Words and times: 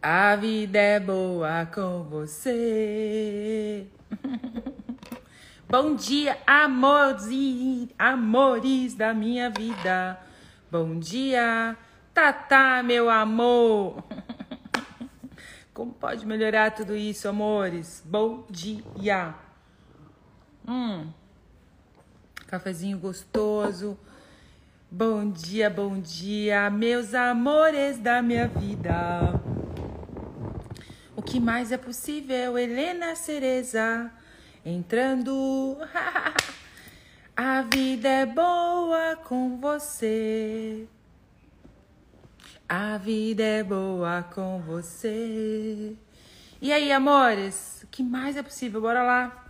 A 0.00 0.34
vida 0.34 0.78
é 0.78 0.98
boa 0.98 1.66
com 1.66 2.02
você. 2.04 3.86
Bom 5.68 5.94
dia, 5.94 6.38
amores, 6.46 7.90
amores 7.98 8.94
da 8.94 9.12
minha 9.12 9.50
vida. 9.50 10.18
Bom 10.70 10.98
dia, 10.98 11.76
Tatá, 12.14 12.82
meu 12.82 13.10
amor. 13.10 14.02
Como 15.74 15.92
pode 15.92 16.24
melhorar 16.24 16.70
tudo 16.70 16.96
isso, 16.96 17.28
amores? 17.28 18.02
Bom 18.06 18.46
dia. 18.48 19.34
Hum, 20.66 21.12
cafezinho 22.46 22.98
gostoso. 22.98 23.98
Bom 24.90 25.28
dia, 25.28 25.68
bom 25.68 25.98
dia, 25.98 26.70
meus 26.70 27.14
amores 27.14 27.98
da 27.98 28.22
minha 28.22 28.46
vida. 28.46 29.40
O 31.16 31.22
que 31.22 31.40
mais 31.40 31.72
é 31.72 31.76
possível, 31.76 32.56
Helena 32.56 33.16
Cereza? 33.16 34.10
Entrando. 34.64 35.76
A 37.36 37.62
vida 37.62 38.08
é 38.08 38.26
boa 38.26 39.16
com 39.16 39.56
você. 39.56 40.86
A 42.68 42.96
vida 42.96 43.42
é 43.42 43.64
boa 43.64 44.22
com 44.22 44.60
você. 44.60 45.96
E 46.62 46.72
aí, 46.72 46.92
amores? 46.92 47.82
O 47.82 47.88
que 47.88 48.02
mais 48.04 48.36
é 48.36 48.42
possível? 48.42 48.80
Bora 48.80 49.02
lá. 49.02 49.43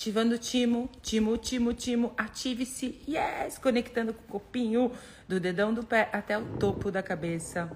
Ativando 0.00 0.36
o 0.36 0.38
timo, 0.38 0.88
timo, 1.02 1.36
timo, 1.36 1.74
timo, 1.74 2.14
ative-se, 2.16 3.02
yes! 3.06 3.58
Conectando 3.58 4.14
com 4.14 4.22
o 4.22 4.40
copinho 4.40 4.90
do 5.28 5.38
dedão 5.38 5.74
do 5.74 5.84
pé 5.84 6.08
até 6.10 6.38
o 6.38 6.56
topo 6.56 6.90
da 6.90 7.02
cabeça. 7.02 7.70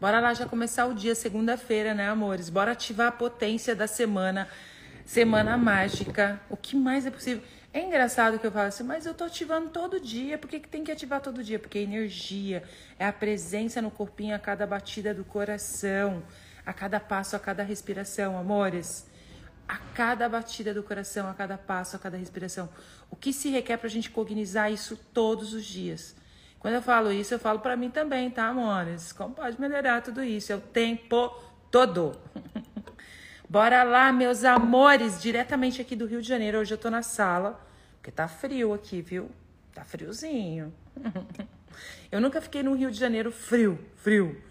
Bora 0.00 0.20
lá 0.20 0.32
já 0.34 0.46
começar 0.46 0.86
o 0.86 0.94
dia, 0.94 1.16
segunda-feira, 1.16 1.94
né, 1.94 2.08
amores? 2.08 2.48
Bora 2.48 2.70
ativar 2.70 3.08
a 3.08 3.10
potência 3.10 3.74
da 3.74 3.88
semana, 3.88 4.48
semana 5.04 5.56
mágica. 5.56 6.40
O 6.48 6.56
que 6.56 6.76
mais 6.76 7.06
é 7.06 7.10
possível? 7.10 7.42
É 7.74 7.80
engraçado 7.80 8.38
que 8.38 8.46
eu 8.46 8.52
falo 8.52 8.68
assim, 8.68 8.84
mas 8.84 9.04
eu 9.04 9.12
tô 9.12 9.24
ativando 9.24 9.70
todo 9.70 9.98
dia. 9.98 10.38
Por 10.38 10.48
que, 10.48 10.60
que 10.60 10.68
tem 10.68 10.84
que 10.84 10.92
ativar 10.92 11.20
todo 11.20 11.42
dia? 11.42 11.58
Porque 11.58 11.78
é 11.78 11.82
energia, 11.82 12.62
é 13.00 13.04
a 13.04 13.12
presença 13.12 13.82
no 13.82 13.90
corpinho 13.90 14.32
a 14.32 14.38
cada 14.38 14.64
batida 14.64 15.12
do 15.12 15.24
coração, 15.24 16.22
a 16.64 16.72
cada 16.72 17.00
passo, 17.00 17.34
a 17.34 17.38
cada 17.40 17.64
respiração, 17.64 18.38
amores 18.38 19.08
a 19.68 19.76
cada 19.76 20.28
batida 20.28 20.72
do 20.72 20.82
coração, 20.82 21.28
a 21.28 21.34
cada 21.34 21.58
passo, 21.58 21.94
a 21.94 21.98
cada 21.98 22.16
respiração. 22.16 22.68
O 23.10 23.16
que 23.16 23.32
se 23.32 23.50
requer 23.50 23.76
para 23.76 23.86
a 23.86 23.90
gente 23.90 24.10
cognizar 24.10 24.72
isso 24.72 24.96
todos 25.12 25.52
os 25.52 25.64
dias? 25.64 26.16
Quando 26.58 26.74
eu 26.74 26.82
falo 26.82 27.12
isso, 27.12 27.34
eu 27.34 27.38
falo 27.38 27.60
para 27.60 27.76
mim 27.76 27.90
também, 27.90 28.30
tá, 28.30 28.48
amores? 28.48 29.12
Como 29.12 29.34
pode 29.34 29.60
melhorar 29.60 30.00
tudo 30.02 30.24
isso? 30.24 30.52
É 30.52 30.56
o 30.56 30.60
tempo 30.60 31.28
todo. 31.70 32.18
Bora 33.48 33.82
lá, 33.82 34.12
meus 34.12 34.44
amores, 34.44 35.20
diretamente 35.22 35.80
aqui 35.80 35.94
do 35.94 36.06
Rio 36.06 36.20
de 36.20 36.28
Janeiro. 36.28 36.58
Hoje 36.58 36.74
eu 36.74 36.78
tô 36.78 36.90
na 36.90 37.02
sala, 37.02 37.64
porque 37.96 38.10
tá 38.10 38.26
frio 38.26 38.74
aqui, 38.74 39.00
viu? 39.00 39.30
Tá 39.74 39.84
friozinho. 39.84 40.72
Eu 42.10 42.20
nunca 42.20 42.40
fiquei 42.40 42.62
no 42.62 42.74
Rio 42.74 42.90
de 42.90 42.98
Janeiro 42.98 43.30
frio, 43.30 43.78
frio. 43.96 44.42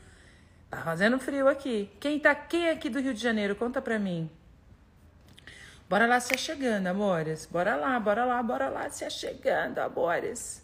Tá 0.70 0.78
fazendo 0.78 1.20
frio 1.20 1.48
aqui. 1.48 1.90
Quem 2.00 2.20
tá 2.20 2.34
quem 2.34 2.68
é 2.68 2.72
aqui 2.72 2.90
do 2.90 3.00
Rio 3.00 3.14
de 3.14 3.22
Janeiro? 3.22 3.56
Conta 3.56 3.82
pra 3.82 4.00
mim. 4.00 4.30
Bora 5.90 6.06
lá 6.06 6.20
se 6.20 6.34
achegando, 6.34 6.88
amores. 6.88 7.46
Bora 7.46 7.78
lá, 7.78 7.98
bora 7.98 8.26
lá, 8.26 8.44
bora 8.44 8.68
lá 8.68 8.90
se 8.90 9.06
achegando, 9.06 9.80
amores. 9.80 10.62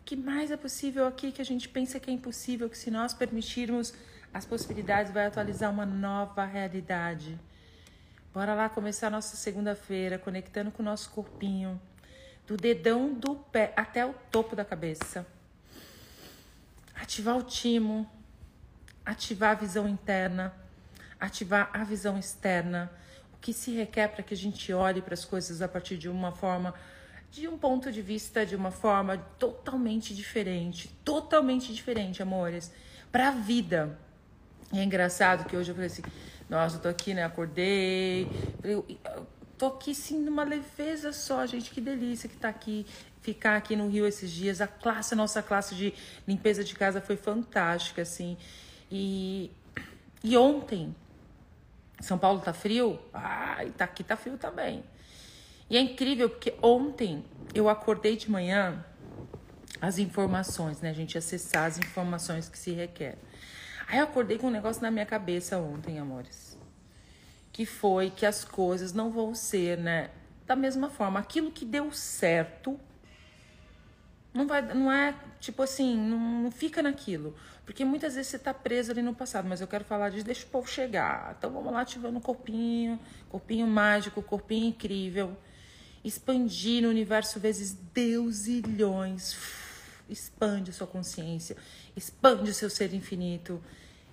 O 0.00 0.04
que 0.04 0.16
mais 0.16 0.50
é 0.50 0.56
possível 0.56 1.06
aqui 1.06 1.30
que 1.30 1.40
a 1.40 1.44
gente 1.44 1.68
pensa 1.68 2.00
que 2.00 2.10
é 2.10 2.12
impossível, 2.12 2.68
que 2.68 2.76
se 2.76 2.90
nós 2.90 3.14
permitirmos 3.14 3.94
as 4.34 4.44
possibilidades 4.44 5.12
vai 5.12 5.26
atualizar 5.26 5.70
uma 5.70 5.86
nova 5.86 6.44
realidade. 6.44 7.38
Bora 8.34 8.52
lá 8.54 8.68
começar 8.68 9.06
a 9.06 9.10
nossa 9.10 9.36
segunda-feira 9.36 10.18
conectando 10.18 10.72
com 10.72 10.82
o 10.82 10.86
nosso 10.86 11.10
corpinho, 11.10 11.80
do 12.44 12.56
dedão 12.56 13.14
do 13.14 13.36
pé 13.36 13.72
até 13.76 14.04
o 14.04 14.12
topo 14.32 14.56
da 14.56 14.64
cabeça. 14.64 15.24
Ativar 16.96 17.36
o 17.36 17.44
timo, 17.44 18.10
ativar 19.06 19.52
a 19.52 19.54
visão 19.54 19.88
interna, 19.88 20.52
ativar 21.20 21.70
a 21.72 21.84
visão 21.84 22.18
externa 22.18 22.90
que 23.40 23.52
se 23.52 23.72
requer 23.72 24.08
para 24.08 24.22
que 24.22 24.34
a 24.34 24.36
gente 24.36 24.72
olhe 24.72 25.00
para 25.00 25.14
as 25.14 25.24
coisas 25.24 25.62
a 25.62 25.68
partir 25.68 25.96
de 25.96 26.08
uma 26.08 26.32
forma, 26.32 26.74
de 27.30 27.48
um 27.48 27.56
ponto 27.56 27.90
de 27.90 28.02
vista, 28.02 28.44
de 28.44 28.54
uma 28.54 28.70
forma 28.70 29.18
totalmente 29.38 30.14
diferente, 30.14 30.88
totalmente 31.04 31.72
diferente, 31.72 32.22
amores, 32.22 32.72
para 33.10 33.28
a 33.28 33.30
vida. 33.32 33.98
E 34.72 34.78
é 34.78 34.84
engraçado 34.84 35.48
que 35.48 35.56
hoje 35.56 35.70
eu 35.70 35.74
falei 35.74 35.88
assim, 35.88 36.02
nossa, 36.48 36.76
eu 36.76 36.80
tô 36.80 36.88
aqui, 36.88 37.14
né, 37.14 37.24
acordei, 37.24 38.28
eu, 38.62 38.84
tô 39.60 39.66
aqui 39.66 39.94
sim 39.94 40.18
numa 40.18 40.42
leveza 40.42 41.12
só, 41.12 41.44
gente, 41.44 41.70
que 41.70 41.80
delícia 41.82 42.28
que 42.28 42.36
tá 42.36 42.48
aqui, 42.48 42.86
ficar 43.20 43.56
aqui 43.56 43.76
no 43.76 43.88
Rio 43.88 44.06
esses 44.06 44.30
dias. 44.30 44.60
A 44.60 44.66
classe, 44.66 45.12
a 45.12 45.16
nossa 45.16 45.42
classe 45.42 45.74
de 45.74 45.92
limpeza 46.26 46.64
de 46.64 46.74
casa 46.74 47.00
foi 47.00 47.16
fantástica, 47.16 48.02
assim. 48.02 48.38
E, 48.90 49.50
e 50.24 50.36
ontem, 50.36 50.94
são 52.00 52.18
Paulo 52.18 52.40
tá 52.40 52.52
frio? 52.52 52.98
Ah, 53.12 53.58
tá 53.76 53.84
aqui 53.84 54.02
tá 54.02 54.16
frio 54.16 54.36
também. 54.38 54.82
E 55.68 55.76
é 55.76 55.80
incrível 55.80 56.28
porque 56.28 56.54
ontem 56.62 57.24
eu 57.54 57.68
acordei 57.68 58.16
de 58.16 58.30
manhã 58.30 58.84
as 59.80 59.98
informações, 59.98 60.80
né? 60.80 60.90
A 60.90 60.94
gente 60.94 61.16
acessar 61.16 61.66
as 61.66 61.78
informações 61.78 62.48
que 62.48 62.58
se 62.58 62.72
requer. 62.72 63.16
Aí 63.86 63.98
eu 63.98 64.04
acordei 64.04 64.38
com 64.38 64.48
um 64.48 64.50
negócio 64.50 64.82
na 64.82 64.90
minha 64.90 65.06
cabeça 65.06 65.58
ontem, 65.58 65.98
amores. 65.98 66.58
Que 67.52 67.64
foi 67.64 68.10
que 68.10 68.26
as 68.26 68.44
coisas 68.44 68.92
não 68.92 69.10
vão 69.10 69.34
ser, 69.34 69.78
né? 69.78 70.10
Da 70.46 70.54
mesma 70.54 70.90
forma. 70.90 71.20
Aquilo 71.20 71.50
que 71.50 71.64
deu 71.64 71.90
certo 71.92 72.78
não 74.32 74.46
vai, 74.46 74.62
não 74.62 74.92
é 74.92 75.14
tipo 75.40 75.62
assim, 75.62 75.96
não, 75.96 76.18
não 76.18 76.50
fica 76.50 76.82
naquilo. 76.82 77.34
Porque 77.70 77.84
muitas 77.84 78.16
vezes 78.16 78.32
você 78.32 78.38
tá 78.40 78.52
preso 78.52 78.90
ali 78.90 79.00
no 79.00 79.14
passado, 79.14 79.46
mas 79.48 79.60
eu 79.60 79.68
quero 79.68 79.84
falar 79.84 80.10
disso, 80.10 80.24
deixa 80.24 80.44
o 80.44 80.48
povo 80.48 80.68
chegar. 80.68 81.36
Então 81.38 81.52
vamos 81.52 81.72
lá 81.72 81.82
ativando 81.82 82.18
o 82.18 82.20
corpinho, 82.20 82.98
corpinho 83.28 83.64
mágico, 83.64 84.20
corpinho 84.24 84.70
incrível. 84.70 85.36
Expandir 86.02 86.82
no 86.82 86.88
universo 86.88 87.38
vezes 87.38 87.78
deusilhões. 87.94 89.36
Expande 90.08 90.72
a 90.72 90.74
sua 90.74 90.88
consciência, 90.88 91.56
expande 91.96 92.50
o 92.50 92.54
seu 92.54 92.68
ser 92.68 92.92
infinito. 92.92 93.62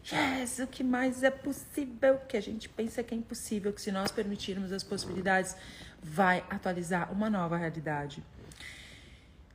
Yes, 0.05 0.59
o 0.59 0.67
que 0.67 0.83
mais 0.83 1.23
é 1.23 1.31
possível 1.31 2.19
que 2.27 2.37
a 2.37 2.41
gente 2.41 2.69
pensa 2.69 3.01
que 3.01 3.15
é 3.15 3.17
impossível, 3.17 3.73
que 3.73 3.81
se 3.81 3.91
nós 3.91 4.11
permitirmos 4.11 4.71
as 4.71 4.83
possibilidades, 4.83 5.55
vai 5.99 6.45
atualizar 6.47 7.11
uma 7.11 7.27
nova 7.27 7.57
realidade. 7.57 8.23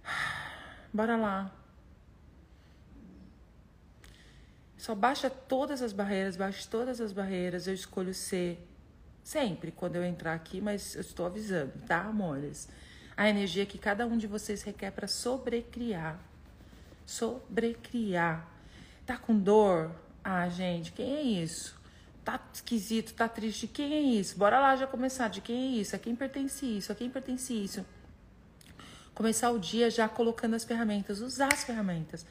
Bora 0.93 1.17
lá. 1.17 1.62
Só 4.83 4.97
baixa 4.97 5.31
todas 5.31 5.81
as 5.81 5.93
barreiras, 5.93 6.37
baixe 6.37 6.67
todas 6.67 7.01
as 7.01 7.13
barreiras. 7.13 7.69
Eu 7.69 7.75
escolho 7.75 8.13
ser 8.13 8.59
sempre 9.23 9.71
quando 9.71 9.95
eu 9.95 10.05
entrar 10.05 10.35
aqui, 10.35 10.61
mas 10.61 10.97
eu 10.97 11.03
estou 11.03 11.25
avisando, 11.25 11.71
tá, 11.87 12.01
amores? 12.01 12.69
A 13.17 13.29
energia 13.29 13.65
que 13.65 13.79
cada 13.79 14.05
um 14.05 14.19
de 14.19 14.27
vocês 14.27 14.65
requer 14.65 14.91
para 14.91 15.07
sobrecriar. 15.07 16.19
Sobrecriar. 17.07 18.45
Tá 19.07 19.17
com 19.17 19.39
dor? 19.39 19.95
Ah, 20.25 20.49
gente, 20.49 20.91
quem 20.91 21.15
é 21.15 21.23
isso? 21.23 21.81
Tá 22.25 22.41
esquisito, 22.53 23.15
tá 23.15 23.29
triste? 23.29 23.69
Quem 23.69 23.95
é 23.95 24.01
isso? 24.01 24.37
Bora 24.37 24.59
lá 24.59 24.75
já 24.75 24.89
começar. 24.89 25.29
De 25.29 25.41
quem 25.41 25.77
é 25.77 25.81
isso? 25.81 25.95
A 25.95 25.99
quem 26.01 26.17
pertence 26.17 26.67
isso? 26.67 26.91
A 26.91 26.95
quem 26.97 27.09
pertence 27.09 27.55
isso? 27.55 27.87
Começar 29.15 29.53
o 29.53 29.61
dia 29.61 29.89
já 29.89 30.09
colocando 30.09 30.57
as 30.57 30.65
ferramentas, 30.65 31.21
usar 31.21 31.53
as 31.53 31.63
ferramentas. 31.63 32.27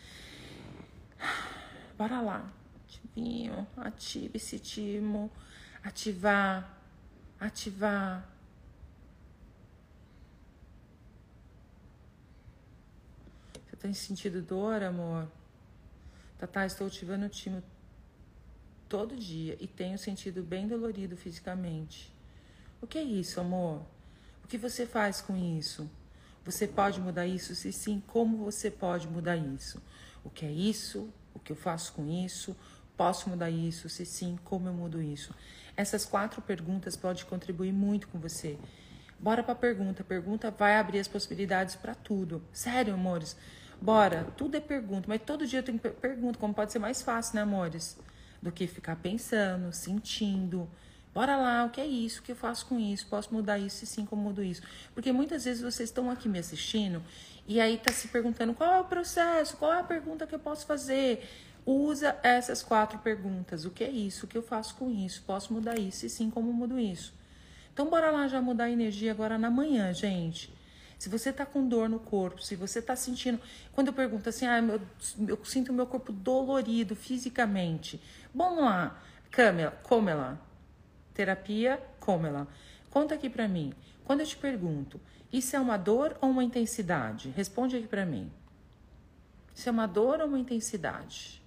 Bora 2.02 2.20
lá. 2.20 2.52
Ativinho, 2.84 3.68
ative 3.78 4.38
esse 4.38 4.58
timo. 4.58 5.30
Ativar, 5.84 6.76
ativar. 7.40 8.28
Você 13.54 13.76
tem 13.76 13.94
sentido 13.94 14.42
dor, 14.42 14.82
amor? 14.82 15.28
Tá, 16.40 16.48
tá, 16.48 16.66
estou 16.66 16.88
ativando 16.88 17.28
o 17.28 17.30
timo 17.30 17.62
todo 18.90 19.16
dia 19.16 19.56
e 19.60 19.68
tenho 19.68 19.96
sentido 20.00 20.42
bem 20.42 20.68
dolorido 20.68 21.16
fisicamente. 21.16 22.12
O 22.82 22.88
que 22.88 22.98
é 22.98 23.04
isso, 23.04 23.40
amor? 23.40 23.86
O 24.44 24.48
que 24.48 24.58
você 24.58 24.88
faz 24.88 25.22
com 25.22 25.38
isso? 25.38 25.88
Você 26.44 26.68
pode 26.68 27.00
mudar 27.00 27.28
isso? 27.28 27.54
Se 27.54 27.72
sim, 27.72 28.02
como 28.08 28.38
você 28.38 28.72
pode 28.72 29.08
mudar 29.08 29.38
isso? 29.38 29.80
O 30.24 30.32
que 30.32 30.48
é 30.48 30.52
isso? 30.52 31.14
O 31.34 31.40
que 31.40 31.52
eu 31.52 31.56
faço 31.56 31.94
com 31.94 32.08
isso? 32.08 32.56
Posso 32.98 33.30
mudar 33.30 33.50
isso? 33.50 33.90
Se 33.90 34.06
sim, 34.06 34.38
como 34.44 34.68
eu 34.68 34.74
mudo 34.74 35.02
isso? 35.02 35.34
Essas 35.76 36.06
quatro 36.06 36.42
perguntas 36.42 36.96
podem 36.96 37.26
contribuir 37.26 37.72
muito 37.72 38.08
com 38.08 38.20
você. 38.20 38.58
Bora 39.20 39.44
para 39.44 39.54
a 39.54 39.56
pergunta. 39.56 40.04
Pergunta 40.04 40.52
vai 40.52 40.78
abrir 40.78 41.00
as 41.00 41.08
possibilidades 41.08 41.76
para 41.76 41.96
tudo. 41.96 42.44
Sério, 42.52 42.94
amores. 42.94 43.36
Bora, 43.82 44.28
tudo 44.38 44.58
é 44.58 44.60
pergunta, 44.60 45.08
mas 45.08 45.22
todo 45.26 45.48
dia 45.48 45.60
eu 45.60 45.64
tenho 45.64 45.80
pergunta, 45.80 46.38
como 46.38 46.54
pode 46.54 46.72
ser 46.72 46.78
mais 46.78 47.02
fácil, 47.02 47.36
né, 47.36 47.42
amores? 47.42 47.98
Do 48.40 48.52
que 48.52 48.68
ficar 48.68 48.96
pensando, 48.98 49.74
sentindo. 49.74 50.70
Bora 51.14 51.36
lá, 51.36 51.66
o 51.66 51.72
que 51.72 51.82
é 51.82 51.86
isso? 51.86 52.20
O 52.22 52.24
que 52.24 52.32
eu 52.32 52.36
faço 52.36 52.68
com 52.68 52.80
isso? 52.80 53.08
Posso 53.08 53.34
mudar 53.34 53.58
isso 53.58 53.84
e 53.84 53.88
sim, 53.88 54.06
como 54.06 54.22
mudo 54.22 54.44
isso? 54.44 54.62
Porque 54.94 55.12
muitas 55.12 55.46
vezes 55.46 55.64
vocês 55.64 55.90
estão 55.90 56.12
aqui 56.12 56.30
me 56.30 56.38
assistindo 56.38 57.02
e 57.48 57.60
aí 57.60 57.78
tá 57.78 57.92
se 57.92 58.08
perguntando 58.08 58.54
qual 58.54 58.74
é 58.74 58.80
o 58.80 58.86
processo, 58.86 59.58
qual 59.58 59.74
é 59.74 59.80
a 59.80 59.84
pergunta 59.84 60.28
que 60.28 60.36
eu 60.36 60.40
posso 60.40 60.66
fazer. 60.66 61.28
Usa 61.66 62.18
essas 62.24 62.64
quatro 62.64 63.00
perguntas. 63.00 63.66
O 63.66 63.72
que 63.72 63.84
é 63.84 63.90
isso? 63.90 64.26
O 64.26 64.30
que 64.30 64.38
eu 64.38 64.42
faço 64.42 64.76
com 64.76 64.90
isso? 64.90 65.24
Posso 65.24 65.54
mudar 65.54 65.78
isso 65.78 66.06
e 66.06 66.10
sim, 66.10 66.30
como 66.30 66.52
mudo 66.52 66.80
isso? 66.80 67.14
Então 67.74 67.90
bora 67.90 68.10
lá 68.12 68.28
já 68.28 68.42
mudar 68.42 68.66
a 68.66 68.72
energia 68.72 69.12
agora 69.12 69.38
na 69.38 69.50
manhã, 69.50 69.94
gente. 69.94 70.54
Se 70.98 71.10
você 71.10 71.34
tá 71.34 71.46
com 71.46 71.68
dor 71.68 71.90
no 71.90 72.00
corpo, 72.00 72.44
se 72.44 72.56
você 72.56 72.82
tá 72.82 72.96
sentindo. 72.96 73.40
Quando 73.72 73.88
eu 73.88 73.94
pergunto 73.94 74.30
assim, 74.30 74.46
ah, 74.46 74.60
eu, 74.60 74.82
eu 75.28 75.46
sinto 75.46 75.74
meu 75.74 75.88
corpo 75.88 76.12
dolorido 76.12 76.96
fisicamente. 76.96 78.00
Vamos 78.34 78.64
lá, 78.64 79.02
Camila, 79.32 79.72
Comela. 79.84 80.40
Terapia, 81.14 81.82
Comela. 82.00 82.48
Conta 82.90 83.16
aqui 83.16 83.30
pra 83.30 83.48
mim. 83.48 83.74
Quando 84.06 84.20
eu 84.20 84.28
te 84.28 84.38
pergunto, 84.38 85.00
isso 85.32 85.56
é 85.56 85.60
uma 85.60 85.78
dor 85.78 86.18
ou 86.20 86.30
uma 86.30 86.44
intensidade? 86.44 87.30
Responde 87.30 87.78
aqui 87.78 87.88
pra 87.88 88.06
mim. 88.06 88.32
Isso 89.56 89.70
é 89.70 89.72
uma 89.72 89.88
dor 89.88 90.20
ou 90.20 90.28
uma 90.28 90.40
intensidade? 90.40 91.42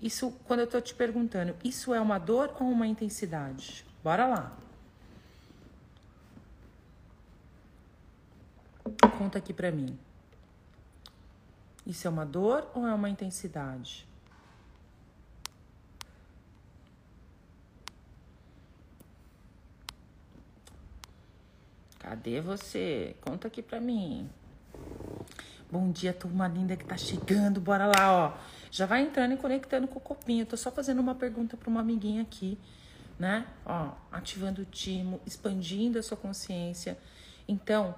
Isso, 0.00 0.30
quando 0.46 0.60
eu 0.60 0.66
tô 0.66 0.80
te 0.80 0.94
perguntando, 0.94 1.56
isso 1.64 1.94
é 1.94 2.00
uma 2.00 2.18
dor 2.18 2.54
ou 2.60 2.68
uma 2.68 2.86
intensidade? 2.86 3.84
Bora 4.04 4.26
lá. 4.26 4.56
Conta 9.18 9.38
aqui 9.38 9.52
pra 9.52 9.72
mim. 9.72 9.98
Isso 11.86 12.06
é 12.06 12.10
uma 12.10 12.26
dor 12.26 12.70
ou 12.74 12.86
é 12.86 12.94
uma 12.94 13.08
intensidade? 13.08 14.06
Cadê 22.06 22.40
você? 22.40 23.16
Conta 23.20 23.48
aqui 23.48 23.60
pra 23.60 23.80
mim. 23.80 24.30
Bom 25.68 25.90
dia, 25.90 26.12
turma 26.12 26.46
linda 26.46 26.76
que 26.76 26.84
tá 26.84 26.96
chegando. 26.96 27.60
Bora 27.60 27.86
lá, 27.88 28.12
ó. 28.12 28.38
Já 28.70 28.86
vai 28.86 29.02
entrando 29.02 29.34
e 29.34 29.36
conectando 29.36 29.88
com 29.88 29.98
o 29.98 30.00
copinho. 30.00 30.42
Eu 30.42 30.46
tô 30.46 30.56
só 30.56 30.70
fazendo 30.70 31.00
uma 31.00 31.16
pergunta 31.16 31.56
para 31.56 31.68
uma 31.68 31.80
amiguinha 31.80 32.22
aqui, 32.22 32.56
né? 33.18 33.44
Ó, 33.64 33.90
ativando 34.12 34.62
o 34.62 34.64
timo, 34.64 35.20
expandindo 35.26 35.98
a 35.98 36.02
sua 36.02 36.16
consciência. 36.16 36.96
Então, 37.48 37.92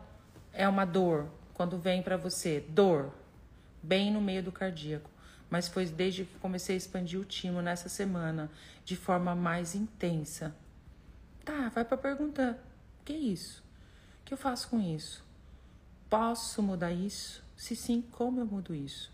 é 0.54 0.66
uma 0.66 0.86
dor 0.86 1.28
quando 1.52 1.76
vem 1.76 2.02
para 2.02 2.16
você, 2.16 2.64
dor, 2.66 3.12
bem 3.82 4.10
no 4.10 4.22
meio 4.22 4.42
do 4.42 4.50
cardíaco. 4.50 5.10
Mas 5.50 5.68
foi 5.68 5.84
desde 5.84 6.24
que 6.24 6.38
comecei 6.38 6.76
a 6.76 6.78
expandir 6.78 7.20
o 7.20 7.26
timo 7.26 7.60
nessa 7.60 7.90
semana, 7.90 8.50
de 8.86 8.96
forma 8.96 9.34
mais 9.34 9.74
intensa. 9.74 10.56
Tá, 11.44 11.68
vai 11.68 11.84
para 11.84 11.98
perguntar. 11.98 12.52
O 13.02 13.04
que 13.04 13.12
isso? 13.12 13.67
Que 14.28 14.34
eu 14.34 14.38
faço 14.38 14.68
com 14.68 14.78
isso? 14.78 15.24
Posso 16.10 16.62
mudar 16.62 16.92
isso? 16.92 17.42
Se 17.56 17.74
sim, 17.74 18.04
como 18.12 18.38
eu 18.38 18.44
mudo 18.44 18.74
isso? 18.74 19.10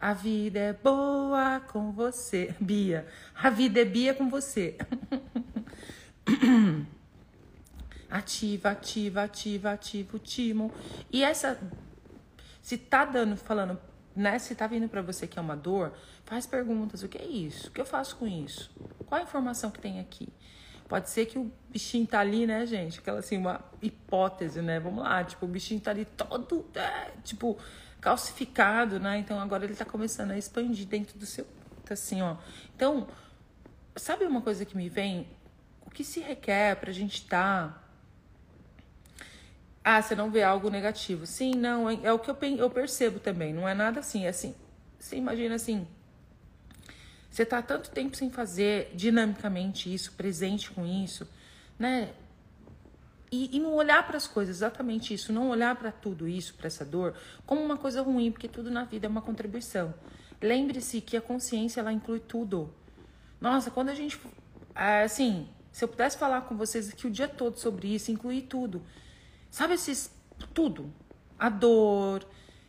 A 0.00 0.12
vida 0.12 0.60
é 0.60 0.72
boa 0.72 1.58
com 1.58 1.90
você, 1.90 2.54
Bia. 2.62 3.04
A 3.34 3.50
vida 3.50 3.80
é 3.80 3.84
Bia 3.84 4.14
com 4.14 4.30
você. 4.30 4.78
ativa, 8.08 8.70
ativa, 8.70 9.22
ativa, 9.24 9.72
ativa 9.72 10.16
o 10.16 10.20
timo. 10.20 10.70
E 11.10 11.24
essa 11.24 11.58
se 12.62 12.78
tá 12.78 13.04
dando, 13.04 13.36
falando, 13.36 13.76
né, 14.14 14.38
se 14.38 14.54
tá 14.54 14.68
vindo 14.68 14.88
para 14.88 15.02
você 15.02 15.26
que 15.26 15.36
é 15.36 15.42
uma 15.42 15.56
dor, 15.56 15.92
faz 16.24 16.46
perguntas, 16.46 17.02
o 17.02 17.08
que 17.08 17.18
é 17.18 17.26
isso? 17.26 17.70
O 17.70 17.70
que 17.72 17.80
eu 17.80 17.86
faço 17.86 18.14
com 18.14 18.26
isso? 18.28 18.70
Qual 19.04 19.20
a 19.20 19.24
informação 19.24 19.68
que 19.68 19.80
tem 19.80 19.98
aqui? 19.98 20.28
Pode 20.94 21.10
ser 21.10 21.26
que 21.26 21.36
o 21.36 21.50
bichinho 21.68 22.06
tá 22.06 22.20
ali, 22.20 22.46
né, 22.46 22.64
gente? 22.66 23.00
Aquela 23.00 23.18
assim, 23.18 23.36
uma 23.36 23.60
hipótese, 23.82 24.62
né? 24.62 24.78
Vamos 24.78 25.02
lá, 25.02 25.24
tipo, 25.24 25.44
o 25.44 25.48
bichinho 25.48 25.80
tá 25.80 25.90
ali 25.90 26.04
todo, 26.04 26.64
é, 26.72 27.10
tipo, 27.24 27.58
calcificado, 28.00 29.00
né? 29.00 29.18
Então 29.18 29.40
agora 29.40 29.64
ele 29.64 29.74
tá 29.74 29.84
começando 29.84 30.30
a 30.30 30.38
expandir 30.38 30.86
dentro 30.86 31.18
do 31.18 31.26
seu, 31.26 31.44
assim, 31.90 32.22
ó. 32.22 32.36
Então, 32.76 33.08
sabe 33.96 34.24
uma 34.24 34.40
coisa 34.40 34.64
que 34.64 34.76
me 34.76 34.88
vem? 34.88 35.26
O 35.84 35.90
que 35.90 36.04
se 36.04 36.20
requer 36.20 36.76
pra 36.76 36.92
gente 36.92 37.14
estar 37.14 37.70
tá... 37.72 37.82
Ah, 39.82 40.00
você 40.00 40.14
não 40.14 40.30
vê 40.30 40.44
algo 40.44 40.70
negativo. 40.70 41.26
Sim, 41.26 41.54
não, 41.56 41.90
é, 41.90 41.98
é 42.04 42.12
o 42.12 42.20
que 42.20 42.30
eu, 42.30 42.36
eu 42.56 42.70
percebo 42.70 43.18
também. 43.18 43.52
Não 43.52 43.68
é 43.68 43.74
nada 43.74 43.98
assim, 43.98 44.26
é 44.26 44.28
assim. 44.28 44.54
Você 44.96 45.16
imagina 45.16 45.56
assim, 45.56 45.88
você 47.34 47.42
está 47.42 47.60
tanto 47.60 47.90
tempo 47.90 48.16
sem 48.16 48.30
fazer 48.30 48.92
dinamicamente 48.94 49.92
isso, 49.92 50.12
presente 50.12 50.70
com 50.70 50.86
isso, 50.86 51.26
né? 51.76 52.14
E, 53.32 53.56
e 53.56 53.58
não 53.58 53.74
olhar 53.74 54.06
para 54.06 54.16
as 54.16 54.28
coisas, 54.28 54.58
exatamente 54.58 55.12
isso, 55.12 55.32
não 55.32 55.48
olhar 55.48 55.74
para 55.74 55.90
tudo 55.90 56.28
isso, 56.28 56.54
para 56.54 56.68
essa 56.68 56.84
dor, 56.84 57.12
como 57.44 57.60
uma 57.60 57.76
coisa 57.76 58.02
ruim, 58.02 58.30
porque 58.30 58.46
tudo 58.46 58.70
na 58.70 58.84
vida 58.84 59.06
é 59.06 59.08
uma 59.08 59.20
contribuição. 59.20 59.92
Lembre-se 60.40 61.00
que 61.00 61.16
a 61.16 61.20
consciência 61.20 61.80
ela 61.80 61.92
inclui 61.92 62.20
tudo. 62.20 62.72
Nossa, 63.40 63.68
quando 63.68 63.88
a 63.88 63.94
gente. 63.96 64.16
É, 64.72 65.02
assim, 65.02 65.48
se 65.72 65.82
eu 65.82 65.88
pudesse 65.88 66.16
falar 66.16 66.42
com 66.42 66.56
vocês 66.56 66.88
aqui 66.88 67.08
o 67.08 67.10
dia 67.10 67.26
todo 67.26 67.58
sobre 67.58 67.92
isso, 67.92 68.12
incluir 68.12 68.42
tudo. 68.42 68.80
Sabe 69.50 69.74
esses. 69.74 70.08
Tudo. 70.52 70.94
A 71.36 71.48
dor, 71.48 72.24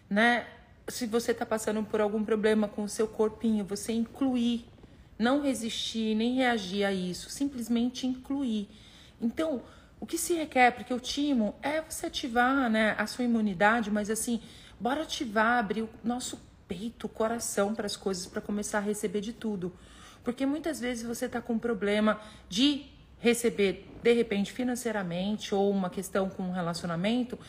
né? 0.09 0.47
Se 0.87 1.07
você 1.07 1.31
está 1.31 1.45
passando 1.45 1.83
por 1.83 1.99
algum 1.99 2.23
problema 2.23 2.67
com 2.67 2.83
o 2.83 2.89
seu 2.89 3.07
corpinho, 3.07 3.65
você 3.65 3.91
incluir, 3.91 4.65
não 5.17 5.41
resistir 5.41 6.15
nem 6.15 6.35
reagir 6.35 6.85
a 6.85 6.93
isso, 6.93 7.29
simplesmente 7.29 8.05
incluir. 8.05 8.69
Então, 9.19 9.63
o 9.99 10.05
que 10.05 10.17
se 10.17 10.33
requer, 10.33 10.71
porque 10.71 10.93
o 10.93 10.99
timo 10.99 11.55
é 11.61 11.81
você 11.81 12.05
ativar 12.05 12.69
né, 12.69 12.95
a 12.97 13.07
sua 13.07 13.23
imunidade, 13.23 13.89
mas 13.89 14.09
assim, 14.09 14.41
bora 14.79 15.01
ativar, 15.01 15.59
abrir 15.59 15.83
o 15.83 15.89
nosso 16.03 16.39
peito, 16.67 17.05
o 17.05 17.09
coração 17.09 17.73
para 17.73 17.85
as 17.85 17.95
coisas, 17.95 18.25
para 18.27 18.41
começar 18.41 18.79
a 18.79 18.81
receber 18.81 19.21
de 19.21 19.33
tudo. 19.33 19.73
Porque 20.23 20.45
muitas 20.45 20.79
vezes 20.79 21.03
você 21.03 21.25
está 21.25 21.41
com 21.41 21.53
um 21.53 21.59
problema 21.59 22.19
de 22.49 22.85
receber, 23.19 23.87
de 24.03 24.13
repente, 24.13 24.51
financeiramente, 24.51 25.55
ou 25.55 25.71
uma 25.71 25.89
questão 25.89 26.29
com 26.29 26.43
um 26.43 26.51
relacionamento, 26.51 27.39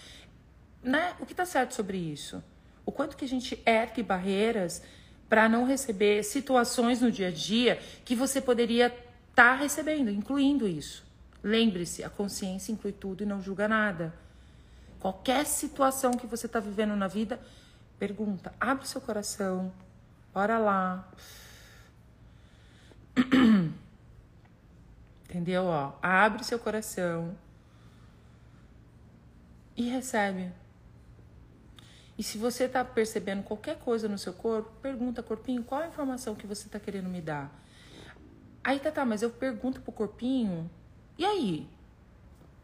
né? 0.83 1.15
O 1.19 1.27
que 1.27 1.33
está 1.33 1.45
certo 1.45 1.75
sobre 1.75 1.99
isso? 1.99 2.43
O 2.87 2.93
quanto 2.93 3.17
que 3.17 3.25
a 3.25 3.29
gente 3.29 3.61
ergue 3.67 4.03
barreiras 4.03 4.81
para 5.29 5.49
não 5.49 5.67
receber 5.67 6.23
situações 6.23 7.01
no 7.01 7.11
dia 7.11 7.29
a 7.29 7.33
dia 7.33 7.81
que 8.05 8.15
você 8.15 8.41
poderia 8.41 8.87
estar 8.87 9.03
tá 9.35 9.55
recebendo, 9.55 10.09
incluindo 10.09 10.69
isso. 10.69 11.05
Lembre-se, 11.43 12.05
a 12.05 12.09
consciência 12.09 12.73
inclui 12.73 12.93
tudo 12.93 13.25
e 13.25 13.27
não 13.27 13.43
julga 13.43 13.67
nada. 13.67 14.15
Qualquer 15.01 15.45
situação 15.45 16.13
que 16.13 16.27
você 16.27 16.47
está 16.47 16.61
vivendo 16.61 16.95
na 16.97 17.09
vida, 17.09 17.41
pergunta, 17.99 18.55
abre 18.59 18.87
seu 18.87 19.01
coração, 19.01 19.73
ora 20.33 20.59
lá. 20.59 21.09
Entendeu? 25.29 25.65
Ó, 25.65 25.93
abre 26.01 26.45
seu 26.45 26.59
coração 26.59 27.37
e 29.77 29.89
recebe. 29.91 30.51
E 32.19 32.23
se 32.23 32.39
você 32.39 32.65
está 32.65 32.85
percebendo 32.85 33.43
qualquer 33.43 33.79
coisa 33.79 34.09
no 34.09 34.17
seu 34.17 34.33
corpo, 34.33 34.71
pergunta, 34.81 35.23
corpinho, 35.23 35.63
qual 35.63 35.83
a 35.83 35.87
informação 35.87 36.35
que 36.35 36.47
você 36.47 36.67
está 36.67 36.81
querendo 36.81 37.09
me 37.09 37.21
dar? 37.21 37.53
Aí 38.65 38.81
tá, 38.81 38.91
tá, 38.91 39.05
mas 39.05 39.23
eu 39.23 39.31
pergunto 39.31 39.81
pro 39.81 39.93
corpinho, 39.93 40.71
e 41.19 41.25
aí? 41.25 41.69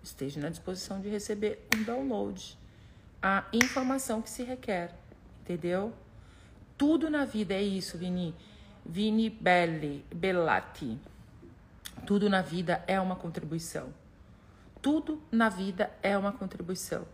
Esteja 0.03 0.41
na 0.41 0.49
disposição 0.49 1.01
de 1.01 1.09
receber 1.09 1.67
um 1.77 1.83
download. 1.85 2.59
A 3.23 3.45
informação 3.53 4.21
que 4.21 4.29
se 4.29 4.43
requer, 4.43 4.93
entendeu? 5.43 5.93
Tudo 6.77 7.09
na 7.09 7.25
vida 7.25 7.55
é 7.55 7.63
isso, 7.63 7.97
Vini. 7.97 8.35
Vini 8.85 9.31
Belli, 9.31 10.05
Bellati. 10.13 10.99
Tudo 12.05 12.29
na 12.29 12.43
vida 12.43 12.83
é 12.87 13.01
uma 13.01 13.15
contribuição. 13.15 13.95
Tudo 14.81 15.23
na 15.31 15.49
vida 15.49 15.91
é 16.03 16.19
uma 16.19 16.33
contribuição. 16.33 17.07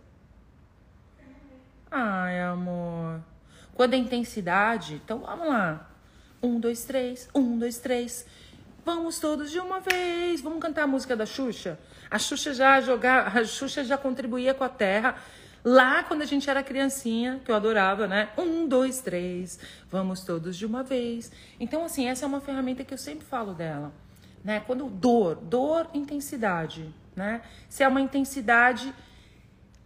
Ai, 1.91 2.41
amor. 2.43 3.21
Quando 3.75 3.95
é 3.95 3.97
intensidade, 3.97 5.01
então 5.03 5.21
vamos 5.21 5.49
lá. 5.49 5.89
Um, 6.43 6.61
dois, 6.61 6.85
três. 6.85 7.29
Um, 7.35 7.59
dois, 7.59 7.79
três. 7.79 8.27
Vamos 8.85 9.19
todos 9.19 9.51
de 9.51 9.59
uma 9.59 9.81
vez. 9.81 10.41
Vamos 10.41 10.61
cantar 10.61 10.83
a 10.83 10.87
música 10.87 11.17
da 11.17 11.25
Xuxa? 11.25 11.79
A 12.11 12.19
Xuxa 12.19 12.55
já 12.55 12.81
jogava, 12.81 13.39
a 13.39 13.45
Xuxa 13.45 13.85
já 13.85 13.97
contribuía 13.97 14.55
com 14.55 14.65
a 14.65 14.69
terra. 14.69 15.17
Lá 15.65 16.03
quando 16.03 16.23
a 16.23 16.25
gente 16.25 16.49
era 16.49 16.63
criancinha, 16.63 17.41
que 17.45 17.51
eu 17.51 17.55
adorava, 17.55 18.07
né? 18.07 18.29
Um, 18.37 18.67
dois, 18.67 19.01
três. 19.01 19.59
Vamos 19.91 20.21
todos 20.23 20.57
de 20.57 20.65
uma 20.65 20.83
vez. 20.83 21.33
Então, 21.59 21.85
assim, 21.85 22.07
essa 22.07 22.25
é 22.25 22.29
uma 22.29 22.41
ferramenta 22.41 22.85
que 22.85 22.95
eu 22.95 22.99
sempre 22.99 23.27
falo 23.27 23.55
dela. 23.55 23.93
Né? 24.45 24.61
Quando 24.61 24.85
dor, 24.87 25.35
dor, 25.37 25.89
intensidade, 25.93 26.95
né? 27.17 27.43
Se 27.69 27.83
é 27.83 27.89
uma 27.89 28.01
intensidade, 28.01 28.95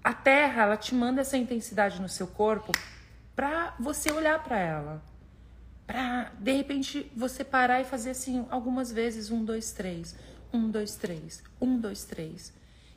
a 0.03 0.13
Terra, 0.13 0.63
ela 0.63 0.77
te 0.77 0.95
manda 0.95 1.21
essa 1.21 1.37
intensidade 1.37 2.01
no 2.01 2.09
seu 2.09 2.27
corpo 2.27 2.73
para 3.37 3.75
você 3.79 4.11
olhar 4.11 4.43
para 4.43 4.59
ela. 4.59 5.03
Pra, 5.87 6.33
de 6.39 6.53
repente, 6.53 7.11
você 7.17 7.45
parar 7.45 7.81
e 7.81 7.85
fazer 7.85 8.11
assim 8.11 8.47
algumas 8.51 8.91
vezes: 8.91 9.31
um, 9.31 9.45
dois, 9.45 9.73
três. 9.73 10.17
Um, 10.53 10.71
dois, 10.71 10.97
três. 10.97 11.43
Um, 11.61 11.79
dois, 11.79 12.05
três. 12.05 12.53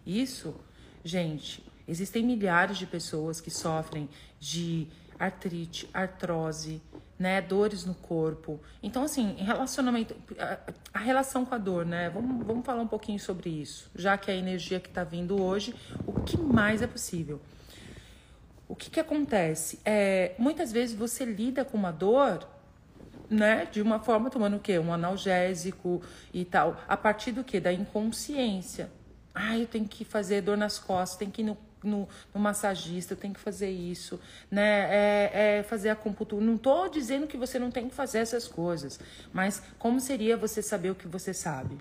Isso, 0.05 0.55
gente, 1.03 1.65
existem 1.88 2.24
milhares 2.24 2.77
de 2.77 2.85
pessoas 2.85 3.39
que 3.39 3.51
sofrem 3.51 4.09
de 4.39 4.88
artrite, 5.19 5.89
artrose, 5.93 6.81
né, 7.17 7.41
dores 7.41 7.86
no 7.86 7.95
corpo. 7.95 8.60
Então, 8.84 9.03
assim, 9.03 9.36
relacionamento, 9.38 10.15
a, 10.38 10.57
a, 10.93 11.00
relação 11.00 11.45
com 11.45 11.55
a 11.55 11.57
dor, 11.57 11.86
né? 11.86 12.10
Vamos, 12.10 12.45
vamos 12.45 12.65
falar 12.65 12.81
um 12.81 12.88
pouquinho 12.88 13.19
sobre 13.19 13.50
isso, 13.50 13.89
já 13.95 14.17
que 14.17 14.29
é 14.29 14.34
a 14.34 14.38
energia 14.38 14.79
que 14.79 14.89
está 14.89 15.03
vindo 15.03 15.41
hoje, 15.41 15.74
o 16.05 16.22
que 16.22 16.38
mais 16.38 16.81
é 16.81 16.88
possível? 16.88 17.41
O 18.67 18.75
que 18.75 18.89
que 18.89 19.00
acontece? 19.00 19.79
É, 19.86 20.34
muitas 20.38 20.72
vezes 20.72 20.95
você 20.95 21.24
lida 21.24 21.63
com 21.63 21.77
uma 21.77 21.91
dor, 21.91 22.48
né, 23.29 23.65
de 23.72 23.81
uma 23.81 24.00
forma 24.00 24.29
tomando 24.29 24.57
o 24.57 24.60
quê? 24.60 24.77
Um 24.77 24.93
analgésico 24.93 26.01
e 26.34 26.43
tal, 26.43 26.81
a 26.88 26.98
partir 26.98 27.31
do 27.31 27.43
quê? 27.43 27.60
Da 27.60 27.72
inconsciência. 27.72 28.91
Ah, 29.34 29.57
eu 29.57 29.67
tenho 29.67 29.88
que 29.88 30.05
fazer 30.05 30.41
dor 30.41 30.57
nas 30.57 30.79
costas, 30.79 31.17
tem 31.17 31.29
que 31.29 31.41
ir 31.41 31.45
no 31.45 31.57
no, 31.86 32.08
no 32.34 32.39
massagista, 32.39 33.13
eu 33.13 33.18
tenho 33.18 33.34
que 33.34 33.39
fazer 33.39 33.70
isso, 33.70 34.20
né? 34.50 34.88
É, 34.89 35.58
é 35.60 35.63
fazer. 35.63 35.98
Não 36.42 36.56
estou 36.56 36.89
dizendo 36.89 37.27
que 37.27 37.38
você 37.38 37.60
não 37.60 37.72
tem 37.72 37.88
que 37.88 37.96
fazer 37.96 38.20
essas 38.20 38.48
coisas, 38.48 39.00
mas 39.32 39.62
como 39.77 40.00
seria 40.00 40.36
você 40.36 40.62
saber 40.62 40.92
o 40.92 40.96
que 40.96 41.08
você 41.08 41.34
sabe? 41.34 41.77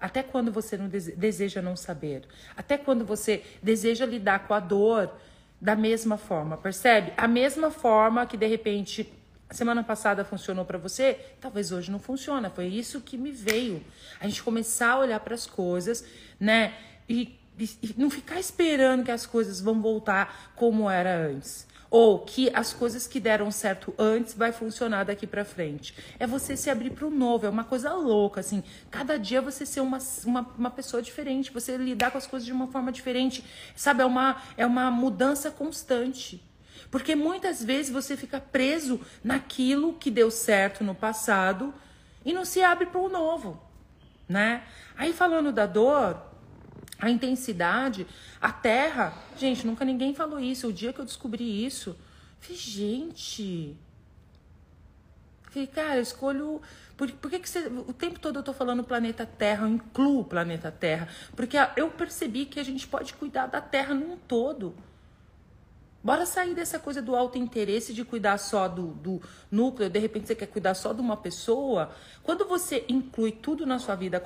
Até 0.00 0.22
quando 0.22 0.52
você 0.52 0.76
não 0.76 0.88
deseja 0.88 1.62
não 1.62 1.74
saber? 1.74 2.24
Até 2.56 2.76
quando 2.76 3.04
você 3.04 3.42
deseja 3.62 4.04
lidar 4.04 4.46
com 4.46 4.54
a 4.54 4.60
dor 4.60 5.10
da 5.60 5.74
mesma 5.74 6.18
forma, 6.18 6.56
percebe? 6.56 7.12
A 7.16 7.26
mesma 7.26 7.70
forma 7.70 8.26
que 8.26 8.36
de 8.36 8.46
repente 8.46 9.10
semana 9.50 9.82
passada 9.82 10.24
funcionou 10.24 10.64
para 10.64 10.76
você, 10.76 11.18
talvez 11.40 11.70
hoje 11.72 11.90
não 11.90 11.98
funciona. 11.98 12.50
Foi 12.50 12.66
isso 12.66 13.00
que 13.00 13.16
me 13.16 13.30
veio. 13.30 13.82
A 14.20 14.26
gente 14.26 14.42
começar 14.42 14.92
a 14.92 14.98
olhar 14.98 15.20
para 15.20 15.34
as 15.34 15.46
coisas, 15.46 16.04
né? 16.38 16.74
E 17.08 17.38
não 17.96 18.10
ficar 18.10 18.38
esperando 18.38 19.04
que 19.04 19.10
as 19.10 19.26
coisas 19.26 19.60
vão 19.60 19.80
voltar 19.80 20.52
como 20.54 20.90
era 20.90 21.16
antes. 21.28 21.66
Ou 21.88 22.18
que 22.18 22.50
as 22.52 22.72
coisas 22.72 23.06
que 23.06 23.20
deram 23.20 23.50
certo 23.50 23.94
antes 23.96 24.34
vai 24.34 24.50
funcionar 24.52 25.04
daqui 25.04 25.26
para 25.26 25.44
frente. 25.44 25.94
É 26.18 26.26
você 26.26 26.56
se 26.56 26.68
abrir 26.68 26.90
para 26.90 27.06
o 27.06 27.10
novo, 27.10 27.46
é 27.46 27.48
uma 27.48 27.64
coisa 27.64 27.92
louca, 27.94 28.40
assim. 28.40 28.62
Cada 28.90 29.16
dia 29.18 29.40
você 29.40 29.64
ser 29.64 29.80
uma, 29.80 29.98
uma, 30.24 30.40
uma, 30.58 30.70
pessoa 30.70 31.00
diferente, 31.00 31.52
você 31.52 31.76
lidar 31.76 32.10
com 32.10 32.18
as 32.18 32.26
coisas 32.26 32.44
de 32.44 32.52
uma 32.52 32.66
forma 32.66 32.90
diferente. 32.90 33.44
Sabe, 33.76 34.02
é 34.02 34.04
uma, 34.04 34.42
é 34.56 34.66
uma 34.66 34.90
mudança 34.90 35.50
constante. 35.50 36.42
Porque 36.90 37.14
muitas 37.14 37.62
vezes 37.62 37.90
você 37.90 38.16
fica 38.16 38.40
preso 38.40 39.00
naquilo 39.22 39.94
que 39.94 40.10
deu 40.10 40.30
certo 40.30 40.84
no 40.84 40.94
passado 40.94 41.72
e 42.24 42.32
não 42.32 42.44
se 42.44 42.62
abre 42.62 42.86
para 42.86 43.00
o 43.00 43.08
novo, 43.08 43.60
né? 44.28 44.62
Aí 44.96 45.12
falando 45.12 45.52
da 45.52 45.66
dor, 45.66 46.20
a 46.98 47.10
intensidade, 47.10 48.06
a 48.40 48.50
terra. 48.50 49.12
Gente, 49.36 49.66
nunca 49.66 49.84
ninguém 49.84 50.14
falou 50.14 50.38
isso. 50.38 50.68
O 50.68 50.72
dia 50.72 50.92
que 50.92 51.00
eu 51.00 51.04
descobri 51.04 51.64
isso, 51.64 51.96
falei, 52.40 52.56
gente. 52.56 53.76
Falei, 55.42 55.66
cara, 55.66 55.96
eu 55.96 56.02
escolho. 56.02 56.60
Por, 56.96 57.10
por 57.12 57.30
que, 57.30 57.38
que 57.38 57.48
você, 57.48 57.66
o 57.66 57.92
tempo 57.92 58.18
todo 58.18 58.38
eu 58.38 58.42
tô 58.42 58.52
falando 58.52 58.82
planeta 58.82 59.26
Terra, 59.26 59.66
eu 59.66 59.68
incluo 59.68 60.20
o 60.20 60.24
planeta 60.24 60.70
Terra? 60.70 61.08
Porque 61.34 61.56
eu 61.76 61.90
percebi 61.90 62.46
que 62.46 62.58
a 62.58 62.64
gente 62.64 62.86
pode 62.86 63.12
cuidar 63.14 63.46
da 63.46 63.60
Terra 63.60 63.94
num 63.94 64.16
todo. 64.16 64.74
Bora 66.06 66.24
sair 66.24 66.54
dessa 66.54 66.78
coisa 66.78 67.02
do 67.02 67.16
alto 67.16 67.36
interesse 67.36 67.92
de 67.92 68.04
cuidar 68.04 68.38
só 68.38 68.68
do, 68.68 68.92
do 68.92 69.20
núcleo, 69.50 69.90
de 69.90 69.98
repente 69.98 70.28
você 70.28 70.36
quer 70.36 70.46
cuidar 70.46 70.74
só 70.74 70.92
de 70.92 71.00
uma 71.00 71.16
pessoa. 71.16 71.90
Quando 72.22 72.46
você 72.46 72.84
inclui 72.88 73.32
tudo 73.32 73.66
na 73.66 73.80
sua 73.80 73.96
vida, 73.96 74.22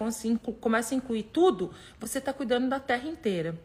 começa 0.60 0.94
a 0.94 0.98
incluir 0.98 1.22
tudo, 1.32 1.72
você 1.98 2.18
está 2.18 2.34
cuidando 2.34 2.68
da 2.68 2.78
terra 2.78 3.08
inteira. 3.08 3.58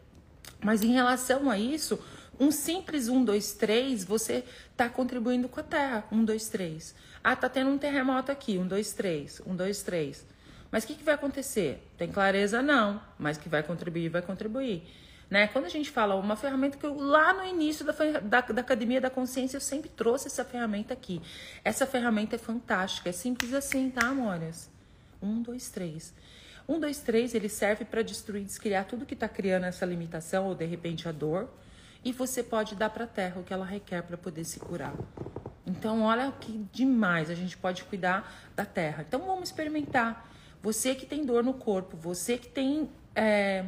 Mas 0.64 0.82
em 0.82 0.94
relação 0.94 1.50
a 1.50 1.58
isso, 1.58 2.02
um 2.40 2.50
simples 2.50 3.10
um, 3.10 3.22
dois, 3.22 3.52
três, 3.52 4.02
você 4.02 4.42
está 4.72 4.88
contribuindo 4.88 5.46
com 5.46 5.60
a 5.60 5.62
terra. 5.62 6.04
Um, 6.10 6.24
dois, 6.24 6.48
três. 6.48 6.94
Ah, 7.22 7.36
tá 7.36 7.50
tendo 7.50 7.68
um 7.68 7.76
terremoto 7.76 8.32
aqui. 8.32 8.56
Um, 8.56 8.66
dois, 8.66 8.94
três. 8.94 9.42
Um, 9.46 9.54
dois, 9.54 9.82
três. 9.82 10.24
Mas 10.72 10.84
o 10.84 10.86
que, 10.86 10.94
que 10.94 11.04
vai 11.04 11.16
acontecer? 11.16 11.86
Tem 11.98 12.10
clareza? 12.10 12.62
Não. 12.62 12.98
Mas 13.18 13.36
que 13.36 13.50
vai 13.50 13.62
contribuir, 13.62 14.08
vai 14.08 14.22
contribuir. 14.22 14.88
Né? 15.28 15.48
Quando 15.48 15.64
a 15.64 15.68
gente 15.68 15.90
fala 15.90 16.14
uma 16.14 16.36
ferramenta 16.36 16.78
que 16.78 16.86
eu 16.86 16.96
lá 16.96 17.32
no 17.32 17.44
início 17.44 17.84
da, 17.84 17.92
da, 18.20 18.40
da, 18.40 18.60
Academia 18.60 19.00
da 19.00 19.10
Consciência 19.10 19.56
eu 19.56 19.60
sempre 19.60 19.88
trouxe 19.88 20.28
essa 20.28 20.44
ferramenta 20.44 20.94
aqui. 20.94 21.20
Essa 21.64 21.84
ferramenta 21.84 22.36
é 22.36 22.38
fantástica, 22.38 23.08
é 23.08 23.12
simples 23.12 23.52
assim, 23.52 23.90
tá, 23.90 24.06
amores? 24.06 24.70
Um, 25.20 25.42
dois, 25.42 25.68
três. 25.68 26.14
Um, 26.68 26.78
dois, 26.78 27.00
três, 27.00 27.34
ele 27.34 27.48
serve 27.48 27.84
para 27.84 28.02
destruir, 28.02 28.44
descriar 28.44 28.84
tudo 28.84 29.04
que 29.04 29.14
está 29.14 29.28
criando 29.28 29.64
essa 29.64 29.84
limitação 29.84 30.46
ou 30.46 30.54
de 30.54 30.64
repente 30.64 31.08
a 31.08 31.12
dor. 31.12 31.48
E 32.04 32.12
você 32.12 32.42
pode 32.42 32.76
dar 32.76 32.90
para 32.90 33.04
a 33.04 33.08
terra 33.08 33.40
o 33.40 33.42
que 33.42 33.52
ela 33.52 33.64
requer 33.64 34.02
para 34.02 34.16
poder 34.16 34.44
se 34.44 34.60
curar. 34.60 34.94
Então, 35.66 36.02
olha 36.02 36.30
que 36.40 36.64
demais 36.72 37.28
a 37.30 37.34
gente 37.34 37.56
pode 37.56 37.82
cuidar 37.82 38.32
da 38.54 38.64
terra. 38.64 39.04
Então, 39.06 39.20
vamos 39.26 39.48
experimentar. 39.48 40.30
Você 40.62 40.94
que 40.94 41.04
tem 41.04 41.24
dor 41.24 41.42
no 41.42 41.54
corpo, 41.54 41.96
você 41.96 42.38
que 42.38 42.48
tem 42.48 42.88
é, 43.14 43.64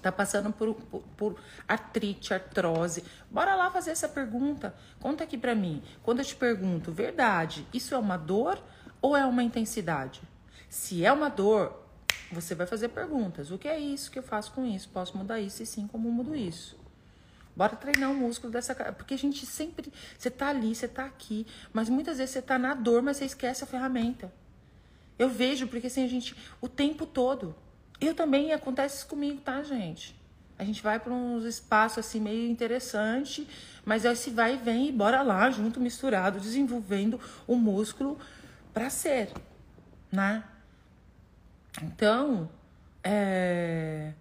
tá 0.00 0.10
passando 0.10 0.52
por, 0.52 0.74
por, 0.74 1.02
por, 1.16 1.40
artrite, 1.68 2.32
artrose, 2.32 3.04
bora 3.30 3.54
lá 3.54 3.70
fazer 3.70 3.90
essa 3.90 4.08
pergunta. 4.08 4.74
Conta 5.00 5.24
aqui 5.24 5.36
para 5.36 5.54
mim. 5.54 5.82
Quando 6.02 6.20
eu 6.20 6.24
te 6.24 6.34
pergunto, 6.34 6.92
verdade, 6.92 7.66
isso 7.72 7.94
é 7.94 7.98
uma 7.98 8.16
dor 8.16 8.62
ou 9.00 9.16
é 9.16 9.24
uma 9.24 9.42
intensidade? 9.42 10.22
Se 10.68 11.04
é 11.04 11.12
uma 11.12 11.28
dor, 11.28 11.86
você 12.32 12.54
vai 12.54 12.66
fazer 12.66 12.88
perguntas. 12.88 13.50
O 13.50 13.58
que 13.58 13.68
é 13.68 13.78
isso 13.78 14.10
que 14.10 14.18
eu 14.18 14.22
faço 14.22 14.52
com 14.52 14.64
isso? 14.64 14.88
Posso 14.88 15.16
mudar 15.16 15.40
isso? 15.40 15.62
E 15.62 15.66
sim, 15.66 15.86
como 15.86 16.10
mudo 16.10 16.34
isso? 16.34 16.78
Bora 17.54 17.76
treinar 17.76 18.10
o 18.10 18.14
músculo 18.14 18.52
dessa 18.52 18.74
porque 18.92 19.14
a 19.14 19.18
gente 19.18 19.44
sempre, 19.44 19.92
você 20.16 20.30
tá 20.30 20.48
ali, 20.48 20.74
você 20.74 20.88
tá 20.88 21.04
aqui, 21.04 21.46
mas 21.72 21.88
muitas 21.88 22.18
vezes 22.18 22.30
você 22.30 22.42
tá 22.42 22.58
na 22.58 22.74
dor, 22.74 23.02
mas 23.02 23.16
você 23.16 23.24
esquece 23.24 23.64
a 23.64 23.66
ferramenta. 23.66 24.32
Eu 25.18 25.28
vejo 25.28 25.66
porque 25.66 25.88
assim 25.88 26.04
a 26.04 26.08
gente 26.08 26.34
o 26.60 26.68
tempo 26.68 27.04
todo 27.04 27.54
eu 28.00 28.14
também 28.14 28.52
acontece 28.52 28.98
isso 28.98 29.06
comigo, 29.06 29.40
tá, 29.40 29.62
gente? 29.62 30.18
A 30.58 30.64
gente 30.64 30.82
vai 30.82 31.00
para 31.00 31.12
uns 31.12 31.44
espaços 31.44 31.98
assim 31.98 32.20
meio 32.20 32.50
interessante, 32.50 33.48
mas 33.84 34.04
aí 34.04 34.14
se 34.14 34.30
vai 34.30 34.54
e 34.54 34.58
vem 34.58 34.88
e 34.88 34.92
bora 34.92 35.22
lá, 35.22 35.50
junto, 35.50 35.80
misturado, 35.80 36.38
desenvolvendo 36.38 37.18
o 37.46 37.56
músculo 37.56 38.18
para 38.72 38.90
ser, 38.90 39.32
né? 40.12 40.44
Então, 41.82 42.48
é... 43.02 44.12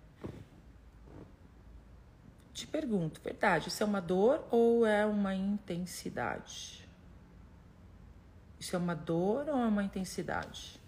te 2.53 2.65
pergunto, 2.67 3.19
verdade, 3.21 3.67
isso 3.67 3.83
é 3.83 3.85
uma 3.85 4.01
dor 4.01 4.47
ou 4.49 4.85
é 4.85 5.05
uma 5.05 5.35
intensidade? 5.35 6.87
Isso 8.57 8.75
é 8.75 8.79
uma 8.79 8.95
dor 8.95 9.49
ou 9.49 9.57
é 9.57 9.65
uma 9.65 9.83
intensidade? 9.83 10.78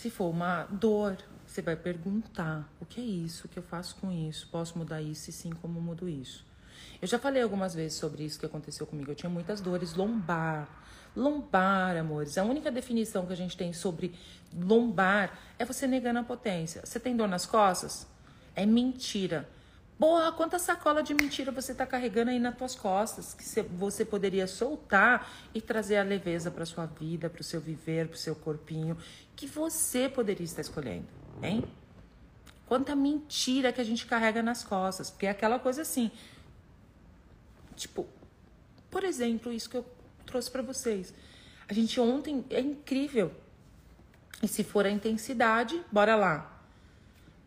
Se 0.00 0.08
for 0.08 0.30
uma 0.30 0.64
dor, 0.70 1.18
você 1.46 1.60
vai 1.60 1.76
perguntar: 1.76 2.66
o 2.80 2.86
que 2.86 3.02
é 3.02 3.04
isso? 3.04 3.46
O 3.46 3.50
que 3.50 3.58
eu 3.58 3.62
faço 3.62 3.96
com 3.96 4.10
isso? 4.10 4.48
Posso 4.50 4.78
mudar 4.78 5.02
isso? 5.02 5.28
E 5.28 5.32
sim, 5.32 5.50
como 5.50 5.78
mudo 5.78 6.08
isso? 6.08 6.42
Eu 7.02 7.06
já 7.06 7.18
falei 7.18 7.42
algumas 7.42 7.74
vezes 7.74 7.98
sobre 7.98 8.24
isso 8.24 8.40
que 8.40 8.46
aconteceu 8.46 8.86
comigo. 8.86 9.10
Eu 9.10 9.14
tinha 9.14 9.28
muitas 9.28 9.60
dores 9.60 9.92
lombar. 9.92 10.66
Lombar, 11.14 11.98
amores. 11.98 12.38
A 12.38 12.44
única 12.44 12.70
definição 12.70 13.26
que 13.26 13.34
a 13.34 13.36
gente 13.36 13.54
tem 13.58 13.74
sobre 13.74 14.14
lombar 14.58 15.38
é 15.58 15.66
você 15.66 15.86
negando 15.86 16.20
a 16.20 16.22
potência. 16.22 16.80
Você 16.82 16.98
tem 16.98 17.14
dor 17.14 17.28
nas 17.28 17.44
costas? 17.44 18.06
É 18.56 18.64
mentira. 18.64 19.46
Porra, 20.00 20.32
quanta 20.32 20.58
sacola 20.58 21.02
de 21.02 21.12
mentira 21.12 21.52
você 21.52 21.72
está 21.72 21.84
carregando 21.84 22.30
aí 22.30 22.38
nas 22.38 22.56
tuas 22.56 22.74
costas 22.74 23.34
que 23.34 23.44
você 23.64 24.02
poderia 24.02 24.46
soltar 24.46 25.30
e 25.52 25.60
trazer 25.60 25.98
a 25.98 26.02
leveza 26.02 26.50
para 26.50 26.64
sua 26.64 26.86
vida, 26.86 27.28
para 27.28 27.42
o 27.42 27.44
seu 27.44 27.60
viver, 27.60 28.08
para 28.08 28.14
o 28.14 28.18
seu 28.18 28.34
corpinho, 28.34 28.96
que 29.36 29.46
você 29.46 30.08
poderia 30.08 30.42
estar 30.42 30.62
escolhendo, 30.62 31.06
hein? 31.42 31.62
Quanta 32.66 32.96
mentira 32.96 33.74
que 33.74 33.80
a 33.82 33.84
gente 33.84 34.06
carrega 34.06 34.42
nas 34.42 34.64
costas, 34.64 35.10
porque 35.10 35.26
é 35.26 35.30
aquela 35.30 35.58
coisa 35.58 35.82
assim, 35.82 36.10
tipo, 37.76 38.06
por 38.90 39.04
exemplo, 39.04 39.52
isso 39.52 39.68
que 39.68 39.76
eu 39.76 39.84
trouxe 40.24 40.50
para 40.50 40.62
vocês. 40.62 41.12
A 41.68 41.74
gente 41.74 42.00
ontem 42.00 42.42
é 42.48 42.60
incrível. 42.60 43.32
E 44.42 44.48
se 44.48 44.64
for 44.64 44.86
a 44.86 44.90
intensidade, 44.90 45.78
bora 45.92 46.16
lá. 46.16 46.59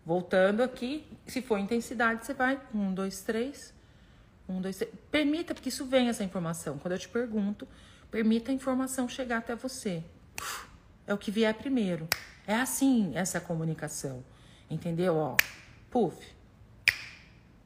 Voltando 0.05 0.61
aqui, 0.61 1.05
se 1.25 1.41
for 1.41 1.57
intensidade, 1.57 2.25
você 2.25 2.33
vai 2.33 2.59
um, 2.73 2.93
dois, 2.93 3.21
três. 3.21 3.73
Um, 4.47 4.59
dois, 4.59 4.77
três. 4.77 4.93
Permita, 5.09 5.53
porque 5.53 5.69
isso 5.69 5.85
vem 5.85 6.09
essa 6.09 6.23
informação. 6.23 6.77
Quando 6.77 6.93
eu 6.93 6.99
te 6.99 7.07
pergunto, 7.07 7.67
permita 8.11 8.51
a 8.51 8.53
informação 8.53 9.07
chegar 9.07 9.37
até 9.37 9.55
você. 9.55 10.03
É 11.07 11.13
o 11.13 11.17
que 11.17 11.31
vier 11.31 11.53
primeiro. 11.53 12.07
É 12.45 12.55
assim 12.55 13.11
essa 13.15 13.39
comunicação. 13.39 14.23
Entendeu? 14.69 15.15
Ó, 15.15 15.37
puf. 15.89 16.17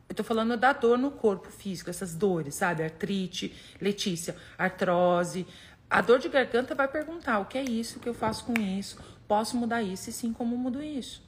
Eu 0.07 0.15
tô 0.15 0.23
falando 0.23 0.55
da 0.55 0.71
dor 0.73 0.97
no 0.97 1.11
corpo 1.11 1.49
físico, 1.49 1.89
essas 1.89 2.15
dores, 2.15 2.55
sabe? 2.55 2.83
Artrite, 2.83 3.53
Letícia, 3.81 4.35
artrose. 4.57 5.45
A 5.89 6.01
dor 6.01 6.19
de 6.19 6.29
garganta 6.29 6.75
vai 6.75 6.87
perguntar: 6.87 7.39
o 7.39 7.45
que 7.45 7.57
é 7.57 7.63
isso? 7.63 7.97
O 7.97 8.01
que 8.01 8.07
eu 8.07 8.13
faço 8.13 8.45
com 8.45 8.53
isso? 8.53 8.97
Posso 9.27 9.57
mudar 9.57 9.81
isso? 9.81 10.09
E 10.09 10.13
sim, 10.13 10.31
como 10.31 10.55
mudo 10.57 10.81
isso? 10.81 11.26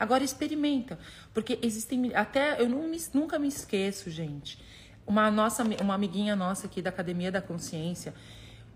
Agora 0.00 0.24
experimenta, 0.24 0.98
porque 1.34 1.58
existem 1.60 2.14
até 2.14 2.58
eu 2.58 2.70
não 2.70 2.88
me, 2.88 2.98
nunca 3.12 3.38
me 3.38 3.46
esqueço, 3.46 4.10
gente. 4.10 4.58
Uma 5.06 5.30
nossa, 5.30 5.62
uma 5.62 5.94
amiguinha 5.94 6.34
nossa 6.34 6.66
aqui 6.66 6.80
da 6.80 6.88
Academia 6.88 7.30
da 7.30 7.42
Consciência, 7.42 8.14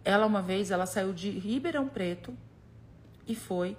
ela 0.04 0.26
uma 0.26 0.42
vez 0.42 0.70
ela 0.70 0.84
saiu 0.84 1.14
de 1.14 1.30
Ribeirão 1.30 1.88
Preto 1.88 2.36
e 3.26 3.34
foi 3.34 3.74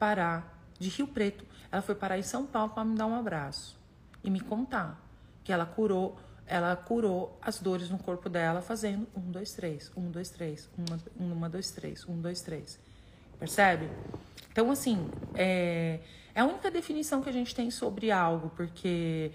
parar 0.00 0.60
de 0.80 0.88
Rio 0.88 1.06
Preto. 1.06 1.44
Ela 1.70 1.80
foi 1.80 1.94
parar 1.94 2.18
em 2.18 2.22
São 2.22 2.44
Paulo 2.44 2.70
para 2.70 2.84
me 2.84 2.96
dar 2.96 3.06
um 3.06 3.14
abraço 3.14 3.78
e 4.24 4.28
me 4.28 4.40
contar 4.40 5.00
que 5.44 5.52
ela 5.52 5.64
curou, 5.64 6.18
ela 6.44 6.74
curou 6.74 7.38
as 7.40 7.60
dores 7.60 7.88
no 7.88 7.98
corpo 7.98 8.28
dela 8.28 8.60
fazendo 8.62 9.06
um, 9.16 9.30
dois, 9.30 9.52
três, 9.52 9.92
um, 9.96 10.10
dois, 10.10 10.28
três, 10.28 10.68
uma, 10.76 10.98
uma 11.16 11.48
dois, 11.48 11.70
três, 11.70 12.04
um, 12.08 12.20
dois, 12.20 12.40
três. 12.40 12.80
Percebe? 13.38 13.88
Então, 14.50 14.72
assim, 14.72 15.08
é, 15.36 16.00
é 16.34 16.40
a 16.40 16.44
única 16.44 16.70
definição 16.70 17.22
que 17.22 17.28
a 17.28 17.32
gente 17.32 17.54
tem 17.54 17.70
sobre 17.70 18.10
algo, 18.10 18.50
porque 18.56 19.32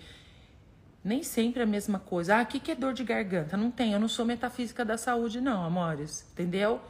nem 1.03 1.21
sempre 1.21 1.59
é 1.59 1.63
a 1.63 1.67
mesma 1.67 1.99
coisa. 1.99 2.37
Ah, 2.37 2.41
o 2.41 2.45
que, 2.45 2.59
que 2.59 2.71
é 2.71 2.75
dor 2.75 2.93
de 2.93 3.03
garganta? 3.03 3.55
Não 3.55 3.69
tem, 3.69 3.93
eu 3.93 3.99
não 3.99 4.07
sou 4.07 4.25
metafísica 4.25 4.83
da 4.83 4.97
saúde, 4.97 5.39
não, 5.39 5.63
amores, 5.63 6.25
entendeu? 6.31 6.81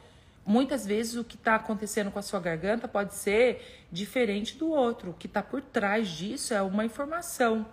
Muitas 0.44 0.86
vezes 0.86 1.16
o 1.16 1.24
que 1.24 1.34
está 1.34 1.56
acontecendo 1.56 2.10
com 2.10 2.18
a 2.18 2.22
sua 2.22 2.38
garganta 2.38 2.86
pode 2.86 3.14
ser 3.14 3.86
diferente 3.90 4.56
do 4.56 4.70
outro. 4.70 5.10
O 5.10 5.14
que 5.14 5.26
está 5.26 5.42
por 5.42 5.60
trás 5.60 6.08
disso 6.08 6.54
é 6.54 6.62
uma 6.62 6.84
informação. 6.84 7.66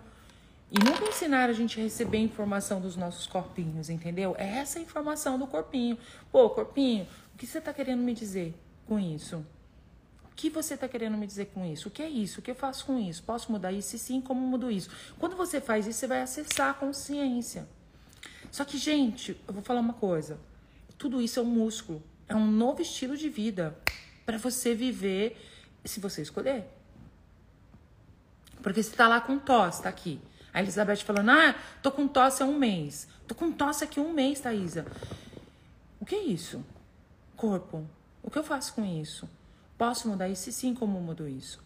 E 0.70 0.78
nunca 0.82 1.04
ensinaram 1.04 1.52
a 1.52 1.56
gente 1.56 1.78
a 1.78 1.82
receber 1.84 2.18
informação 2.18 2.80
dos 2.80 2.96
nossos 2.96 3.28
corpinhos, 3.28 3.88
entendeu? 3.88 4.34
É 4.36 4.58
essa 4.58 4.80
informação 4.80 5.38
do 5.38 5.46
corpinho. 5.46 5.96
Pô, 6.32 6.50
corpinho, 6.50 7.06
o 7.32 7.38
que 7.38 7.46
você 7.46 7.58
está 7.58 7.72
querendo 7.72 8.02
me 8.02 8.12
dizer 8.12 8.54
com 8.86 8.98
isso? 8.98 9.46
Que 10.36 10.50
você 10.50 10.74
está 10.74 10.88
querendo 10.88 11.16
me 11.16 11.26
dizer 11.26 11.46
com 11.46 11.64
isso? 11.64 11.88
O 11.88 11.90
que 11.90 12.02
é 12.02 12.08
isso? 12.08 12.40
O 12.40 12.42
que 12.42 12.50
eu 12.50 12.54
faço 12.54 12.86
com 12.86 12.98
isso? 12.98 13.22
Posso 13.22 13.50
mudar 13.52 13.72
isso? 13.72 13.94
E 13.94 13.98
sim, 13.98 14.20
como 14.20 14.40
mudo 14.40 14.70
isso? 14.70 14.90
Quando 15.18 15.36
você 15.36 15.60
faz 15.60 15.86
isso, 15.86 16.00
você 16.00 16.06
vai 16.06 16.22
acessar 16.22 16.70
a 16.70 16.74
consciência. 16.74 17.68
Só 18.50 18.64
que, 18.64 18.76
gente, 18.78 19.40
eu 19.46 19.54
vou 19.54 19.62
falar 19.62 19.80
uma 19.80 19.94
coisa. 19.94 20.38
Tudo 20.98 21.20
isso 21.20 21.38
é 21.38 21.42
um 21.42 21.46
músculo. 21.46 22.02
É 22.28 22.34
um 22.34 22.50
novo 22.50 22.82
estilo 22.82 23.16
de 23.16 23.28
vida 23.28 23.76
para 24.24 24.38
você 24.38 24.74
viver, 24.74 25.36
se 25.84 26.00
você 26.00 26.22
escolher. 26.22 26.64
Porque 28.62 28.82
você 28.82 28.96
tá 28.96 29.06
lá 29.06 29.20
com 29.20 29.38
tosse, 29.38 29.82
tá 29.82 29.88
aqui. 29.88 30.20
A 30.52 30.62
Elizabeth 30.62 30.98
falando, 30.98 31.30
ah, 31.30 31.54
tô 31.82 31.90
com 31.90 32.08
tosse 32.08 32.42
há 32.42 32.46
um 32.46 32.56
mês. 32.56 33.08
Tô 33.26 33.34
com 33.34 33.52
tosse 33.52 33.84
aqui 33.84 34.00
um 34.00 34.12
mês, 34.12 34.40
Thaisa. 34.40 34.86
O 36.00 36.06
que 36.06 36.14
é 36.14 36.22
isso? 36.22 36.64
Corpo. 37.36 37.86
O 38.22 38.30
que 38.30 38.38
eu 38.38 38.44
faço 38.44 38.72
com 38.74 38.84
isso? 38.84 39.28
Posso 39.76 40.08
mudar 40.08 40.28
isso? 40.28 40.50
sim, 40.52 40.74
como 40.74 41.00
mudo 41.00 41.28
isso? 41.28 41.62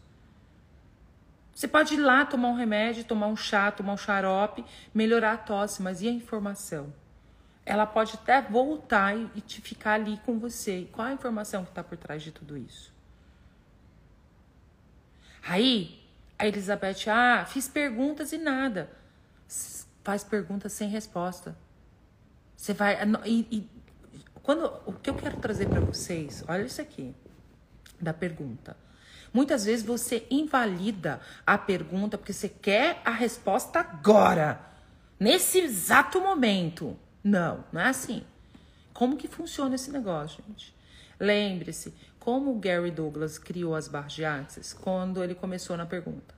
Você 1.54 1.66
pode 1.66 1.94
ir 1.94 1.98
lá 1.98 2.24
tomar 2.24 2.48
um 2.48 2.54
remédio, 2.54 3.04
tomar 3.04 3.26
um 3.26 3.36
chá, 3.36 3.70
tomar 3.70 3.92
um 3.92 3.96
xarope, 3.96 4.64
melhorar 4.94 5.32
a 5.32 5.36
tosse, 5.38 5.82
mas 5.82 6.00
e 6.02 6.08
a 6.08 6.12
informação? 6.12 6.92
ela 7.68 7.84
pode 7.84 8.14
até 8.14 8.40
voltar 8.40 9.14
e 9.14 9.42
te 9.42 9.60
ficar 9.60 9.92
ali 9.92 10.18
com 10.24 10.38
você. 10.38 10.88
Qual 10.90 11.06
a 11.06 11.12
informação 11.12 11.64
que 11.64 11.70
está 11.70 11.84
por 11.84 11.98
trás 11.98 12.22
de 12.22 12.32
tudo 12.32 12.56
isso? 12.56 12.90
Aí, 15.46 16.02
a 16.38 16.46
Elizabeth, 16.46 17.10
ah, 17.10 17.44
fiz 17.44 17.68
perguntas 17.68 18.32
e 18.32 18.38
nada. 18.38 18.90
Faz 20.02 20.24
perguntas 20.24 20.72
sem 20.72 20.88
resposta. 20.88 21.54
Você 22.56 22.72
vai. 22.72 22.98
E, 23.26 23.46
e, 23.50 23.70
quando, 24.42 24.72
o 24.86 24.92
que 24.94 25.10
eu 25.10 25.14
quero 25.14 25.36
trazer 25.36 25.68
para 25.68 25.80
vocês, 25.80 26.42
olha 26.48 26.62
isso 26.62 26.80
aqui, 26.80 27.14
da 28.00 28.12
pergunta. 28.12 28.76
Muitas 29.32 29.64
vezes 29.64 29.84
você 29.84 30.26
invalida 30.30 31.20
a 31.46 31.58
pergunta 31.58 32.16
porque 32.16 32.32
você 32.32 32.48
quer 32.48 33.00
a 33.04 33.10
resposta 33.10 33.80
agora, 33.80 34.60
nesse 35.18 35.58
exato 35.58 36.20
momento. 36.20 36.96
Não, 37.22 37.64
não 37.72 37.80
é 37.80 37.88
assim. 37.88 38.24
Como 38.92 39.16
que 39.16 39.28
funciona 39.28 39.74
esse 39.74 39.90
negócio, 39.90 40.42
gente? 40.48 40.74
Lembre-se, 41.20 41.92
como 42.18 42.52
o 42.52 42.58
Gary 42.58 42.90
Douglas 42.90 43.38
criou 43.38 43.74
as 43.74 43.88
barras 43.88 44.12
de 44.12 44.24
Axis 44.24 44.72
quando 44.72 45.22
ele 45.22 45.34
começou 45.34 45.76
na 45.76 45.86
pergunta. 45.86 46.34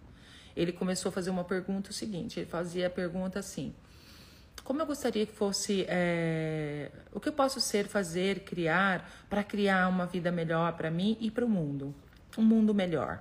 Ele 0.56 0.72
começou 0.72 1.10
a 1.10 1.12
fazer 1.12 1.30
uma 1.30 1.44
pergunta 1.44 1.90
o 1.90 1.92
seguinte, 1.92 2.40
ele 2.40 2.46
fazia 2.48 2.88
a 2.88 2.90
pergunta 2.90 3.38
assim, 3.38 3.74
como 4.70 4.82
eu 4.82 4.86
gostaria 4.86 5.26
que 5.26 5.32
fosse, 5.32 5.84
é, 5.88 6.92
o 7.12 7.18
que 7.18 7.28
eu 7.28 7.32
posso 7.32 7.60
ser, 7.60 7.88
fazer, 7.88 8.44
criar 8.44 9.10
para 9.28 9.42
criar 9.42 9.88
uma 9.88 10.06
vida 10.06 10.30
melhor 10.30 10.74
para 10.74 10.88
mim 10.88 11.18
e 11.20 11.28
para 11.28 11.44
o 11.44 11.48
mundo, 11.48 11.92
um 12.38 12.42
mundo 12.42 12.72
melhor. 12.72 13.20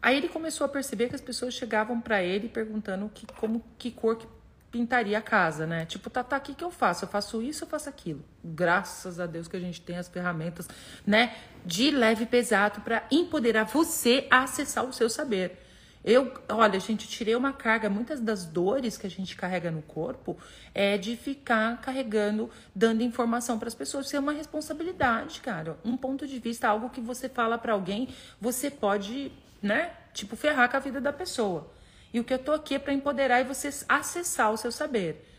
Aí 0.00 0.16
ele 0.16 0.28
começou 0.28 0.64
a 0.64 0.68
perceber 0.68 1.08
que 1.08 1.16
as 1.16 1.20
pessoas 1.20 1.54
chegavam 1.54 2.00
para 2.00 2.22
ele 2.22 2.48
perguntando 2.48 3.10
que, 3.12 3.26
como, 3.26 3.64
que 3.76 3.90
cor 3.90 4.16
que 4.16 4.28
pintaria 4.70 5.18
a 5.18 5.22
casa, 5.22 5.66
né? 5.66 5.84
Tipo, 5.86 6.08
tá, 6.08 6.22
tá, 6.22 6.36
o 6.36 6.40
que, 6.40 6.54
que 6.54 6.62
eu 6.62 6.70
faço? 6.70 7.06
Eu 7.06 7.08
faço 7.08 7.42
isso, 7.42 7.64
eu 7.64 7.68
faço 7.68 7.88
aquilo. 7.88 8.24
Graças 8.44 9.18
a 9.18 9.26
Deus 9.26 9.48
que 9.48 9.56
a 9.56 9.60
gente 9.60 9.80
tem 9.80 9.96
as 9.96 10.06
ferramentas, 10.06 10.68
né? 11.04 11.34
De 11.66 11.90
leve 11.90 12.22
e 12.22 12.26
pesado 12.26 12.80
para 12.82 13.08
empoderar 13.10 13.64
você 13.64 14.28
a 14.30 14.44
acessar 14.44 14.84
o 14.84 14.92
seu 14.92 15.10
saber. 15.10 15.63
Eu, 16.04 16.34
olha, 16.50 16.78
gente, 16.78 17.08
tirei 17.08 17.34
uma 17.34 17.52
carga. 17.52 17.88
Muitas 17.88 18.20
das 18.20 18.44
dores 18.44 18.98
que 18.98 19.06
a 19.06 19.10
gente 19.10 19.34
carrega 19.34 19.70
no 19.70 19.80
corpo 19.80 20.36
é 20.74 20.98
de 20.98 21.16
ficar 21.16 21.80
carregando, 21.80 22.50
dando 22.74 23.02
informação 23.02 23.58
para 23.58 23.68
as 23.68 23.74
pessoas. 23.74 24.06
Isso 24.06 24.16
é 24.16 24.20
uma 24.20 24.32
responsabilidade, 24.32 25.40
cara. 25.40 25.78
Um 25.82 25.96
ponto 25.96 26.26
de 26.26 26.38
vista, 26.38 26.68
algo 26.68 26.90
que 26.90 27.00
você 27.00 27.26
fala 27.26 27.56
para 27.56 27.72
alguém, 27.72 28.08
você 28.38 28.70
pode, 28.70 29.32
né? 29.62 29.92
Tipo, 30.12 30.36
ferrar 30.36 30.70
com 30.70 30.76
a 30.76 30.80
vida 30.80 31.00
da 31.00 31.12
pessoa. 31.12 31.72
E 32.12 32.20
o 32.20 32.24
que 32.24 32.34
eu 32.34 32.38
tô 32.38 32.52
aqui 32.52 32.74
é 32.74 32.78
para 32.78 32.92
empoderar 32.92 33.40
e 33.40 33.44
você 33.44 33.70
acessar 33.88 34.52
o 34.52 34.56
seu 34.56 34.70
saber. 34.70 35.30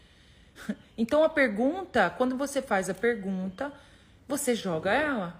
Então 0.97 1.25
a 1.25 1.29
pergunta, 1.29 2.09
quando 2.09 2.37
você 2.37 2.61
faz 2.61 2.89
a 2.89 2.93
pergunta, 2.93 3.69
você 4.25 4.55
joga 4.55 4.93
ela. 4.93 5.35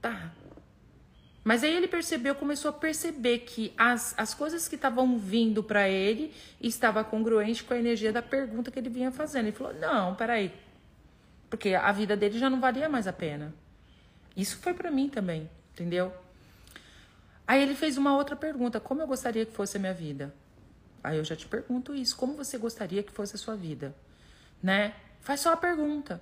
Tá. 0.00 0.30
Mas 1.44 1.62
aí 1.62 1.76
ele 1.76 1.86
percebeu, 1.86 2.34
começou 2.34 2.70
a 2.70 2.72
perceber 2.72 3.40
que 3.40 3.74
as, 3.76 4.14
as 4.16 4.32
coisas 4.32 4.66
que 4.66 4.76
estavam 4.76 5.18
vindo 5.18 5.62
para 5.62 5.86
ele 5.86 6.32
estava 6.58 7.04
congruente 7.04 7.62
com 7.62 7.74
a 7.74 7.78
energia 7.78 8.10
da 8.10 8.22
pergunta 8.22 8.70
que 8.70 8.78
ele 8.78 8.88
vinha 8.88 9.12
fazendo. 9.12 9.48
Ele 9.48 9.56
falou: 9.56 9.74
"Não, 9.74 10.14
peraí. 10.14 10.50
Porque 11.50 11.74
a 11.74 11.92
vida 11.92 12.16
dele 12.16 12.38
já 12.38 12.48
não 12.48 12.60
valia 12.60 12.88
mais 12.88 13.06
a 13.06 13.12
pena". 13.12 13.52
Isso 14.34 14.56
foi 14.56 14.72
para 14.72 14.90
mim 14.90 15.08
também, 15.10 15.48
entendeu? 15.72 16.12
Aí 17.46 17.62
ele 17.62 17.74
fez 17.74 17.98
uma 17.98 18.16
outra 18.16 18.34
pergunta: 18.34 18.80
como 18.80 19.02
eu 19.02 19.06
gostaria 19.06 19.44
que 19.44 19.52
fosse 19.52 19.76
a 19.76 19.80
minha 19.80 19.94
vida? 19.94 20.34
Aí 21.02 21.18
eu 21.18 21.24
já 21.24 21.36
te 21.36 21.46
pergunto 21.46 21.94
isso, 21.94 22.16
como 22.16 22.34
você 22.34 22.56
gostaria 22.56 23.02
que 23.02 23.12
fosse 23.12 23.36
a 23.36 23.38
sua 23.38 23.54
vida? 23.54 23.94
Né? 24.62 24.94
Faz 25.20 25.40
só 25.40 25.52
a 25.52 25.56
pergunta. 25.58 26.18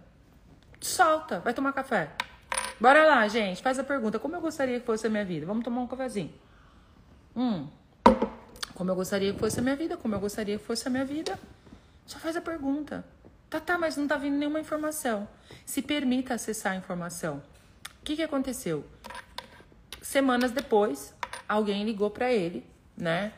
Solta, 0.81 1.39
vai 1.39 1.55
tomar 1.55 1.73
café. 1.73 2.11
Bora 2.83 3.05
lá, 3.05 3.29
gente, 3.29 3.63
faz 3.63 3.79
a 3.79 3.85
pergunta, 3.85 4.19
como 4.19 4.35
eu 4.35 4.41
gostaria 4.41 4.81
que 4.81 4.85
fosse 4.85 5.07
a 5.07 5.11
minha 5.11 5.25
vida? 5.25 5.47
Vamos 5.47 5.63
tomar 5.63 5.83
um 5.83 5.87
cafezinho. 5.87 6.35
Hum. 7.37 7.69
Como 8.75 8.91
eu 8.91 8.97
gostaria 8.97 9.33
que 9.33 9.39
fosse 9.39 9.61
a 9.61 9.63
minha 9.63 9.77
vida? 9.77 9.97
Como 9.97 10.13
eu 10.13 10.19
gostaria 10.19 10.59
que 10.59 10.65
fosse 10.65 10.89
a 10.89 10.91
minha 10.91 11.05
vida? 11.05 11.39
Só 12.05 12.19
faz 12.19 12.35
a 12.37 12.41
pergunta. 12.41 13.05
Tá, 13.49 13.61
tá, 13.61 13.79
mas 13.79 13.97
não 13.97 14.09
tá 14.09 14.17
vindo 14.17 14.37
nenhuma 14.37 14.59
informação. 14.59 15.29
Se 15.65 15.81
permita 15.81 16.35
acessar 16.35 16.73
a 16.73 16.75
informação. 16.75 17.41
O 18.01 18.03
que 18.03 18.17
que 18.17 18.23
aconteceu? 18.25 18.85
Semanas 20.03 20.51
depois, 20.51 21.15
alguém 21.49 21.85
ligou 21.85 22.11
para 22.11 22.33
ele, 22.33 22.67
né? 22.97 23.33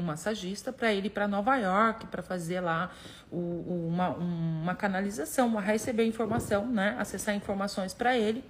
Um 0.00 0.04
massagista 0.04 0.72
para 0.72 0.92
ele 0.92 1.06
ir 1.06 1.10
para 1.10 1.28
Nova 1.28 1.56
York 1.56 2.06
para 2.06 2.22
fazer 2.22 2.60
lá 2.60 2.90
o, 3.30 3.36
o, 3.36 3.88
uma, 3.88 4.08
uma 4.10 4.74
canalização, 4.74 5.54
receber 5.56 6.04
informação, 6.04 6.66
né? 6.66 6.96
Acessar 6.98 7.34
informações 7.34 7.94
para 7.94 8.16
ele. 8.16 8.42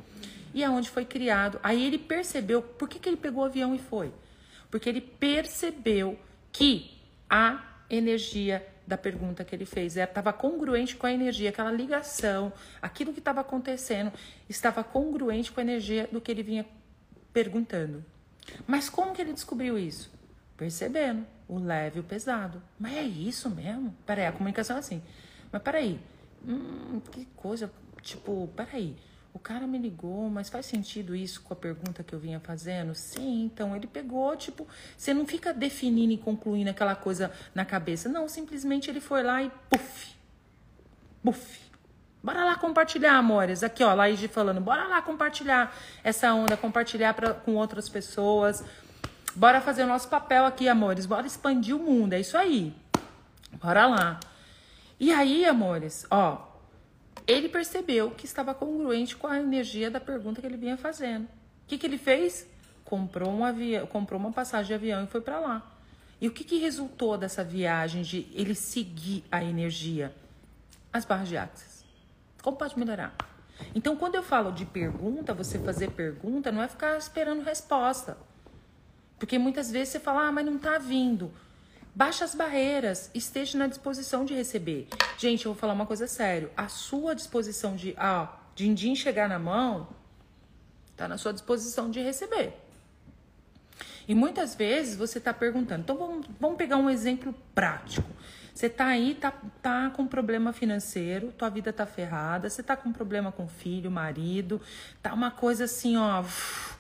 E 0.54 0.64
aonde 0.64 0.88
é 0.88 0.90
foi 0.92 1.04
criado. 1.04 1.60
Aí 1.62 1.84
ele 1.84 1.98
percebeu 1.98 2.62
por 2.62 2.88
que, 2.88 2.98
que 2.98 3.08
ele 3.08 3.16
pegou 3.16 3.42
o 3.42 3.46
avião 3.46 3.74
e 3.74 3.78
foi. 3.78 4.12
Porque 4.70 4.88
ele 4.88 5.00
percebeu 5.00 6.18
que 6.52 6.98
a 7.28 7.64
energia 7.88 8.66
da 8.86 8.96
pergunta 8.96 9.44
que 9.44 9.54
ele 9.54 9.66
fez 9.66 9.96
estava 9.96 10.32
congruente 10.32 10.96
com 10.96 11.06
a 11.06 11.12
energia, 11.12 11.50
aquela 11.50 11.70
ligação, 11.70 12.52
aquilo 12.82 13.12
que 13.12 13.20
estava 13.20 13.40
acontecendo 13.40 14.12
estava 14.48 14.82
congruente 14.82 15.52
com 15.52 15.60
a 15.60 15.62
energia 15.62 16.08
do 16.10 16.20
que 16.20 16.30
ele 16.30 16.42
vinha 16.42 16.66
perguntando. 17.32 18.04
Mas 18.66 18.88
como 18.88 19.12
que 19.12 19.22
ele 19.22 19.32
descobriu 19.32 19.78
isso? 19.78 20.10
Percebendo 20.56 21.24
o 21.50 21.58
leve 21.58 21.98
e 21.98 22.00
o 22.00 22.04
pesado. 22.04 22.62
Mas 22.78 22.94
é 22.94 23.02
isso 23.02 23.50
mesmo? 23.50 23.92
Peraí, 24.06 24.26
a 24.26 24.32
comunicação 24.32 24.76
é 24.76 24.78
assim. 24.78 25.02
Mas 25.50 25.60
peraí, 25.60 26.00
hum, 26.46 27.00
que 27.10 27.26
coisa, 27.36 27.70
tipo, 28.00 28.48
peraí. 28.54 28.96
o 29.32 29.38
cara 29.38 29.66
me 29.66 29.78
ligou, 29.78 30.30
mas 30.30 30.48
faz 30.48 30.66
sentido 30.66 31.14
isso 31.14 31.42
com 31.42 31.52
a 31.52 31.56
pergunta 31.56 32.04
que 32.04 32.12
eu 32.14 32.20
vinha 32.20 32.38
fazendo? 32.38 32.94
Sim, 32.94 33.44
então 33.44 33.74
ele 33.74 33.88
pegou, 33.88 34.36
tipo, 34.36 34.66
você 34.96 35.12
não 35.12 35.26
fica 35.26 35.52
definindo 35.52 36.12
e 36.12 36.18
concluindo 36.18 36.70
aquela 36.70 36.94
coisa 36.94 37.32
na 37.52 37.64
cabeça. 37.64 38.08
Não, 38.08 38.28
simplesmente 38.28 38.88
ele 38.88 39.00
foi 39.00 39.22
lá 39.24 39.42
e 39.42 39.50
puf, 39.68 40.14
puf. 41.22 41.70
Bora 42.22 42.44
lá 42.44 42.56
compartilhar, 42.56 43.14
amores. 43.14 43.62
Aqui, 43.62 43.82
ó, 43.82 43.94
Laís 43.94 44.20
falando, 44.26 44.60
bora 44.60 44.86
lá 44.86 45.00
compartilhar 45.00 45.74
essa 46.04 46.32
onda, 46.34 46.56
compartilhar 46.56 47.14
pra, 47.14 47.32
com 47.32 47.54
outras 47.56 47.88
pessoas. 47.88 48.62
Bora 49.40 49.58
fazer 49.62 49.84
o 49.84 49.86
nosso 49.86 50.06
papel 50.06 50.44
aqui, 50.44 50.68
amores. 50.68 51.06
Bora 51.06 51.26
expandir 51.26 51.74
o 51.74 51.78
mundo, 51.78 52.12
é 52.12 52.20
isso 52.20 52.36
aí. 52.36 52.74
Bora 53.54 53.86
lá. 53.86 54.20
E 54.98 55.10
aí, 55.10 55.46
amores, 55.46 56.06
ó, 56.10 56.46
ele 57.26 57.48
percebeu 57.48 58.10
que 58.10 58.26
estava 58.26 58.52
congruente 58.52 59.16
com 59.16 59.26
a 59.26 59.40
energia 59.40 59.90
da 59.90 59.98
pergunta 59.98 60.42
que 60.42 60.46
ele 60.46 60.58
vinha 60.58 60.76
fazendo. 60.76 61.24
O 61.24 61.28
que, 61.68 61.78
que 61.78 61.86
ele 61.86 61.96
fez? 61.96 62.46
Comprou, 62.84 63.30
um 63.30 63.42
avião, 63.42 63.86
comprou 63.86 64.20
uma 64.20 64.30
passagem 64.30 64.66
de 64.66 64.74
avião 64.74 65.04
e 65.04 65.06
foi 65.06 65.22
para 65.22 65.40
lá. 65.40 65.74
E 66.20 66.28
o 66.28 66.32
que, 66.32 66.44
que 66.44 66.58
resultou 66.58 67.16
dessa 67.16 67.42
viagem 67.42 68.02
de 68.02 68.28
ele 68.34 68.54
seguir 68.54 69.24
a 69.32 69.42
energia? 69.42 70.14
As 70.92 71.06
barras 71.06 71.30
de 71.30 71.38
axis. 71.38 71.82
Como 72.42 72.58
pode 72.58 72.78
melhorar? 72.78 73.14
Então, 73.74 73.96
quando 73.96 74.16
eu 74.16 74.22
falo 74.22 74.52
de 74.52 74.66
pergunta, 74.66 75.32
você 75.32 75.58
fazer 75.58 75.92
pergunta 75.92 76.52
não 76.52 76.60
é 76.60 76.68
ficar 76.68 76.98
esperando 76.98 77.42
resposta. 77.42 78.18
Porque 79.20 79.38
muitas 79.38 79.70
vezes 79.70 79.90
você 79.90 80.00
fala, 80.00 80.28
ah, 80.28 80.32
mas 80.32 80.46
não 80.46 80.56
está 80.56 80.78
vindo. 80.78 81.30
Baixe 81.94 82.24
as 82.24 82.34
barreiras, 82.34 83.10
esteja 83.14 83.58
na 83.58 83.66
disposição 83.66 84.24
de 84.24 84.32
receber. 84.32 84.88
Gente, 85.18 85.44
eu 85.44 85.52
vou 85.52 85.60
falar 85.60 85.74
uma 85.74 85.84
coisa 85.84 86.08
sério. 86.08 86.50
A 86.56 86.68
sua 86.68 87.14
disposição 87.14 87.76
de, 87.76 87.94
ah, 87.98 88.34
din-din 88.56 88.94
chegar 88.94 89.28
na 89.28 89.38
mão, 89.38 89.88
tá 90.96 91.06
na 91.06 91.18
sua 91.18 91.34
disposição 91.34 91.90
de 91.90 92.00
receber. 92.00 92.54
E 94.08 94.14
muitas 94.14 94.54
vezes 94.54 94.96
você 94.96 95.18
está 95.18 95.34
perguntando. 95.34 95.82
Então 95.82 95.96
vamos, 95.98 96.26
vamos 96.40 96.56
pegar 96.56 96.78
um 96.78 96.88
exemplo 96.88 97.34
prático. 97.54 98.08
Você 98.54 98.70
tá 98.70 98.86
aí, 98.86 99.14
tá, 99.14 99.32
tá 99.60 99.90
com 99.90 100.06
problema 100.06 100.52
financeiro, 100.52 101.30
tua 101.32 101.50
vida 101.50 101.72
tá 101.72 101.84
ferrada, 101.84 102.48
você 102.48 102.62
tá 102.62 102.74
com 102.74 102.90
problema 102.90 103.30
com 103.30 103.46
filho, 103.46 103.90
marido, 103.90 104.60
tá 105.02 105.12
uma 105.12 105.30
coisa 105.30 105.64
assim, 105.64 105.98
ó. 105.98 106.20
Uf, 106.20 106.79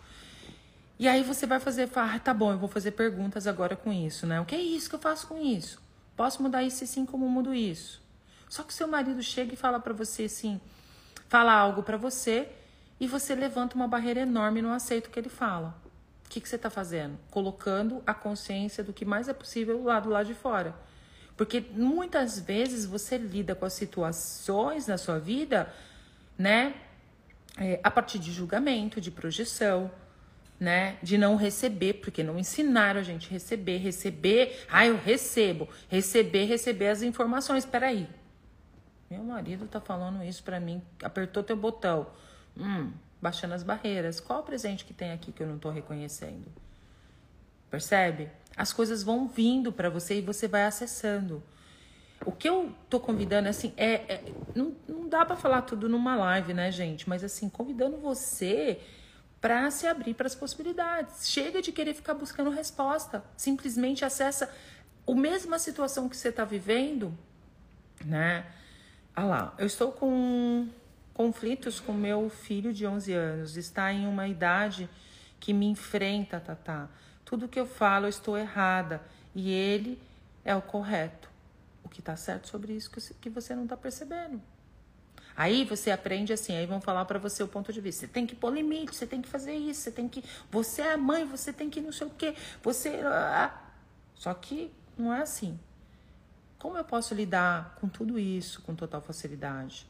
e 1.00 1.08
aí 1.08 1.22
você 1.22 1.46
vai 1.46 1.58
fazer, 1.58 1.88
ah, 1.96 2.18
tá 2.18 2.34
bom, 2.34 2.52
eu 2.52 2.58
vou 2.58 2.68
fazer 2.68 2.90
perguntas 2.90 3.46
agora 3.46 3.74
com 3.74 3.90
isso, 3.90 4.26
né? 4.26 4.38
O 4.38 4.44
que 4.44 4.54
é 4.54 4.60
isso 4.60 4.86
que 4.90 4.94
eu 4.96 5.00
faço 5.00 5.26
com 5.26 5.40
isso? 5.40 5.80
Posso 6.14 6.42
mudar 6.42 6.62
isso 6.62 6.86
sim, 6.86 7.06
como 7.06 7.26
mudo 7.26 7.54
isso? 7.54 8.02
Só 8.50 8.62
que 8.62 8.74
seu 8.74 8.86
marido 8.86 9.22
chega 9.22 9.54
e 9.54 9.56
fala 9.56 9.80
para 9.80 9.94
você 9.94 10.24
assim, 10.24 10.60
fala 11.26 11.54
algo 11.54 11.82
para 11.82 11.96
você 11.96 12.50
e 13.00 13.06
você 13.06 13.34
levanta 13.34 13.76
uma 13.76 13.88
barreira 13.88 14.20
enorme 14.20 14.58
e 14.58 14.62
não 14.62 14.74
aceita 14.74 15.08
o 15.08 15.10
que 15.10 15.18
ele 15.18 15.30
fala. 15.30 15.74
O 16.26 16.28
que, 16.28 16.38
que 16.38 16.46
você 16.46 16.56
está 16.56 16.68
fazendo? 16.68 17.18
Colocando 17.30 18.02
a 18.06 18.12
consciência 18.12 18.84
do 18.84 18.92
que 18.92 19.06
mais 19.06 19.26
é 19.26 19.32
possível 19.32 19.82
lá 19.82 20.00
do 20.00 20.10
lado 20.10 20.26
de 20.26 20.34
fora. 20.34 20.74
Porque 21.34 21.64
muitas 21.72 22.38
vezes 22.38 22.84
você 22.84 23.16
lida 23.16 23.54
com 23.54 23.64
as 23.64 23.72
situações 23.72 24.86
na 24.86 24.98
sua 24.98 25.18
vida, 25.18 25.72
né? 26.36 26.74
É, 27.56 27.80
a 27.82 27.90
partir 27.90 28.18
de 28.18 28.30
julgamento, 28.30 29.00
de 29.00 29.10
projeção, 29.10 29.90
né? 30.60 30.98
De 31.02 31.16
não 31.16 31.36
receber, 31.36 31.94
porque 31.94 32.22
não 32.22 32.38
ensinaram 32.38 33.00
a 33.00 33.02
gente 33.02 33.30
receber, 33.30 33.78
receber, 33.78 34.66
ah, 34.70 34.86
eu 34.86 34.98
recebo, 34.98 35.66
receber, 35.88 36.44
receber 36.44 36.88
as 36.88 37.00
informações. 37.00 37.64
Peraí. 37.64 38.06
Meu 39.10 39.24
marido 39.24 39.66
tá 39.66 39.80
falando 39.80 40.22
isso 40.22 40.44
para 40.44 40.60
mim, 40.60 40.82
apertou 41.02 41.42
teu 41.42 41.56
botão. 41.56 42.06
Hum, 42.56 42.92
baixando 43.20 43.54
as 43.54 43.62
barreiras. 43.62 44.20
Qual 44.20 44.40
o 44.40 44.42
presente 44.42 44.84
que 44.84 44.92
tem 44.92 45.12
aqui 45.12 45.32
que 45.32 45.42
eu 45.42 45.46
não 45.46 45.58
tô 45.58 45.70
reconhecendo? 45.70 46.46
Percebe? 47.70 48.28
As 48.56 48.72
coisas 48.72 49.02
vão 49.02 49.26
vindo 49.26 49.72
para 49.72 49.88
você 49.88 50.18
e 50.18 50.20
você 50.20 50.46
vai 50.46 50.64
acessando. 50.64 51.42
O 52.26 52.30
que 52.30 52.48
eu 52.48 52.72
tô 52.90 53.00
convidando, 53.00 53.48
assim, 53.48 53.72
é. 53.78 53.92
é 53.92 54.24
não, 54.54 54.76
não 54.86 55.08
dá 55.08 55.24
para 55.24 55.36
falar 55.36 55.62
tudo 55.62 55.88
numa 55.88 56.16
live, 56.16 56.52
né, 56.52 56.70
gente? 56.70 57.08
Mas, 57.08 57.24
assim, 57.24 57.48
convidando 57.48 57.96
você 57.96 58.78
para 59.40 59.70
se 59.70 59.86
abrir 59.86 60.14
para 60.14 60.26
as 60.26 60.34
possibilidades. 60.34 61.28
Chega 61.28 61.62
de 61.62 61.72
querer 61.72 61.94
ficar 61.94 62.14
buscando 62.14 62.50
resposta. 62.50 63.24
Simplesmente 63.36 64.04
acessa 64.04 64.52
a 65.06 65.14
mesma 65.14 65.58
situação 65.58 66.08
que 66.08 66.16
você 66.16 66.28
está 66.28 66.44
vivendo, 66.44 67.16
né? 68.04 68.46
Ah 69.16 69.24
lá, 69.24 69.54
eu 69.58 69.66
estou 69.66 69.90
com 69.92 70.68
conflitos 71.14 71.80
com 71.80 71.92
meu 71.92 72.30
filho 72.30 72.72
de 72.72 72.86
11 72.86 73.12
anos. 73.12 73.56
Está 73.56 73.92
em 73.92 74.06
uma 74.06 74.28
idade 74.28 74.88
que 75.38 75.52
me 75.52 75.66
enfrenta, 75.66 76.38
Tatá. 76.38 76.88
Tudo 77.24 77.48
que 77.48 77.58
eu 77.58 77.66
falo, 77.66 78.06
eu 78.06 78.10
estou 78.10 78.36
errada. 78.36 79.02
E 79.34 79.50
ele 79.50 80.00
é 80.44 80.54
o 80.54 80.62
correto. 80.62 81.30
O 81.82 81.88
que 81.88 82.00
está 82.00 82.14
certo 82.14 82.48
sobre 82.48 82.72
isso 82.72 82.90
que 82.90 83.30
você 83.30 83.54
não 83.54 83.64
está 83.64 83.76
percebendo. 83.76 84.40
Aí 85.36 85.64
você 85.64 85.90
aprende 85.90 86.32
assim, 86.32 86.56
aí 86.56 86.66
vão 86.66 86.80
falar 86.80 87.04
para 87.04 87.18
você 87.18 87.42
o 87.42 87.48
ponto 87.48 87.72
de 87.72 87.80
vista. 87.80 88.06
Você 88.06 88.12
tem 88.12 88.26
que 88.26 88.34
pôr 88.34 88.52
limite, 88.52 88.94
você 88.94 89.06
tem 89.06 89.22
que 89.22 89.28
fazer 89.28 89.54
isso, 89.54 89.80
você 89.80 89.90
tem 89.90 90.08
que. 90.08 90.22
Você 90.50 90.82
é 90.82 90.92
a 90.92 90.96
mãe, 90.96 91.24
você 91.24 91.52
tem 91.52 91.70
que 91.70 91.80
não 91.80 91.92
sei 91.92 92.06
o 92.06 92.10
quê. 92.10 92.34
Você. 92.62 93.00
Só 94.14 94.34
que 94.34 94.70
não 94.98 95.14
é 95.14 95.22
assim. 95.22 95.58
Como 96.58 96.76
eu 96.76 96.84
posso 96.84 97.14
lidar 97.14 97.76
com 97.80 97.88
tudo 97.88 98.18
isso 98.18 98.60
com 98.62 98.74
total 98.74 99.00
facilidade? 99.00 99.86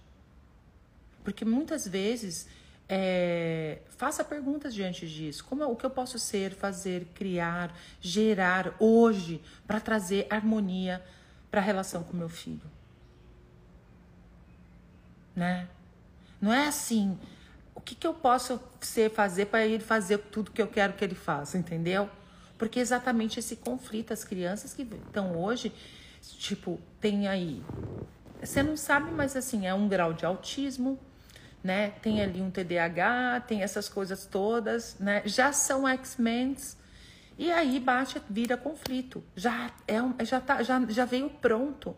Porque 1.25 1.45
muitas 1.45 1.87
vezes 1.87 2.47
é, 2.89 3.79
faça 3.89 4.25
perguntas 4.25 4.75
diante 4.75 5.09
disso. 5.09 5.45
Como 5.45 5.65
o 5.65 5.77
que 5.77 5.87
eu 5.87 5.91
posso 5.91 6.19
ser, 6.19 6.53
fazer, 6.53 7.07
criar, 7.15 7.73
gerar 8.01 8.75
hoje 8.79 9.41
para 9.67 9.81
trazer 9.81 10.27
harmonia 10.31 11.05
para 11.51 11.61
a 11.61 11.65
relação 11.65 12.03
com 12.03 12.17
meu 12.17 12.29
filho? 12.29 12.80
Né? 15.41 15.67
Não 16.39 16.53
é 16.53 16.69
assim. 16.69 17.19
O 17.75 17.81
que, 17.81 17.95
que 17.95 18.07
eu 18.07 18.13
posso 18.13 18.61
ser, 18.79 19.11
fazer 19.11 19.47
para 19.47 19.65
ele 19.65 19.83
fazer 19.83 20.19
tudo 20.19 20.51
que 20.51 20.61
eu 20.61 20.69
quero 20.69 20.93
que 20.93 21.03
ele 21.03 21.15
faça, 21.15 21.57
entendeu? 21.57 22.11
Porque 22.59 22.79
é 22.79 22.83
exatamente 22.83 23.39
esse 23.41 23.57
conflito, 23.57 24.13
as 24.13 24.23
crianças 24.23 24.75
que 24.75 24.83
estão 24.83 25.35
hoje, 25.43 25.73
tipo, 26.39 26.79
tem 27.01 27.27
aí. 27.27 27.63
Você 28.43 28.63
não 28.63 28.77
sabe, 28.77 29.11
mas 29.11 29.35
assim, 29.35 29.67
é 29.67 29.73
um 29.73 29.89
grau 29.89 30.13
de 30.13 30.27
autismo, 30.27 30.99
né? 31.65 31.91
Tem 32.03 32.21
ali 32.21 32.43
um 32.43 32.51
TDAH, 32.51 33.41
tem 33.49 33.63
essas 33.63 33.89
coisas 33.89 34.27
todas, 34.27 34.99
né? 34.99 35.23
Já 35.25 35.55
são 35.55 35.89
X-Men. 35.89 36.55
E 37.39 37.51
aí 37.51 37.81
bate, 37.81 38.21
vira 38.29 38.59
conflito. 38.59 39.25
Já 39.35 39.71
é 39.89 40.25
já 40.27 40.39
tá, 40.39 40.63
já, 40.63 40.85
já 40.87 41.07
veio 41.07 41.31
pronto. 41.31 41.97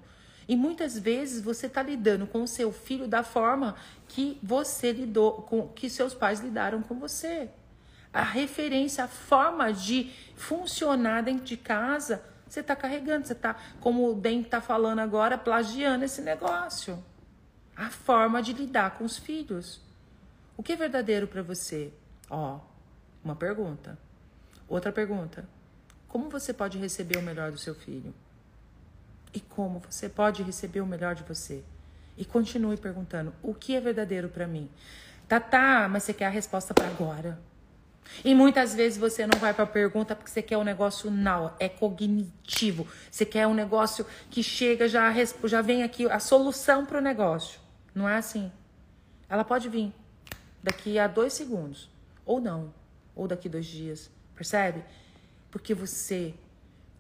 E 0.49 0.57
muitas 0.57 0.99
vezes 0.99 1.43
você 1.43 1.67
está 1.67 1.83
lidando 1.83 2.27
com 2.27 2.43
o 2.43 2.49
seu 2.49 2.73
filho 2.73 3.07
da 3.07 3.23
forma 3.23 3.77
que 4.09 4.39
você 4.43 4.93
lidou, 4.93 5.43
com 5.43 5.69
que 5.69 5.89
seus 5.89 6.15
pais 6.15 6.41
lidaram 6.41 6.83
com 6.83 6.99
você. 6.99 7.49
A 8.13 8.23
referência, 8.23 9.05
a 9.05 9.09
forma 9.09 9.73
de 9.73 10.13
funcionar 10.35 11.23
dentro 11.23 11.45
de 11.45 11.57
casa, 11.57 12.23
você 12.47 12.61
está 12.61 12.77
carregando, 12.77 13.27
você 13.27 13.33
está, 13.33 13.57
como 13.81 14.11
o 14.11 14.15
Den 14.15 14.43
está 14.43 14.61
falando 14.61 14.99
agora, 14.99 15.39
plagiando 15.39 16.05
esse 16.05 16.21
negócio. 16.21 17.03
A 17.75 17.89
forma 17.89 18.43
de 18.43 18.53
lidar 18.53 18.99
com 18.99 19.05
os 19.05 19.17
filhos. 19.17 19.81
O 20.57 20.63
que 20.63 20.73
é 20.73 20.77
verdadeiro 20.77 21.27
para 21.27 21.43
você? 21.43 21.91
Ó, 22.29 22.61
uma 23.25 23.35
pergunta. 23.35 23.99
Outra 24.69 24.93
pergunta. 24.93 25.49
Como 26.07 26.29
você 26.29 26.53
pode 26.53 26.77
receber 26.77 27.17
o 27.17 27.23
melhor 27.23 27.51
do 27.51 27.57
seu 27.59 27.75
filho? 27.75 28.13
E 29.35 29.41
como 29.41 29.81
você 29.81 30.09
pode 30.09 30.43
receber 30.43 30.81
o 30.81 30.87
melhor 30.87 31.15
de 31.15 31.23
você. 31.23 31.63
E 32.17 32.25
continue 32.25 32.77
perguntando: 32.77 33.33
o 33.43 33.55
que 33.55 33.75
é 33.75 33.81
verdadeiro 33.81 34.29
para 34.29 34.47
mim? 34.47 34.69
Tá, 35.29 35.41
tá, 35.41 35.89
mas 35.91 36.03
você 36.03 36.13
quer 36.13 36.27
a 36.27 36.31
resposta 36.31 36.75
para 36.75 36.87
agora. 36.87 37.39
E 38.25 38.35
muitas 38.35 38.75
vezes 38.75 38.99
você 38.99 39.27
não 39.27 39.39
vai 39.39 39.55
para 39.55 39.65
a 39.65 39.67
pergunta 39.67 40.15
porque 40.15 40.31
você 40.31 40.43
quer 40.43 40.59
um 40.59 40.65
negócio 40.65 41.11
não, 41.11 41.55
é 41.59 41.69
cognitivo. 41.69 42.87
Você 43.11 43.25
quer 43.25 43.47
um 43.47 43.55
negócio 43.55 44.05
que 44.29 44.43
chega 44.43 44.89
já 44.89 45.13
já 45.45 45.63
vem 45.63 45.83
aqui 45.83 46.07
a 46.11 46.19
solução 46.19 46.85
para 46.85 46.99
o 46.99 47.01
negócio. 47.01 47.61
Não 47.95 48.09
é 48.09 48.17
assim. 48.17 48.51
Ela 49.29 49.45
pode 49.45 49.69
vir 49.69 49.93
daqui 50.63 50.99
a 50.99 51.07
dois 51.07 51.33
segundos 51.33 51.89
ou 52.27 52.41
não, 52.41 52.73
ou 53.15 53.27
daqui 53.27 53.49
dois 53.49 53.67
dias, 53.67 54.11
percebe? 54.35 54.85
Porque 55.51 55.75
você 55.75 56.35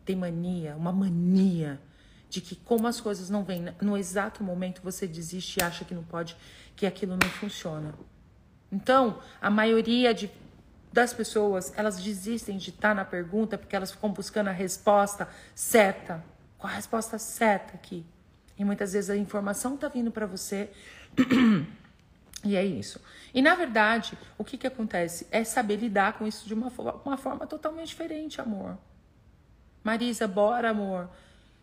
tem 0.04 0.16
mania, 0.16 0.74
uma 0.76 0.92
mania 0.92 1.78
de 2.32 2.40
que 2.40 2.56
como 2.56 2.88
as 2.88 2.98
coisas 2.98 3.28
não 3.28 3.44
vêm 3.44 3.66
no 3.82 3.94
exato 3.94 4.42
momento 4.42 4.80
você 4.82 5.06
desiste 5.06 5.60
e 5.60 5.62
acha 5.62 5.84
que 5.84 5.94
não 5.94 6.02
pode, 6.02 6.34
que 6.74 6.86
aquilo 6.86 7.12
não 7.12 7.28
funciona. 7.28 7.92
Então, 8.70 9.18
a 9.38 9.50
maioria 9.50 10.14
de, 10.14 10.30
das 10.90 11.12
pessoas, 11.12 11.74
elas 11.76 12.02
desistem 12.02 12.56
de 12.56 12.70
estar 12.70 12.94
na 12.94 13.04
pergunta 13.04 13.58
porque 13.58 13.76
elas 13.76 13.92
ficam 13.92 14.10
buscando 14.10 14.48
a 14.48 14.52
resposta 14.52 15.28
certa. 15.54 16.24
Qual 16.56 16.72
a 16.72 16.74
resposta 16.74 17.18
certa 17.18 17.74
aqui? 17.74 18.02
E 18.58 18.64
muitas 18.64 18.94
vezes 18.94 19.10
a 19.10 19.16
informação 19.16 19.74
está 19.74 19.88
vindo 19.88 20.10
para 20.10 20.24
você 20.24 20.70
E 22.44 22.56
é 22.56 22.64
isso. 22.64 22.98
E 23.32 23.40
na 23.40 23.54
verdade, 23.54 24.18
o 24.36 24.42
que, 24.42 24.56
que 24.58 24.66
acontece? 24.66 25.28
É 25.30 25.44
saber 25.44 25.76
lidar 25.76 26.14
com 26.14 26.26
isso 26.26 26.46
de 26.48 26.54
uma, 26.54 26.72
uma 27.04 27.16
forma 27.16 27.46
totalmente 27.46 27.88
diferente, 27.88 28.40
amor. 28.40 28.76
Marisa, 29.84 30.26
bora, 30.26 30.70
amor. 30.70 31.08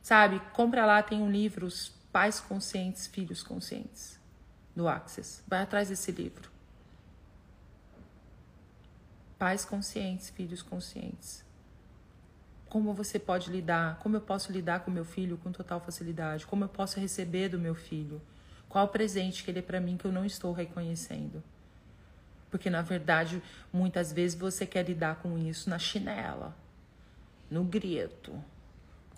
Sabe? 0.02 0.40
Compra 0.54 0.86
lá, 0.86 1.04
tem 1.04 1.22
um 1.22 1.32
livro, 1.32 1.66
Os 1.66 1.90
Pais 2.12 2.40
Conscientes, 2.40 3.08
Filhos 3.08 3.44
Conscientes, 3.44 4.20
do 4.76 4.88
Access. 4.88 5.44
Vai 5.48 5.62
atrás 5.62 5.90
desse 5.90 6.12
livro. 6.12 6.50
Pais 9.38 9.64
conscientes, 9.64 10.30
filhos 10.30 10.62
conscientes. 10.62 11.46
Como 12.68 12.94
você 12.94 13.18
pode 13.18 13.50
lidar? 13.50 13.98
Como 14.00 14.18
eu 14.18 14.22
posso 14.22 14.52
lidar 14.52 14.82
com 14.82 14.92
meu 14.92 15.06
filho 15.06 15.38
com 15.38 15.52
total 15.52 15.80
facilidade? 15.80 16.46
Como 16.46 16.66
eu 16.66 16.70
posso 16.70 17.00
receber 17.00 17.48
do 17.48 17.58
meu 17.58 17.74
filho? 17.74 18.22
Qual 18.68 18.86
o 18.86 18.90
presente 18.90 19.44
que 19.44 19.50
ele 19.50 19.60
é 19.60 19.62
para 19.64 19.80
mim 19.80 19.98
que 19.98 20.06
eu 20.06 20.12
não 20.12 20.26
estou 20.26 20.52
reconhecendo? 20.52 21.42
Porque 22.52 22.70
na 22.70 22.82
verdade, 22.82 23.42
muitas 23.72 24.12
vezes 24.12 24.38
você 24.38 24.66
quer 24.66 24.86
lidar 24.86 25.16
com 25.18 25.38
isso 25.38 25.70
na 25.70 25.80
chinela, 25.80 26.56
no 27.50 27.64
grito, 27.64 28.34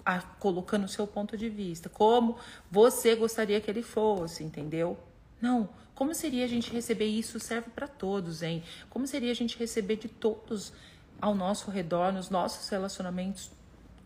a, 0.06 0.22
colocando 0.22 0.86
o 0.86 0.90
seu 0.90 1.06
ponto 1.08 1.38
de 1.38 1.50
vista, 1.50 1.90
como 1.90 2.38
você 2.70 3.16
gostaria 3.16 3.60
que 3.62 3.70
ele 3.70 3.84
fosse, 3.84 4.44
entendeu? 4.44 4.98
Não. 5.42 5.70
Como 5.94 6.16
seria 6.16 6.46
a 6.46 6.48
gente 6.48 6.72
receber 6.72 7.06
isso? 7.06 7.40
Serve 7.40 7.70
para 7.70 7.88
todos, 7.88 8.42
hein? 8.42 8.64
Como 8.90 9.06
seria 9.06 9.32
a 9.32 9.36
gente 9.36 9.58
receber 9.58 9.98
de 9.98 10.08
todos 10.08 10.74
ao 11.22 11.36
nosso 11.36 11.70
redor, 11.70 12.12
nos 12.12 12.30
nossos 12.30 12.68
relacionamentos, 12.70 13.52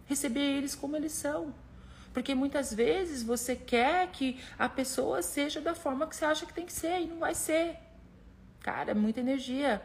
receber 0.05 0.57
eles 0.57 0.75
como 0.75 0.97
eles 0.97 1.13
são? 1.13 1.53
Porque 2.13 2.33
muitas 2.33 2.73
vezes 2.73 3.23
você 3.23 3.55
quer 3.55 4.09
que 4.11 4.39
a 4.57 4.69
pessoa 4.69 5.21
seja 5.21 5.59
da 5.59 5.75
forma 5.75 6.07
que 6.07 6.15
você 6.15 6.25
acha 6.25 6.45
que 6.45 6.53
tem 6.53 6.65
que 6.65 6.73
ser 6.73 7.01
e 7.01 7.07
não 7.07 7.19
vai 7.19 7.35
ser. 7.35 7.77
Cara, 8.61 8.91
é 8.91 8.93
muita 8.93 9.19
energia. 9.19 9.81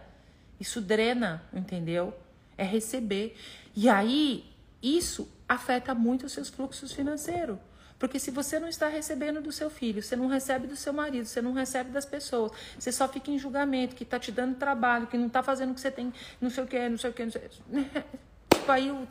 Isso 0.59 0.81
drena, 0.81 1.43
entendeu? 1.53 2.15
É 2.57 2.65
receber. 2.65 3.37
E 3.75 3.89
aí, 3.89 4.45
isso 4.83 5.29
afeta 5.51 5.93
muito 5.95 6.27
os 6.27 6.33
seus 6.33 6.49
fluxos 6.49 6.93
financeiros. 6.93 7.59
Porque 7.99 8.19
se 8.19 8.31
você 8.31 8.59
não 8.59 8.69
está 8.69 8.89
recebendo 8.89 9.43
do 9.43 9.51
seu 9.51 9.69
filho, 9.69 10.03
você 10.03 10.15
não 10.15 10.29
recebe 10.29 10.67
do 10.69 10.77
seu 10.77 10.93
marido, 10.93 11.27
você 11.27 11.43
não 11.43 11.53
recebe 11.53 11.91
das 11.91 12.07
pessoas, 12.07 12.53
você 12.79 12.91
só 12.93 13.09
fica 13.09 13.31
em 13.31 13.39
julgamento, 13.39 13.97
que 13.97 14.05
está 14.05 14.19
te 14.19 14.33
dando 14.33 14.55
trabalho, 14.55 15.07
que 15.09 15.19
não 15.19 15.27
está 15.27 15.43
fazendo 15.43 15.73
o 15.73 15.75
que 15.75 15.81
você 15.81 15.91
tem, 15.91 16.13
não 16.41 16.49
sei 16.49 16.65
o 16.65 16.67
que, 16.67 16.89
não 16.89 16.97
sei 16.97 17.11
o 17.11 17.13
que, 17.13 17.25
não 17.25 17.33
sei. 17.33 17.51
Tipo 18.55 18.73
aí 18.73 18.91
o, 18.91 19.07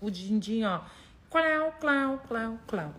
o 0.00 0.10
din-din, 0.10 0.64
ó 0.64 0.80
Clau, 1.30 1.72
clau, 1.80 2.18
clau, 2.28 2.58
clau. 2.66 2.94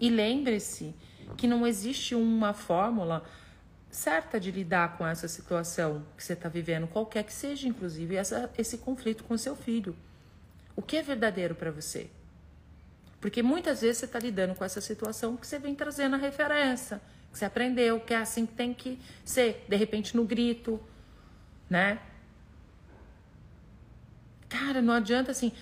E 0.00 0.10
lembre-se 0.10 0.94
que 1.36 1.46
não 1.46 1.66
existe 1.66 2.14
uma 2.14 2.52
fórmula 2.52 3.24
certa 3.90 4.38
de 4.38 4.50
lidar 4.50 4.96
com 4.96 5.06
essa 5.06 5.26
situação 5.28 6.04
que 6.16 6.22
você 6.22 6.34
está 6.34 6.48
vivendo, 6.48 6.86
qualquer 6.86 7.24
que 7.24 7.32
seja, 7.32 7.66
inclusive 7.66 8.16
essa, 8.16 8.50
esse 8.58 8.78
conflito 8.78 9.24
com 9.24 9.36
seu 9.36 9.56
filho. 9.56 9.96
O 10.74 10.82
que 10.82 10.96
é 10.96 11.02
verdadeiro 11.02 11.54
para 11.54 11.70
você? 11.70 12.08
Porque 13.20 13.42
muitas 13.42 13.82
vezes 13.82 13.98
você 13.98 14.04
está 14.06 14.18
lidando 14.18 14.54
com 14.54 14.64
essa 14.64 14.80
situação 14.80 15.36
que 15.36 15.46
você 15.46 15.58
vem 15.58 15.74
trazendo 15.74 16.16
a 16.16 16.18
referência, 16.18 17.00
que 17.30 17.38
você 17.38 17.44
aprendeu, 17.44 18.00
que 18.00 18.12
é 18.12 18.16
assim 18.16 18.44
que 18.44 18.54
tem 18.54 18.74
que 18.74 18.98
ser, 19.24 19.64
de 19.68 19.76
repente 19.76 20.16
no 20.16 20.24
grito, 20.24 20.80
né? 21.70 22.00
Cara, 24.48 24.82
não 24.82 24.92
adianta 24.92 25.30
assim, 25.30 25.52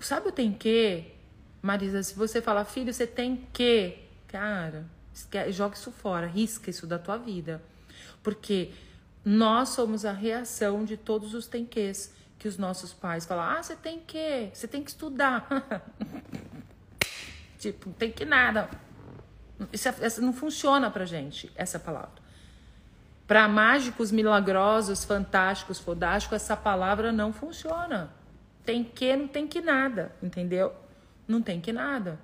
sabe 0.00 0.28
o 0.28 0.32
tem 0.32 0.52
que? 0.52 1.04
Marisa, 1.62 2.02
se 2.02 2.14
você 2.14 2.42
falar, 2.42 2.64
filho, 2.64 2.92
você 2.92 3.06
tem 3.06 3.46
que. 3.52 3.98
Cara, 4.26 4.84
joga 5.50 5.74
isso 5.74 5.90
fora, 5.90 6.26
risca 6.26 6.68
isso 6.68 6.86
da 6.86 6.98
tua 6.98 7.16
vida. 7.16 7.62
Porque 8.22 8.72
nós 9.24 9.70
somos 9.70 10.04
a 10.04 10.12
reação 10.12 10.84
de 10.84 10.96
todos 10.96 11.34
os 11.34 11.46
tem 11.46 11.64
que 12.38 12.46
os 12.46 12.56
nossos 12.56 12.92
pais 12.92 13.26
falam. 13.26 13.44
Ah, 13.44 13.62
você 13.62 13.74
tem 13.74 13.98
que, 13.98 14.50
você 14.52 14.68
tem 14.68 14.82
que 14.82 14.90
estudar. 14.90 15.46
tipo, 17.58 17.88
não 17.88 17.94
tem 17.94 18.12
que 18.12 18.24
nada. 18.24 18.70
Isso, 19.72 19.88
essa 19.88 20.20
não 20.20 20.32
funciona 20.32 20.90
pra 20.90 21.04
gente, 21.04 21.50
essa 21.56 21.78
palavra. 21.78 22.28
Para 23.26 23.48
mágicos, 23.48 24.12
milagrosos, 24.12 25.04
fantásticos, 25.04 25.78
fodásticos, 25.78 26.36
essa 26.36 26.56
palavra 26.56 27.12
não 27.12 27.32
funciona. 27.32 28.10
Tem 28.64 28.84
que, 28.84 29.16
não 29.16 29.28
tem 29.28 29.46
que 29.46 29.60
nada, 29.60 30.14
entendeu? 30.22 30.72
Não 31.26 31.42
tem 31.42 31.60
que 31.60 31.72
nada. 31.72 32.18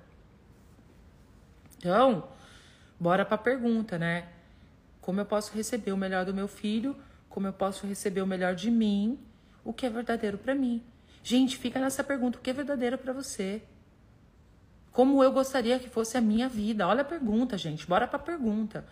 Então, 1.77 2.27
bora 2.99 3.25
para 3.25 3.35
a 3.35 3.37
pergunta, 3.37 3.99
né? 3.99 4.29
Como 5.01 5.19
eu 5.19 5.25
posso 5.25 5.53
receber 5.53 5.91
o 5.91 5.97
melhor 5.97 6.25
do 6.25 6.33
meu 6.33 6.47
filho? 6.47 6.95
Como 7.29 7.45
eu 7.45 7.53
posso 7.53 7.85
receber 7.85 8.21
o 8.21 8.27
melhor 8.27 8.55
de 8.55 8.71
mim? 8.71 9.19
O 9.65 9.73
que 9.73 9.85
é 9.85 9.89
verdadeiro 9.89 10.37
para 10.37 10.55
mim? 10.55 10.81
Gente, 11.23 11.57
fica 11.57 11.79
nessa 11.79 12.03
pergunta: 12.03 12.37
o 12.37 12.41
que 12.41 12.51
é 12.51 12.53
verdadeiro 12.53 12.97
para 12.97 13.11
você? 13.11 13.63
Como 14.91 15.21
eu 15.21 15.31
gostaria 15.31 15.79
que 15.79 15.89
fosse 15.89 16.17
a 16.17 16.21
minha 16.21 16.47
vida? 16.47 16.87
Olha 16.87 17.01
a 17.01 17.05
pergunta, 17.05 17.57
gente. 17.57 17.85
Bora 17.85 18.07
para 18.07 18.17
a 18.17 18.23
pergunta. 18.23 18.85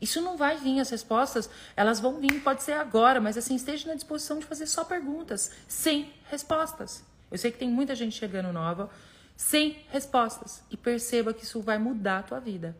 Isso 0.00 0.20
não 0.20 0.36
vai 0.36 0.56
vir, 0.58 0.78
as 0.78 0.90
respostas, 0.90 1.50
elas 1.74 1.98
vão 1.98 2.20
vir, 2.20 2.40
pode 2.44 2.62
ser 2.62 2.74
agora, 2.74 3.20
mas 3.20 3.36
assim, 3.36 3.56
esteja 3.56 3.88
na 3.88 3.94
disposição 3.94 4.38
de 4.38 4.46
fazer 4.46 4.66
só 4.66 4.84
perguntas, 4.84 5.50
sem 5.66 6.12
respostas. 6.30 7.02
Eu 7.28 7.36
sei 7.36 7.50
que 7.50 7.58
tem 7.58 7.68
muita 7.68 7.96
gente 7.96 8.16
chegando 8.16 8.52
nova, 8.52 8.88
sem 9.36 9.84
respostas. 9.88 10.62
E 10.70 10.76
perceba 10.76 11.34
que 11.34 11.42
isso 11.42 11.60
vai 11.60 11.78
mudar 11.78 12.18
a 12.18 12.22
tua 12.22 12.38
vida. 12.38 12.76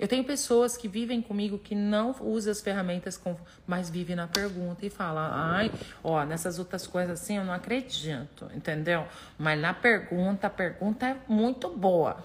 Eu 0.00 0.08
tenho 0.08 0.24
pessoas 0.24 0.76
que 0.76 0.88
vivem 0.88 1.20
comigo 1.20 1.58
que 1.58 1.74
não 1.74 2.16
usam 2.20 2.50
as 2.50 2.60
ferramentas, 2.62 3.16
com, 3.18 3.36
mas 3.66 3.90
vivem 3.90 4.16
na 4.16 4.26
pergunta 4.26 4.86
e 4.86 4.90
falam: 4.90 5.22
ai, 5.30 5.70
ó, 6.02 6.24
nessas 6.24 6.58
outras 6.58 6.86
coisas 6.86 7.20
assim 7.20 7.36
eu 7.36 7.44
não 7.44 7.52
acredito, 7.52 8.50
entendeu? 8.54 9.06
Mas 9.38 9.60
na 9.60 9.74
pergunta, 9.74 10.46
a 10.46 10.50
pergunta 10.50 11.06
é 11.06 11.16
muito 11.28 11.68
boa. 11.68 12.24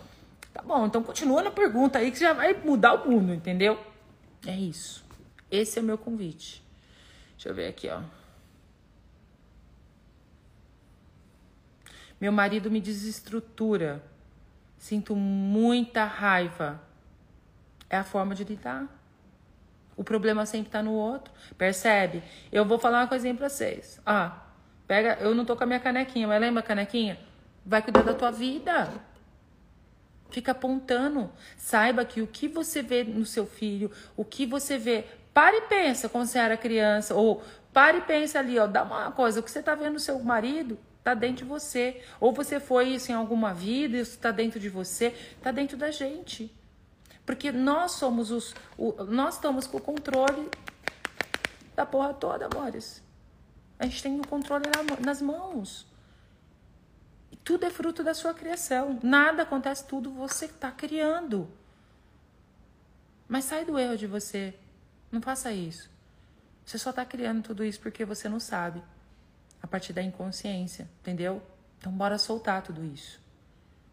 Tá 0.53 0.61
bom, 0.61 0.87
então 0.87 1.03
continua 1.03 1.43
na 1.43 1.51
pergunta 1.51 1.99
aí 1.99 2.09
que 2.09 2.19
já 2.19 2.33
vai 2.33 2.53
mudar 2.53 2.93
o 2.93 3.11
mundo, 3.11 3.33
entendeu? 3.33 3.77
É 4.45 4.55
isso. 4.55 5.05
Esse 5.51 5.77
é 5.77 5.81
o 5.81 5.85
meu 5.85 5.97
convite. 5.97 6.63
Deixa 7.33 7.49
eu 7.49 7.53
ver 7.53 7.67
aqui, 7.67 7.89
ó. 7.89 8.01
Meu 12.19 12.31
marido 12.31 12.71
me 12.71 12.81
desestrutura. 12.81 14.03
Sinto 14.77 15.15
muita 15.15 16.05
raiva. 16.05 16.86
É 17.89 17.97
a 17.97 18.03
forma 18.03 18.35
de 18.35 18.43
lidar. 18.43 18.87
O 19.95 20.03
problema 20.03 20.45
sempre 20.45 20.69
tá 20.69 20.83
no 20.83 20.91
outro. 20.93 21.33
Percebe? 21.57 22.21
Eu 22.51 22.63
vou 22.63 22.77
falar 22.77 23.01
uma 23.01 23.07
coisinha 23.07 23.33
pra 23.33 23.49
vocês. 23.49 23.99
Ah, 24.05 24.43
pega. 24.87 25.17
Eu 25.19 25.33
não 25.33 25.43
tô 25.43 25.55
com 25.55 25.63
a 25.63 25.67
minha 25.67 25.79
canequinha, 25.79 26.27
mas 26.27 26.39
lembra 26.39 26.59
a 26.59 26.63
canequinha? 26.63 27.17
Vai 27.65 27.81
cuidar 27.81 28.03
da 28.03 28.13
tua 28.13 28.31
vida. 28.31 28.93
Fica 30.29 30.51
apontando. 30.51 31.31
Saiba 31.57 32.05
que 32.05 32.21
o 32.21 32.27
que 32.27 32.47
você 32.47 32.81
vê 32.81 33.03
no 33.03 33.25
seu 33.25 33.47
filho, 33.47 33.91
o 34.15 34.23
que 34.23 34.45
você 34.45 34.77
vê. 34.77 35.05
Pare 35.33 35.57
e 35.57 35.61
pensa 35.61 36.07
quando 36.07 36.27
você 36.27 36.37
era 36.37 36.55
criança. 36.55 37.15
Ou 37.15 37.43
pare 37.73 37.97
e 37.97 38.01
pensa 38.01 38.37
ali, 38.37 38.59
ó. 38.59 38.67
Dá 38.67 38.83
uma 38.83 39.11
coisa. 39.11 39.39
O 39.39 39.43
que 39.43 39.49
você 39.49 39.63
tá 39.63 39.73
vendo 39.73 39.93
no 39.93 39.99
seu 39.99 40.19
marido 40.19 40.77
tá 41.03 41.15
dentro 41.15 41.37
de 41.37 41.45
você. 41.45 42.01
Ou 42.19 42.31
você 42.31 42.59
foi 42.59 42.89
isso 42.89 43.11
em 43.11 43.15
alguma 43.15 43.51
vida, 43.51 43.97
isso 43.97 44.19
tá 44.19 44.29
dentro 44.29 44.59
de 44.59 44.69
você. 44.69 45.15
Tá 45.41 45.51
dentro 45.51 45.75
da 45.75 45.89
gente. 45.89 46.53
Porque 47.27 47.51
nós 47.51 47.91
somos 47.91 48.31
os. 48.31 48.55
O, 48.77 49.03
nós 49.03 49.35
estamos 49.35 49.67
com 49.67 49.75
o 49.75 49.81
controle 49.81 50.49
da 51.75 51.85
porra 51.85 52.13
toda, 52.13 52.45
amores. 52.45 53.03
A 53.77 53.85
gente 53.85 54.01
tem 54.01 54.17
o 54.17 54.25
controle 54.25 54.63
na, 54.65 55.05
nas 55.05 55.21
mãos. 55.21 55.85
Tudo 57.43 57.65
é 57.65 57.69
fruto 57.69 58.01
da 58.01 58.13
sua 58.13 58.33
criação. 58.33 58.97
Nada 59.03 59.43
acontece, 59.43 59.85
tudo 59.85 60.09
você 60.09 60.45
está 60.45 60.71
criando. 60.71 61.49
Mas 63.27 63.43
sai 63.43 63.65
do 63.65 63.77
erro 63.77 63.97
de 63.97 64.07
você. 64.07 64.55
Não 65.11 65.21
faça 65.21 65.51
isso. 65.51 65.89
Você 66.65 66.77
só 66.77 66.91
está 66.91 67.03
criando 67.05 67.43
tudo 67.43 67.65
isso 67.65 67.81
porque 67.81 68.05
você 68.05 68.29
não 68.29 68.39
sabe. 68.39 68.81
A 69.61 69.67
partir 69.67 69.91
da 69.91 70.01
inconsciência, 70.01 70.89
entendeu? 71.01 71.41
Então 71.77 71.91
bora 71.91 72.17
soltar 72.17 72.61
tudo 72.61 72.85
isso. 72.85 73.19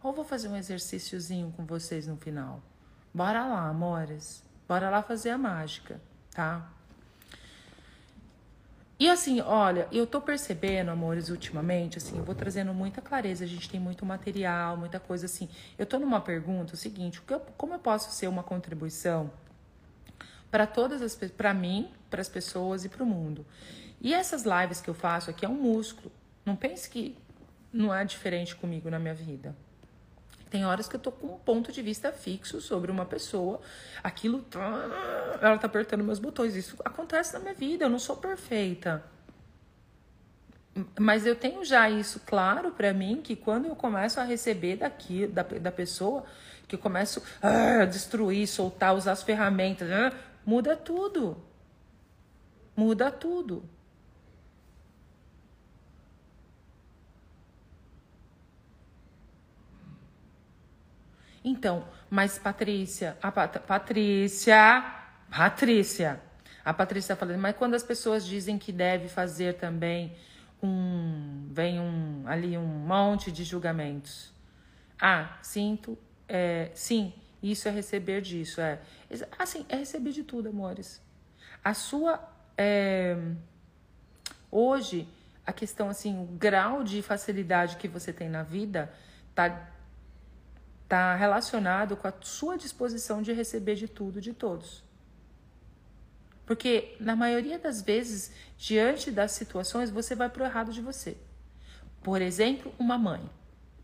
Ou 0.01 0.13
vou 0.13 0.25
fazer 0.25 0.47
um 0.47 0.57
exercíciozinho 0.57 1.53
com 1.57 1.67
vocês 1.67 2.07
no 2.07 2.17
final. 2.17 2.63
Bora 3.15 3.47
lá, 3.47 3.69
amores. 3.69 4.43
Bora 4.67 4.91
lá 4.91 5.01
fazer 5.01 5.31
a 5.31 5.39
mágica, 5.39 6.01
tá? 6.33 6.69
E 8.99 9.09
assim, 9.09 9.41
olha, 9.41 9.87
eu 9.93 10.07
tô 10.07 10.21
percebendo, 10.21 10.91
amores, 10.91 11.29
ultimamente, 11.29 11.99
assim, 11.99 12.19
eu 12.19 12.25
vou 12.25 12.35
trazendo 12.35 12.75
muita 12.75 13.01
clareza, 13.01 13.45
a 13.45 13.47
gente 13.47 13.69
tem 13.69 13.79
muito 13.79 14.05
material, 14.05 14.77
muita 14.77 14.99
coisa 14.99 15.27
assim. 15.27 15.49
Eu 15.79 15.87
tô 15.87 15.99
numa 15.99 16.21
pergunta, 16.21 16.75
o 16.75 16.77
seguinte, 16.77 17.21
como 17.57 17.75
eu 17.75 17.79
posso 17.79 18.11
ser 18.13 18.27
uma 18.27 18.43
contribuição 18.43 19.31
para 20.51 20.67
todas 20.67 21.03
as 21.03 21.15
para 21.15 21.53
mim, 21.53 21.91
para 22.09 22.21
as 22.21 22.29
pessoas 22.29 22.85
e 22.85 22.89
para 22.89 23.03
o 23.03 23.07
mundo? 23.07 23.45
E 24.01 24.13
essas 24.13 24.45
lives 24.45 24.81
que 24.81 24.89
eu 24.89 24.95
faço 24.95 25.31
aqui 25.31 25.45
é 25.45 25.49
um 25.49 25.55
músculo. 25.55 26.11
Não 26.45 26.57
pense 26.57 26.89
que 26.89 27.17
não 27.73 27.93
é 27.93 28.05
diferente 28.05 28.55
comigo 28.55 28.91
na 28.91 28.99
minha 28.99 29.15
vida. 29.15 29.55
Tem 30.51 30.65
horas 30.65 30.89
que 30.89 30.97
eu 30.97 31.01
tô 31.01 31.11
com 31.11 31.27
um 31.29 31.39
ponto 31.39 31.73
de 31.73 31.83
vista 31.83 32.13
fixo 32.13 32.61
sobre 32.61 32.91
uma 32.91 33.05
pessoa, 33.05 33.61
aquilo 34.03 34.45
ela 35.41 35.59
tá 35.59 35.67
apertando 35.67 36.05
meus 36.05 36.19
botões. 36.19 36.55
Isso 36.55 36.77
acontece 36.85 37.33
na 37.35 37.41
minha 37.41 37.55
vida, 37.55 37.85
eu 37.85 37.91
não 37.91 37.99
sou 37.99 38.17
perfeita. 38.17 39.03
Mas 40.99 41.25
eu 41.25 41.37
tenho 41.37 41.65
já 41.65 41.89
isso 41.89 42.21
claro 42.27 42.73
para 42.73 42.93
mim 42.93 43.21
que 43.23 43.37
quando 43.37 43.67
eu 43.67 43.77
começo 43.77 44.19
a 44.21 44.25
receber 44.25 44.77
daqui 44.77 45.27
da, 45.27 45.43
da 45.43 45.71
pessoa, 45.71 46.25
que 46.67 46.75
eu 46.75 46.79
começo 46.79 47.23
a 47.41 47.85
destruir, 47.85 48.47
soltar, 48.47 48.95
usar 48.95 49.13
as 49.13 49.23
ferramentas, 49.23 49.89
muda 50.45 50.77
tudo. 50.77 51.37
Muda 52.77 53.11
tudo. 53.11 53.69
Então, 61.45 61.87
mas 62.09 62.39
Patrícia, 62.39 63.19
a 63.23 63.31
Pat 63.31 63.59
Patrícia, 63.59 64.83
Patrícia, 65.31 66.21
a 66.65 66.73
Patrícia 66.73 67.13
está 67.13 67.17
falando, 67.17 67.39
mas 67.39 67.55
quando 67.55 67.75
as 67.75 67.83
pessoas 67.83 68.25
dizem 68.25 68.59
que 68.59 68.73
deve 68.73 69.09
fazer 69.09 69.55
também 69.59 70.17
um, 70.63 71.47
vem 71.53 71.79
um 71.79 72.23
ali 72.27 72.57
um 72.57 72.65
monte 72.67 73.31
de 73.31 73.45
julgamentos. 73.45 74.33
Ah, 74.99 75.37
sinto, 75.43 75.99
é, 76.27 76.71
sim, 76.73 77.13
isso 77.43 77.69
é 77.69 77.71
receber 77.71 78.23
disso, 78.23 78.63
é, 78.63 78.81
assim, 79.39 79.67
é 79.69 79.77
receber 79.77 80.13
de 80.13 80.25
tudo, 80.25 80.49
amores. 80.49 81.03
A 81.63 81.75
sua, 81.75 82.27
é, 82.57 83.19
hoje, 84.51 85.07
a 85.47 85.53
questão 85.53 85.91
assim, 85.91 86.19
o 86.19 86.25
grau 86.25 86.83
de 86.83 87.03
facilidade 87.03 87.77
que 87.77 87.87
você 87.87 88.15
tem 88.15 88.31
na 88.31 88.43
vida 88.43 88.91
tá 89.35 89.74
tá 90.89 91.15
relacionado 91.15 91.97
com 91.97 92.07
a 92.07 92.13
sua 92.21 92.57
disposição 92.57 93.23
de 93.23 93.33
receber 93.33 93.75
de 93.75 93.89
tudo, 93.89 94.21
de 94.21 94.33
todos. 94.33 94.85
Porque 96.47 96.97
na 97.01 97.17
maioria 97.17 97.59
das 97.59 97.81
vezes, 97.81 98.33
diante 98.59 99.11
das 99.11 99.33
situações, 99.33 99.91
você 99.91 100.15
vai 100.15 100.29
pro 100.29 100.45
errado 100.45 100.73
de 100.73 100.81
você. 100.81 101.17
Por 102.03 102.21
exemplo, 102.21 102.73
uma 102.79 102.99
mãe. 102.99 103.29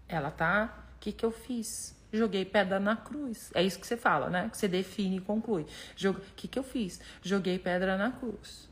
Ela 0.06 0.30
tá, 0.30 0.86
o 0.96 1.00
que 1.00 1.10
que 1.10 1.24
eu 1.24 1.32
fiz? 1.32 1.96
Joguei 2.12 2.44
pedra 2.44 2.78
na 2.78 2.96
cruz. 2.96 3.50
É 3.54 3.62
isso 3.62 3.78
que 3.78 3.86
você 3.86 3.96
fala, 3.96 4.28
né? 4.28 4.48
Que 4.50 4.58
você 4.58 4.68
define 4.68 5.16
e 5.16 5.20
conclui. 5.20 5.66
O 6.04 6.14
que 6.36 6.48
que 6.48 6.58
eu 6.58 6.62
fiz? 6.62 7.00
Joguei 7.22 7.58
pedra 7.58 7.96
na 7.96 8.10
cruz. 8.10 8.69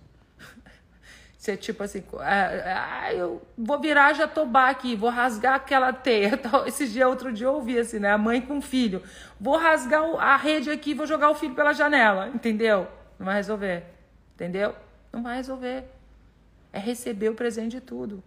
Você, 1.38 1.57
tipo 1.57 1.85
assim, 1.85 2.03
ah, 2.18 3.14
eu 3.14 3.40
vou 3.57 3.81
virar 3.81 4.12
jatobá 4.12 4.68
aqui, 4.70 4.96
vou 4.96 5.09
rasgar 5.09 5.55
aquela 5.55 5.92
teia. 5.92 6.33
Esse 6.66 6.88
dia, 6.88 7.09
outro 7.09 7.33
dia, 7.33 7.46
eu 7.46 7.55
ouvi 7.55 7.79
assim, 7.79 8.01
né? 8.01 8.11
A 8.11 8.18
mãe 8.18 8.40
com 8.40 8.59
o 8.59 8.61
filho. 8.61 9.05
Vou 9.38 9.57
rasgar 9.57 10.03
a 10.16 10.37
rede 10.37 10.68
aqui, 10.68 10.94
vou 10.94 11.07
jogar 11.07 11.31
o 11.31 11.37
filho 11.37 11.55
pela 11.55 11.72
janela, 11.72 12.29
entendeu? 12.35 12.88
Não 13.16 13.24
vai 13.24 13.37
resolver. 13.37 13.85
Entendeu? 14.35 14.74
Não 15.12 15.22
vai 15.22 15.37
resolver. 15.37 15.85
É 16.72 16.81
receber 16.81 17.29
o 17.29 17.35
presente 17.35 17.70
de 17.77 17.81
tudo. 17.83 18.20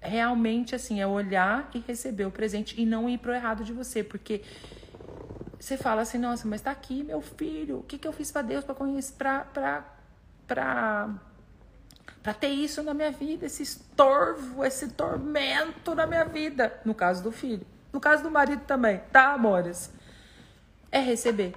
Realmente, 0.00 0.74
assim, 0.74 1.02
é 1.02 1.06
olhar 1.06 1.68
e 1.74 1.80
receber 1.80 2.24
o 2.24 2.30
presente 2.30 2.80
e 2.80 2.86
não 2.86 3.10
ir 3.10 3.18
pro 3.18 3.34
errado 3.34 3.62
de 3.62 3.74
você. 3.74 4.02
Porque 4.02 4.40
você 5.60 5.76
fala 5.76 6.00
assim, 6.00 6.16
nossa, 6.16 6.48
mas 6.48 6.62
tá 6.62 6.70
aqui 6.70 7.02
meu 7.02 7.20
filho. 7.20 7.80
O 7.80 7.82
que, 7.82 7.98
que 7.98 8.08
eu 8.08 8.12
fiz 8.12 8.32
para 8.32 8.40
Deus 8.40 8.64
para 8.64 8.74
conhecer, 8.74 9.12
pra, 9.18 9.40
pra, 9.40 9.84
pra, 10.46 11.10
pra 12.22 12.34
ter 12.34 12.48
isso 12.48 12.82
na 12.82 12.92
minha 12.92 13.10
vida, 13.10 13.46
esse 13.46 13.62
estorvo, 13.62 14.64
esse 14.64 14.88
tormento 14.88 15.94
na 15.94 16.06
minha 16.06 16.24
vida. 16.24 16.80
No 16.84 16.94
caso 16.94 17.22
do 17.22 17.32
filho. 17.32 17.66
No 17.92 18.00
caso 18.00 18.22
do 18.22 18.30
marido 18.30 18.62
também, 18.66 19.00
tá, 19.12 19.32
amores? 19.32 19.92
É 20.90 20.98
receber. 20.98 21.54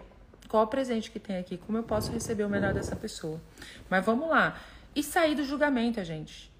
Qual 0.47 0.63
o 0.63 0.67
presente 0.67 1.09
que 1.09 1.19
tem 1.19 1.37
aqui? 1.37 1.57
Como 1.57 1.77
eu 1.77 1.83
posso 1.83 2.11
receber 2.11 2.43
o 2.43 2.49
melhor 2.49 2.73
dessa 2.73 2.95
pessoa? 2.95 3.39
Mas 3.89 4.05
vamos 4.05 4.29
lá. 4.29 4.57
E 4.93 5.01
sair 5.01 5.35
do 5.35 5.43
julgamento, 5.43 6.03
gente. 6.03 6.51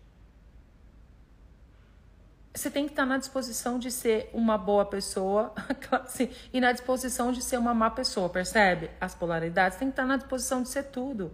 Você 2.54 2.70
tem 2.70 2.86
que 2.86 2.92
estar 2.92 3.06
na 3.06 3.18
disposição 3.18 3.80
de 3.80 3.90
ser 3.90 4.30
uma 4.34 4.58
boa 4.58 4.86
pessoa 4.86 5.54
assim, 5.92 6.30
e 6.52 6.60
na 6.60 6.74
disposição 6.74 7.32
de 7.32 7.42
ser 7.42 7.58
uma 7.58 7.74
má 7.74 7.90
pessoa, 7.90 8.30
percebe? 8.30 8.90
As 9.00 9.16
polaridades. 9.16 9.78
Tem 9.78 9.88
que 9.88 9.94
estar 9.94 10.06
na 10.06 10.18
disposição 10.18 10.62
de 10.62 10.70
ser 10.70 10.84
tudo. 10.84 11.32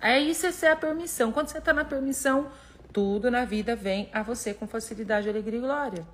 É 0.00 0.18
isso 0.18 0.46
é 0.46 0.70
a 0.70 0.76
permissão. 0.76 1.30
Quando 1.30 1.48
você 1.48 1.58
está 1.58 1.72
na 1.72 1.84
permissão, 1.84 2.50
tudo 2.92 3.30
na 3.30 3.44
vida 3.44 3.76
vem 3.76 4.08
a 4.12 4.22
você 4.22 4.54
com 4.54 4.66
facilidade, 4.66 5.28
alegria 5.28 5.58
e 5.58 5.62
glória. 5.62 6.06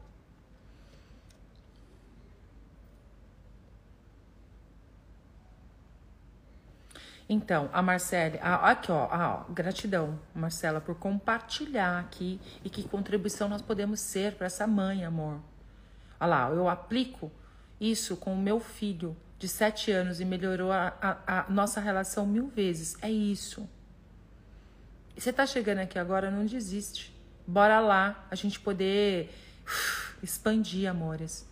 Então, 7.28 7.68
a 7.72 7.82
Marcele, 7.82 8.38
a, 8.40 8.70
aqui 8.70 8.92
ó, 8.92 9.04
a, 9.10 9.44
ó, 9.48 9.52
gratidão, 9.52 10.18
Marcela, 10.32 10.80
por 10.80 10.94
compartilhar 10.94 11.98
aqui 11.98 12.40
e 12.64 12.70
que 12.70 12.88
contribuição 12.88 13.48
nós 13.48 13.60
podemos 13.60 13.98
ser 13.98 14.34
para 14.34 14.46
essa 14.46 14.66
mãe, 14.66 15.04
amor. 15.04 15.40
Olha 16.20 16.28
lá, 16.28 16.50
eu 16.50 16.68
aplico 16.68 17.30
isso 17.80 18.16
com 18.16 18.32
o 18.32 18.38
meu 18.38 18.60
filho 18.60 19.16
de 19.38 19.48
sete 19.48 19.90
anos 19.90 20.20
e 20.20 20.24
melhorou 20.24 20.70
a, 20.70 20.94
a, 21.00 21.40
a 21.40 21.50
nossa 21.50 21.80
relação 21.80 22.24
mil 22.24 22.46
vezes. 22.46 22.96
É 23.02 23.10
isso. 23.10 23.68
Você 25.16 25.32
tá 25.32 25.46
chegando 25.46 25.78
aqui 25.78 25.98
agora, 25.98 26.30
não 26.30 26.44
desiste. 26.44 27.14
Bora 27.46 27.80
lá, 27.80 28.26
a 28.30 28.34
gente 28.34 28.60
poder 28.60 29.30
expandir, 30.22 30.88
amores. 30.88 31.46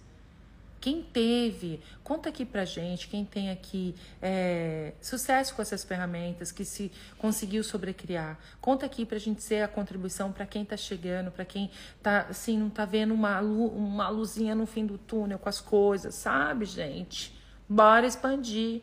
Quem 0.81 1.03
teve, 1.03 1.81
conta 2.03 2.29
aqui 2.29 2.45
pra 2.45 2.67
gente, 2.67 3.09
quem 3.09 3.25
tem 3.25 3.51
aqui 3.51 3.95
é, 4.21 4.93
sucesso 5.01 5.55
com 5.55 5.63
essas 5.63 5.83
ferramentas, 5.83 6.53
que 6.53 6.63
se 6.63 6.93
conseguiu 7.17 7.65
sobrecriar. 7.65 8.39
Conta 8.61 8.85
aqui 8.85 9.07
pra 9.07 9.17
gente 9.17 9.43
ser 9.43 9.63
a 9.63 9.69
contribuição 9.69 10.31
para 10.31 10.45
quem 10.45 10.63
tá 10.63 10.77
chegando, 10.77 11.31
para 11.31 11.47
quem 11.47 11.71
tá 12.03 12.27
assim, 12.29 12.59
não 12.59 12.69
tá 12.69 12.85
vendo 12.85 13.15
uma, 13.15 13.41
uma 13.41 14.11
luzinha 14.11 14.55
no 14.55 14.67
fim 14.67 14.85
do 14.85 14.99
túnel 14.99 15.39
com 15.39 15.49
as 15.49 15.59
coisas, 15.59 16.15
sabe, 16.17 16.67
gente? 16.67 17.35
Bora 17.67 18.07
expandir. 18.07 18.83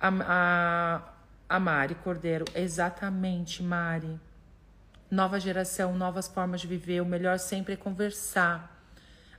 A, 0.00 0.08
a, 1.48 1.56
a 1.56 1.60
Mari 1.60 1.94
Cordeiro, 1.96 2.44
exatamente, 2.54 3.62
Mari. 3.62 4.20
Nova 5.10 5.38
geração, 5.38 5.96
novas 5.96 6.28
formas 6.28 6.60
de 6.60 6.66
viver. 6.66 7.00
O 7.00 7.06
melhor 7.06 7.38
sempre 7.38 7.74
é 7.74 7.76
conversar. 7.76 8.76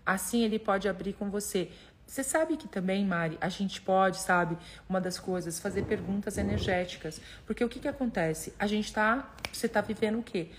Assim 0.06 0.44
ele 0.44 0.58
pode 0.58 0.88
abrir 0.88 1.14
com 1.14 1.30
você. 1.30 1.70
Você 2.08 2.24
sabe 2.24 2.56
que 2.56 2.70
também, 2.70 3.06
Mari, 3.06 3.38
a 3.42 3.50
gente 3.50 3.82
pode, 3.82 4.18
sabe, 4.18 4.58
uma 4.88 5.02
das 5.02 5.20
coisas, 5.20 5.60
fazer 5.60 5.84
perguntas 5.84 6.38
energéticas. 6.38 7.20
Porque 7.46 7.62
o 7.64 7.68
que, 7.68 7.80
que 7.80 7.88
acontece? 7.88 8.54
A 8.58 8.66
gente 8.66 8.94
tá. 8.94 9.30
Você 9.52 9.68
tá 9.68 9.82
vivendo 9.82 10.20
o 10.20 10.24
quê? 10.24 10.50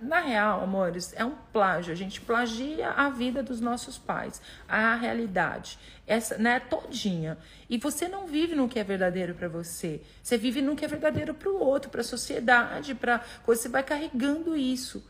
Na 0.00 0.18
real, 0.18 0.64
amores, 0.64 1.14
é 1.16 1.24
um 1.24 1.34
plágio. 1.52 1.92
A 1.92 1.96
gente 1.96 2.20
plagia 2.20 2.90
a 2.90 3.08
vida 3.08 3.40
dos 3.40 3.60
nossos 3.60 3.96
pais, 3.96 4.42
a 4.68 4.96
realidade, 4.96 5.78
essa, 6.06 6.36
né, 6.38 6.58
todinha. 6.58 7.38
E 7.70 7.78
você 7.78 8.08
não 8.08 8.26
vive 8.26 8.56
no 8.56 8.68
que 8.68 8.80
é 8.80 8.84
verdadeiro 8.84 9.34
para 9.34 9.48
você. 9.48 10.02
Você 10.20 10.36
vive 10.36 10.60
no 10.60 10.74
que 10.74 10.84
é 10.84 10.88
verdadeiro 10.88 11.32
para 11.34 11.48
o 11.48 11.60
outro, 11.60 11.88
para 11.88 12.00
a 12.00 12.04
sociedade, 12.04 12.96
para 12.96 13.24
você 13.46 13.68
vai 13.68 13.84
carregando 13.84 14.56
isso, 14.56 15.08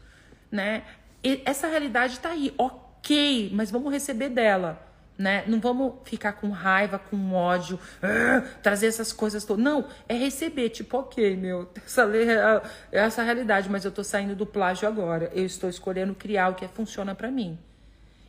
né? 0.50 0.84
E 1.24 1.40
essa 1.46 1.66
realidade 1.68 2.14
está 2.14 2.30
aí, 2.30 2.52
ok, 2.58 3.50
mas 3.54 3.70
vamos 3.70 3.90
receber 3.90 4.28
dela 4.28 4.85
né? 5.18 5.44
Não 5.46 5.60
vamos 5.60 5.94
ficar 6.04 6.34
com 6.34 6.50
raiva, 6.50 6.98
com 6.98 7.32
ódio, 7.32 7.76
uh, 7.76 8.46
trazer 8.62 8.86
essas 8.86 9.12
coisas 9.12 9.44
todas. 9.44 9.64
Não, 9.64 9.86
é 10.08 10.14
receber, 10.14 10.70
tipo, 10.70 10.98
ok, 10.98 11.36
meu, 11.36 11.70
essa, 11.84 12.02
é, 12.16 12.62
é 12.92 13.00
essa 13.00 13.22
realidade, 13.22 13.68
mas 13.70 13.84
eu 13.84 13.90
tô 13.90 14.04
saindo 14.04 14.34
do 14.34 14.44
plágio 14.44 14.86
agora. 14.86 15.30
Eu 15.34 15.44
estou 15.44 15.70
escolhendo 15.70 16.14
criar 16.14 16.50
o 16.50 16.54
que 16.54 16.68
funciona 16.68 17.14
para 17.14 17.30
mim. 17.30 17.58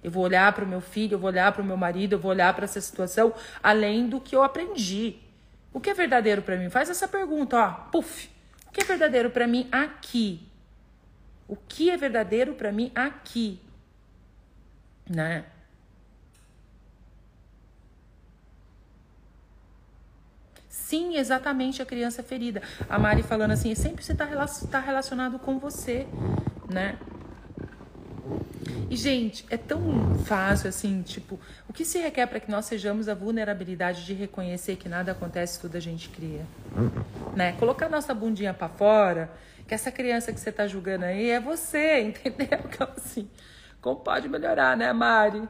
Eu 0.03 0.11
vou 0.11 0.23
olhar 0.23 0.53
para 0.53 0.63
o 0.63 0.67
meu 0.67 0.79
filho, 0.79 1.15
eu 1.15 1.19
vou 1.19 1.29
olhar 1.29 1.51
para 1.51 1.61
o 1.61 1.65
meu 1.65 1.75
marido, 1.75 2.13
eu 2.13 2.19
vou 2.19 2.31
olhar 2.31 2.53
para 2.53 2.65
essa 2.65 2.79
situação 2.79 3.33
além 3.61 4.07
do 4.07 4.21
que 4.21 4.35
eu 4.35 4.43
aprendi. 4.43 5.17
O 5.73 5.79
que 5.79 5.89
é 5.89 5.93
verdadeiro 5.93 6.41
para 6.41 6.55
mim? 6.55 6.69
Faz 6.69 6.89
essa 6.89 7.07
pergunta, 7.07 7.57
ó, 7.57 7.71
puf. 7.91 8.29
O 8.67 8.71
que 8.71 8.81
é 8.81 8.85
verdadeiro 8.85 9.29
para 9.29 9.47
mim 9.47 9.67
aqui? 9.71 10.47
O 11.47 11.55
que 11.55 11.89
é 11.89 11.97
verdadeiro 11.97 12.53
para 12.53 12.71
mim 12.71 12.91
aqui? 12.95 13.59
Né? 15.09 15.45
Sim, 20.87 21.17
exatamente 21.17 21.81
a 21.81 21.85
criança 21.85 22.23
ferida. 22.23 22.61
A 22.89 22.97
Mari 22.97 23.21
falando 23.21 23.51
assim, 23.51 23.75
sempre 23.75 24.01
você 24.01 24.13
está 24.13 24.25
tá 24.71 24.79
relacionado 24.79 25.37
com 25.37 25.59
você, 25.59 26.07
né? 26.69 26.97
E, 28.89 28.95
gente, 28.95 29.45
é 29.49 29.57
tão 29.57 30.15
fácil 30.19 30.69
assim, 30.69 31.01
tipo, 31.01 31.37
o 31.67 31.73
que 31.73 31.83
se 31.83 31.99
requer 31.99 32.25
para 32.27 32.39
que 32.39 32.49
nós 32.49 32.63
sejamos 32.67 33.09
a 33.09 33.13
vulnerabilidade 33.13 34.05
de 34.05 34.13
reconhecer 34.13 34.77
que 34.77 34.87
nada 34.87 35.11
acontece, 35.11 35.59
tudo 35.59 35.75
a 35.75 35.81
gente 35.81 36.07
cria. 36.07 36.45
né? 37.35 37.51
Colocar 37.59 37.89
nossa 37.89 38.13
bundinha 38.13 38.53
para 38.53 38.69
fora, 38.69 39.29
que 39.67 39.73
essa 39.73 39.91
criança 39.91 40.31
que 40.31 40.39
você 40.39 40.53
tá 40.53 40.67
julgando 40.67 41.03
aí 41.03 41.31
é 41.31 41.39
você, 41.41 41.99
entendeu? 42.15 42.61
Então, 42.63 42.87
assim, 42.95 43.29
como 43.81 43.97
pode 43.97 44.29
melhorar, 44.29 44.77
né, 44.77 44.93
Mari? 44.93 45.49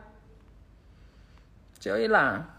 Deixa 1.75 1.89
eu 1.89 2.03
ir 2.03 2.07
lá. 2.07 2.57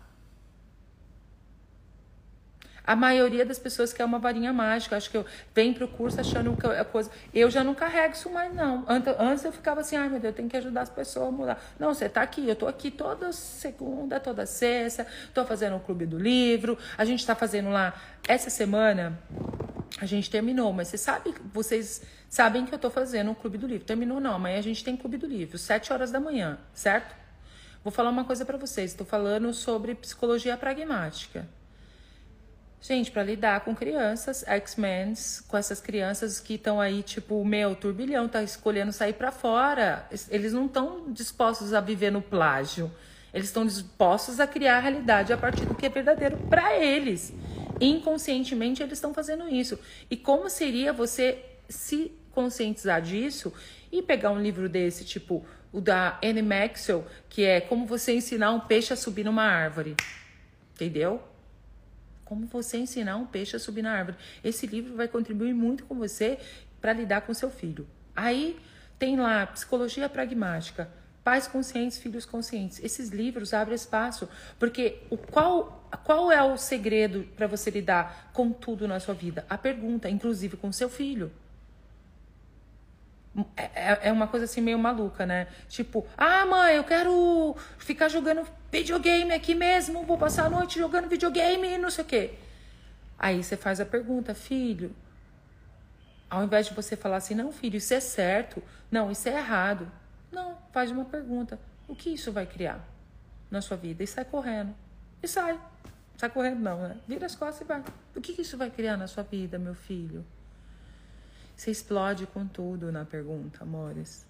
A 2.89 2.97
maioria 2.97 3.45
das 3.45 3.59
pessoas 3.59 3.93
quer 3.93 4.03
uma 4.03 4.19
varinha 4.19 4.51
mágica. 4.51 4.97
Acho 4.97 5.11
que 5.11 5.19
eu 5.19 5.27
vem 5.55 5.75
pro 5.75 5.87
curso 5.87 6.19
achando 6.19 6.57
que 6.57 6.67
é 6.67 6.83
coisa. 6.83 7.11
Eu 7.35 7.51
já 7.51 7.63
não 7.63 7.75
carrego 7.75 8.15
isso 8.15 8.31
mais, 8.31 8.55
não. 8.55 8.83
Antes 8.89 9.45
eu 9.45 9.53
ficava 9.53 9.83
assim, 9.83 9.95
ai 9.95 10.09
meu 10.09 10.19
Deus, 10.19 10.33
eu 10.33 10.37
tenho 10.37 10.49
que 10.49 10.57
ajudar 10.57 10.81
as 10.81 10.89
pessoas 10.89 11.29
a 11.29 11.31
mudar. 11.31 11.63
Não, 11.79 11.93
você 11.93 12.09
tá 12.09 12.23
aqui, 12.23 12.49
eu 12.49 12.57
tô 12.57 12.67
aqui 12.67 12.91
toda 12.91 13.31
segunda, 13.31 14.19
toda 14.19 14.47
sexta, 14.47 15.07
tô 15.35 15.45
fazendo 15.45 15.77
o 15.77 15.81
clube 15.81 16.07
do 16.07 16.17
livro. 16.19 16.79
A 16.97 17.05
gente 17.05 17.27
tá 17.27 17.35
fazendo 17.35 17.69
lá. 17.69 17.93
Essa 18.27 18.49
semana 18.49 19.19
a 20.01 20.07
gente 20.07 20.31
terminou, 20.31 20.73
mas 20.73 20.89
você 20.89 20.97
sabe, 20.97 21.35
vocês 21.53 22.01
sabem 22.27 22.65
que 22.65 22.75
eu 22.75 22.79
tô 22.79 22.89
fazendo 22.89 23.31
o 23.31 23.35
clube 23.35 23.59
do 23.59 23.67
livro. 23.67 23.85
Terminou 23.85 24.19
não, 24.19 24.37
amanhã 24.37 24.59
a 24.59 24.63
gente 24.63 24.83
tem 24.83 24.97
clube 24.97 25.19
do 25.19 25.27
livro, 25.27 25.59
sete 25.59 25.93
horas 25.93 26.11
da 26.11 26.19
manhã, 26.19 26.59
certo? 26.73 27.15
Vou 27.85 27.93
falar 27.93 28.09
uma 28.09 28.25
coisa 28.25 28.47
para 28.47 28.57
vocês. 28.57 28.93
Estou 28.93 29.07
falando 29.07 29.53
sobre 29.53 29.95
psicologia 29.95 30.57
pragmática. 30.57 31.47
Gente, 32.81 33.11
para 33.11 33.25
lidar 33.25 33.61
com 33.61 33.75
crianças, 33.75 34.45
X-Men, 34.47 35.13
com 35.49 35.57
essas 35.57 35.81
crianças 35.81 36.39
que 36.39 36.55
estão 36.55 36.81
aí, 36.81 37.03
tipo, 37.03 37.45
meu, 37.45 37.75
turbilhão, 37.75 38.29
tá 38.29 38.43
escolhendo 38.43 38.93
sair 38.93 39.15
para 39.15 39.33
fora. 39.33 40.09
Eles 40.31 40.53
não 40.53 40.67
estão 40.67 41.13
dispostos 41.13 41.75
a 41.75 41.81
viver 41.81 42.13
no 42.13 42.23
plágio. 42.23 42.91
Eles 43.35 43.49
estão 43.49 43.67
dispostos 43.67 44.39
a 44.39 44.47
criar 44.47 44.77
a 44.77 44.81
realidade 44.81 45.33
a 45.33 45.37
partir 45.37 45.67
do 45.67 45.75
que 45.75 45.87
é 45.87 45.89
verdadeiro 45.89 46.37
para 46.49 46.77
eles. 46.79 47.33
Inconscientemente, 47.81 48.83
eles 48.83 48.95
estão 48.95 49.13
fazendo 49.13 49.49
isso. 49.49 49.79
E 50.09 50.17
como 50.17 50.49
seria 50.49 50.93
você 50.93 51.45
se 51.69 52.13
conscientizar 52.31 53.03
disso 53.03 53.53
e 53.91 54.03
pegar 54.03 54.31
um 54.31 54.41
livro 54.41 54.69
desse, 54.69 55.05
tipo 55.05 55.45
o 55.73 55.81
da 55.81 56.19
Anne 56.25 56.43
Maxwell, 56.43 57.05
que 57.29 57.45
é 57.45 57.61
Como 57.61 57.87
Você 57.87 58.15
Ensinar 58.15 58.53
um 58.53 58.61
Peixe 58.61 58.93
a 58.93 58.97
Subir 58.97 59.25
numa 59.25 59.43
Árvore. 59.43 59.97
Entendeu? 60.75 61.23
Como 62.29 62.45
você 62.45 62.77
ensinar 62.77 63.17
um 63.17 63.25
peixe 63.25 63.57
a 63.57 63.59
subir 63.59 63.81
na 63.81 63.91
árvore. 63.91 64.19
Esse 64.45 64.67
livro 64.67 64.95
vai 64.95 65.09
contribuir 65.09 65.55
muito 65.55 65.87
com 65.87 65.95
você 65.95 66.39
para 66.79 66.93
lidar 66.93 67.23
com 67.23 67.33
seu 67.33 67.51
filho. 67.51 67.89
Aí 68.15 68.61
tem 68.99 69.19
lá 69.19 69.47
Psicologia 69.47 70.11
Pragmática, 70.11 70.91
Pais 71.25 71.49
Conscientes, 71.49 71.97
Filhos 71.97 72.27
Conscientes. 72.27 72.85
Esses 72.85 73.09
livros 73.09 73.55
abrem 73.55 73.75
espaço, 73.75 74.29
porque 74.59 74.99
o 75.09 75.17
qual, 75.17 75.89
qual 76.05 76.31
é 76.31 76.43
o 76.43 76.59
segredo 76.59 77.27
para 77.35 77.47
você 77.47 77.71
lidar 77.71 78.31
com 78.35 78.53
tudo 78.53 78.87
na 78.87 79.01
sua 79.01 79.15
vida? 79.15 79.47
A 79.49 79.57
pergunta, 79.57 80.11
inclusive 80.11 80.59
com 80.59 80.71
seu 80.71 80.91
filho. 80.91 81.33
É, 83.57 83.63
é, 83.63 83.99
é 84.09 84.13
uma 84.13 84.27
coisa 84.27 84.45
assim 84.45 84.61
meio 84.61 84.79
maluca, 84.79 85.27
né? 85.27 85.47
Tipo, 85.69 86.07
ah, 86.17 86.45
mãe, 86.47 86.77
eu 86.77 86.85
quero 86.85 87.57
ficar 87.79 88.09
jogando 88.09 88.47
videogame 88.71 89.33
aqui 89.33 89.55
mesmo, 89.55 90.05
vou 90.05 90.19
passar 90.19 90.47
a 90.47 90.51
noite 90.51 90.79
jogando 90.79 91.09
videogame 91.09 91.69
e 91.69 91.79
não 91.79 91.91
sei 91.91 92.05
o 92.05 92.07
quê. 92.07 92.35
Aí 93.19 93.43
você 93.43 93.57
faz 93.57 93.81
a 93.81 93.87
pergunta, 93.87 94.35
filho. 94.35 94.95
Ao 96.31 96.45
invés 96.45 96.67
de 96.67 96.75
você 96.75 96.97
falar 96.97 97.17
assim, 97.17 97.35
não, 97.35 97.53
filho, 97.53 97.77
isso 97.77 97.95
é 97.95 98.01
certo, 98.01 98.63
não, 98.91 99.11
isso 99.11 99.29
é 99.29 99.37
errado. 99.37 99.91
Não, 100.31 100.59
faz 100.73 100.91
uma 100.91 101.05
pergunta. 101.05 101.59
O 101.87 101.95
que 101.95 102.11
isso 102.11 102.31
vai 102.31 102.47
criar 102.47 102.87
na 103.51 103.63
sua 103.63 103.77
vida? 103.77 104.03
E 104.03 104.07
sai 104.07 104.25
correndo. 104.25 104.75
E 105.23 105.29
sai. 105.29 105.59
Sai 106.17 106.29
correndo, 106.29 106.61
não, 106.61 106.81
né? 106.81 106.97
Vira 107.07 107.27
as 107.27 107.35
costas 107.35 107.63
e 107.63 107.65
vai. 107.65 107.83
O 108.15 108.21
que 108.21 108.41
isso 108.41 108.59
vai 108.59 108.71
criar 108.71 108.97
na 108.97 109.07
sua 109.07 109.23
vida, 109.23 109.59
meu 109.59 109.75
filho? 109.75 110.25
Você 111.59 111.73
explode 111.73 112.25
com 112.25 112.47
tudo 112.47 112.93
na 112.93 113.05
pergunta, 113.05 113.65
amores. 113.65 114.25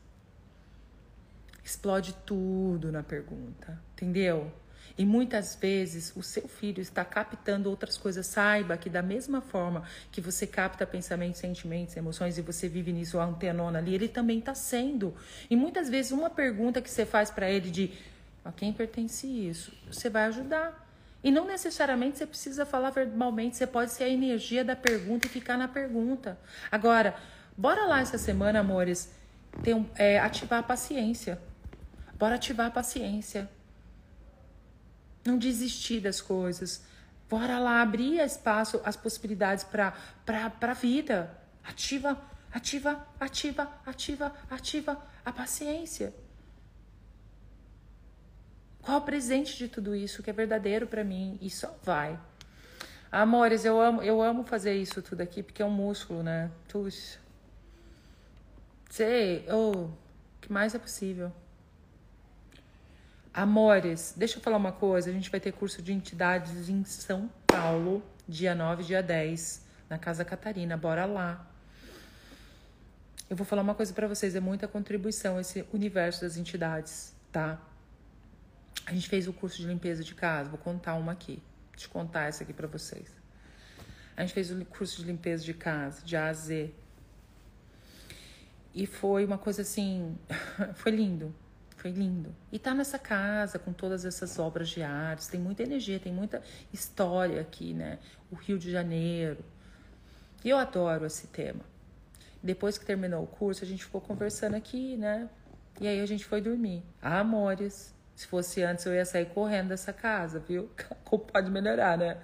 Explode 1.62 2.16
tudo 2.24 2.90
na 2.90 3.02
pergunta, 3.02 3.78
entendeu? 3.92 4.50
E 4.96 5.04
muitas 5.04 5.54
vezes 5.54 6.10
o 6.16 6.22
seu 6.22 6.48
filho 6.48 6.80
está 6.80 7.04
captando 7.04 7.68
outras 7.68 7.98
coisas. 7.98 8.26
Saiba 8.26 8.78
que 8.78 8.88
da 8.88 9.02
mesma 9.02 9.42
forma 9.42 9.84
que 10.10 10.22
você 10.22 10.46
capta 10.46 10.86
pensamentos, 10.86 11.38
sentimentos, 11.38 11.94
emoções 11.98 12.38
e 12.38 12.40
você 12.40 12.66
vive 12.66 12.94
nisso 12.94 13.18
a 13.18 13.26
antenona 13.26 13.78
ali, 13.78 13.94
ele 13.94 14.08
também 14.08 14.38
está 14.38 14.54
sendo. 14.54 15.14
E 15.50 15.54
muitas 15.54 15.90
vezes 15.90 16.12
uma 16.12 16.30
pergunta 16.30 16.80
que 16.80 16.90
você 16.90 17.04
faz 17.04 17.30
para 17.30 17.50
ele 17.50 17.70
de 17.70 17.92
a 18.42 18.50
quem 18.50 18.72
pertence 18.72 19.26
isso, 19.26 19.70
você 19.86 20.08
vai 20.08 20.24
ajudar. 20.24 20.87
E 21.22 21.30
não 21.30 21.46
necessariamente 21.46 22.18
você 22.18 22.26
precisa 22.26 22.64
falar 22.64 22.90
verbalmente, 22.90 23.56
você 23.56 23.66
pode 23.66 23.90
ser 23.90 24.04
a 24.04 24.08
energia 24.08 24.64
da 24.64 24.76
pergunta 24.76 25.26
e 25.26 25.28
ficar 25.28 25.56
na 25.56 25.66
pergunta. 25.66 26.38
Agora, 26.70 27.16
bora 27.56 27.86
lá 27.86 28.00
essa 28.00 28.16
semana, 28.16 28.60
amores, 28.60 29.12
ter 29.62 29.74
um, 29.74 29.88
é, 29.96 30.18
ativar 30.20 30.60
a 30.60 30.62
paciência. 30.62 31.40
Bora 32.16 32.36
ativar 32.36 32.68
a 32.68 32.70
paciência. 32.70 33.50
Não 35.24 35.36
desistir 35.36 36.00
das 36.00 36.20
coisas. 36.20 36.84
Bora 37.28 37.58
lá 37.58 37.82
abrir 37.82 38.20
espaço, 38.20 38.80
as 38.84 38.96
possibilidades 38.96 39.64
para 39.64 39.92
a 40.60 40.74
vida. 40.74 41.36
Ativa, 41.64 42.16
ativa, 42.52 43.06
ativa, 43.20 43.70
ativa, 43.84 44.32
ativa 44.48 45.02
a 45.24 45.32
paciência. 45.32 46.14
Qual 48.88 49.00
o 49.00 49.02
presente 49.02 49.54
de 49.54 49.68
tudo 49.68 49.94
isso 49.94 50.22
que 50.22 50.30
é 50.30 50.32
verdadeiro 50.32 50.86
para 50.86 51.04
mim 51.04 51.38
e 51.42 51.50
só 51.50 51.76
vai? 51.82 52.18
Amores, 53.12 53.66
eu 53.66 53.78
amo, 53.78 54.02
eu 54.02 54.22
amo 54.22 54.44
fazer 54.44 54.72
isso 54.76 55.02
tudo 55.02 55.20
aqui 55.20 55.42
porque 55.42 55.60
é 55.60 55.64
um 55.66 55.70
músculo, 55.70 56.22
né? 56.22 56.50
Tuxa. 56.68 57.18
Sei, 58.88 59.44
oh, 59.52 59.72
o 59.72 59.92
que 60.40 60.50
mais 60.50 60.74
é 60.74 60.78
possível? 60.78 61.30
Amores, 63.34 64.14
deixa 64.16 64.38
eu 64.38 64.42
falar 64.42 64.56
uma 64.56 64.72
coisa. 64.72 65.10
A 65.10 65.12
gente 65.12 65.30
vai 65.30 65.38
ter 65.38 65.52
curso 65.52 65.82
de 65.82 65.92
entidades 65.92 66.70
em 66.70 66.82
São 66.82 67.30
Paulo, 67.46 68.02
dia 68.26 68.54
9, 68.54 68.84
dia 68.84 69.02
10, 69.02 69.66
na 69.90 69.98
Casa 69.98 70.24
Catarina. 70.24 70.78
Bora 70.78 71.04
lá. 71.04 71.46
Eu 73.28 73.36
vou 73.36 73.44
falar 73.44 73.60
uma 73.60 73.74
coisa 73.74 73.92
para 73.92 74.08
vocês, 74.08 74.34
é 74.34 74.40
muita 74.40 74.66
contribuição 74.66 75.38
esse 75.38 75.62
universo 75.74 76.22
das 76.22 76.38
entidades, 76.38 77.14
tá? 77.30 77.60
A 78.88 78.92
gente 78.94 79.06
fez 79.06 79.28
o 79.28 79.34
curso 79.34 79.58
de 79.58 79.66
limpeza 79.66 80.02
de 80.02 80.14
casa, 80.14 80.48
vou 80.48 80.58
contar 80.58 80.94
uma 80.94 81.12
aqui. 81.12 81.42
Eu 81.78 81.88
contar 81.90 82.22
essa 82.22 82.42
aqui 82.42 82.54
para 82.54 82.66
vocês. 82.66 83.14
A 84.16 84.22
gente 84.22 84.32
fez 84.32 84.50
o 84.50 84.64
curso 84.64 85.02
de 85.02 85.06
limpeza 85.06 85.44
de 85.44 85.52
casa, 85.52 86.02
de 86.02 86.16
A 86.16 86.28
a 86.28 86.32
Z. 86.32 86.72
E 88.74 88.86
foi 88.86 89.26
uma 89.26 89.36
coisa 89.36 89.60
assim, 89.60 90.16
foi 90.74 90.92
lindo. 90.92 91.34
Foi 91.76 91.90
lindo. 91.90 92.34
E 92.50 92.58
tá 92.58 92.72
nessa 92.72 92.98
casa 92.98 93.58
com 93.58 93.74
todas 93.74 94.06
essas 94.06 94.38
obras 94.38 94.70
de 94.70 94.82
arte, 94.82 95.28
tem 95.28 95.38
muita 95.38 95.62
energia, 95.62 96.00
tem 96.00 96.12
muita 96.12 96.42
história 96.72 97.42
aqui, 97.42 97.74
né? 97.74 97.98
O 98.30 98.36
Rio 98.36 98.58
de 98.58 98.70
Janeiro. 98.70 99.44
E 100.42 100.48
eu 100.48 100.56
adoro 100.56 101.04
esse 101.04 101.26
tema. 101.26 101.60
Depois 102.42 102.78
que 102.78 102.86
terminou 102.86 103.22
o 103.22 103.26
curso, 103.26 103.62
a 103.62 103.66
gente 103.66 103.84
ficou 103.84 104.00
conversando 104.00 104.54
aqui, 104.54 104.96
né? 104.96 105.28
E 105.78 105.86
aí 105.86 106.00
a 106.00 106.06
gente 106.06 106.24
foi 106.24 106.40
dormir. 106.40 106.82
Amores, 107.02 107.94
se 108.18 108.26
fosse 108.26 108.64
antes, 108.64 108.84
eu 108.84 108.92
ia 108.92 109.04
sair 109.04 109.26
correndo 109.26 109.68
dessa 109.68 109.92
casa, 109.92 110.40
viu? 110.40 110.68
Como 111.04 111.22
pode 111.22 111.48
melhorar, 111.52 111.96
né? 111.96 112.16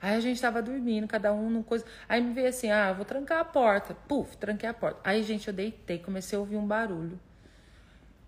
Aí 0.00 0.16
a 0.16 0.20
gente 0.20 0.40
tava 0.40 0.62
dormindo, 0.62 1.06
cada 1.06 1.30
um 1.30 1.50
numa 1.50 1.62
coisa. 1.62 1.84
Aí 2.08 2.22
me 2.22 2.32
veio 2.32 2.48
assim, 2.48 2.70
ah, 2.70 2.90
vou 2.94 3.04
trancar 3.04 3.40
a 3.40 3.44
porta. 3.44 3.94
Puf, 4.08 4.34
tranquei 4.38 4.66
a 4.66 4.72
porta. 4.72 4.98
Aí, 5.04 5.22
gente, 5.22 5.46
eu 5.46 5.52
deitei, 5.52 5.98
comecei 5.98 6.38
a 6.38 6.40
ouvir 6.40 6.56
um 6.56 6.66
barulho. 6.66 7.20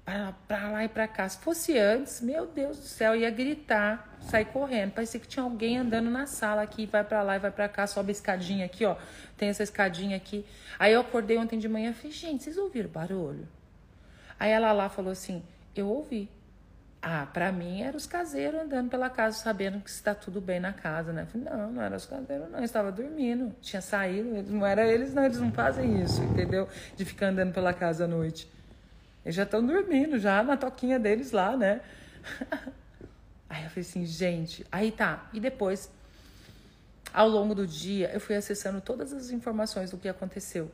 Pra, 0.05 0.35
pra 0.47 0.69
lá 0.69 0.85
e 0.85 0.89
pra 0.91 1.09
cá. 1.09 1.27
Se 1.27 1.39
fosse 1.39 1.79
antes, 1.79 2.21
meu 2.21 2.47
Deus 2.47 2.77
do 2.77 2.85
céu, 2.85 3.17
ia 3.17 3.31
gritar, 3.31 4.19
sair 4.21 4.45
correndo. 4.45 4.93
Parecia 4.93 5.19
que 5.19 5.27
tinha 5.27 5.43
alguém 5.43 5.79
andando 5.79 6.11
na 6.11 6.27
sala 6.27 6.61
aqui, 6.61 6.85
vai 6.85 7.05
pra 7.05 7.23
lá 7.23 7.37
e 7.37 7.39
vai 7.39 7.51
pra 7.51 7.71
cá, 7.71 7.87
sobe 7.87 8.11
a 8.11 8.13
escadinha 8.13 8.67
aqui, 8.67 8.85
ó. 8.85 8.97
Tem 9.35 9.49
essa 9.49 9.63
escadinha 9.63 10.15
aqui. 10.15 10.45
Aí 10.79 10.93
eu 10.93 11.01
acordei 11.01 11.39
ontem 11.39 11.59
de 11.59 11.71
manhã 11.71 11.89
e 11.89 11.95
falei, 11.95 12.13
gente, 12.13 12.45
vocês 12.45 12.59
ouviram 12.59 12.91
barulho? 12.91 13.49
Aí 14.39 14.51
ela 14.51 14.73
lá 14.73 14.91
falou 14.91 15.13
assim, 15.13 15.43
eu 15.75 15.89
ouvi. 15.89 16.29
Ah, 17.01 17.27
para 17.33 17.53
mim 17.53 17.83
eram 17.83 17.97
os 17.97 18.07
caseiros 18.07 18.61
andando 18.61 18.91
pela 18.91 19.09
casa 19.09 19.39
sabendo 19.39 19.81
que 19.81 19.89
está 19.89 20.15
tudo 20.15 20.41
bem 20.41 20.59
na 20.59 20.73
casa, 20.73 21.13
né? 21.13 21.27
Falei, 21.27 21.49
não, 21.49 21.73
não 21.73 21.83
era 21.83 21.97
os 21.97 22.05
caseiros, 22.07 22.51
não, 22.51 22.63
estava 22.63 22.91
dormindo, 22.91 23.55
tinha 23.61 23.81
saído, 23.81 24.43
não 24.51 24.67
era 24.67 24.85
eles, 24.87 25.15
não, 25.15 25.25
eles 25.25 25.41
não 25.41 25.53
fazem 25.53 26.03
isso, 26.03 26.21
entendeu? 26.25 26.69
De 26.97 27.05
ficar 27.05 27.29
andando 27.29 27.53
pela 27.53 27.73
casa 27.73 28.05
à 28.05 28.09
noite. 28.09 28.51
Eles 29.25 29.37
já 29.37 29.45
estão 29.45 29.65
dormindo, 29.65 30.19
já 30.19 30.43
na 30.43 30.57
toquinha 30.57 30.99
deles 30.99 31.31
lá, 31.31 31.57
né? 31.57 31.81
Aí 33.49 33.65
eu 33.65 33.71
falei 33.71 33.89
assim, 33.89 34.05
gente, 34.05 34.67
aí 34.71 34.93
tá. 34.93 35.27
E 35.33 35.41
depois, 35.41 35.91
ao 37.15 37.27
longo 37.27 37.55
do 37.55 37.67
dia, 37.67 38.11
eu 38.13 38.21
fui 38.21 38.37
acessando 38.37 38.81
todas 38.81 39.11
as 39.13 39.31
informações 39.31 39.91
do 39.91 39.97
que 39.97 40.07
aconteceu. 40.07 40.71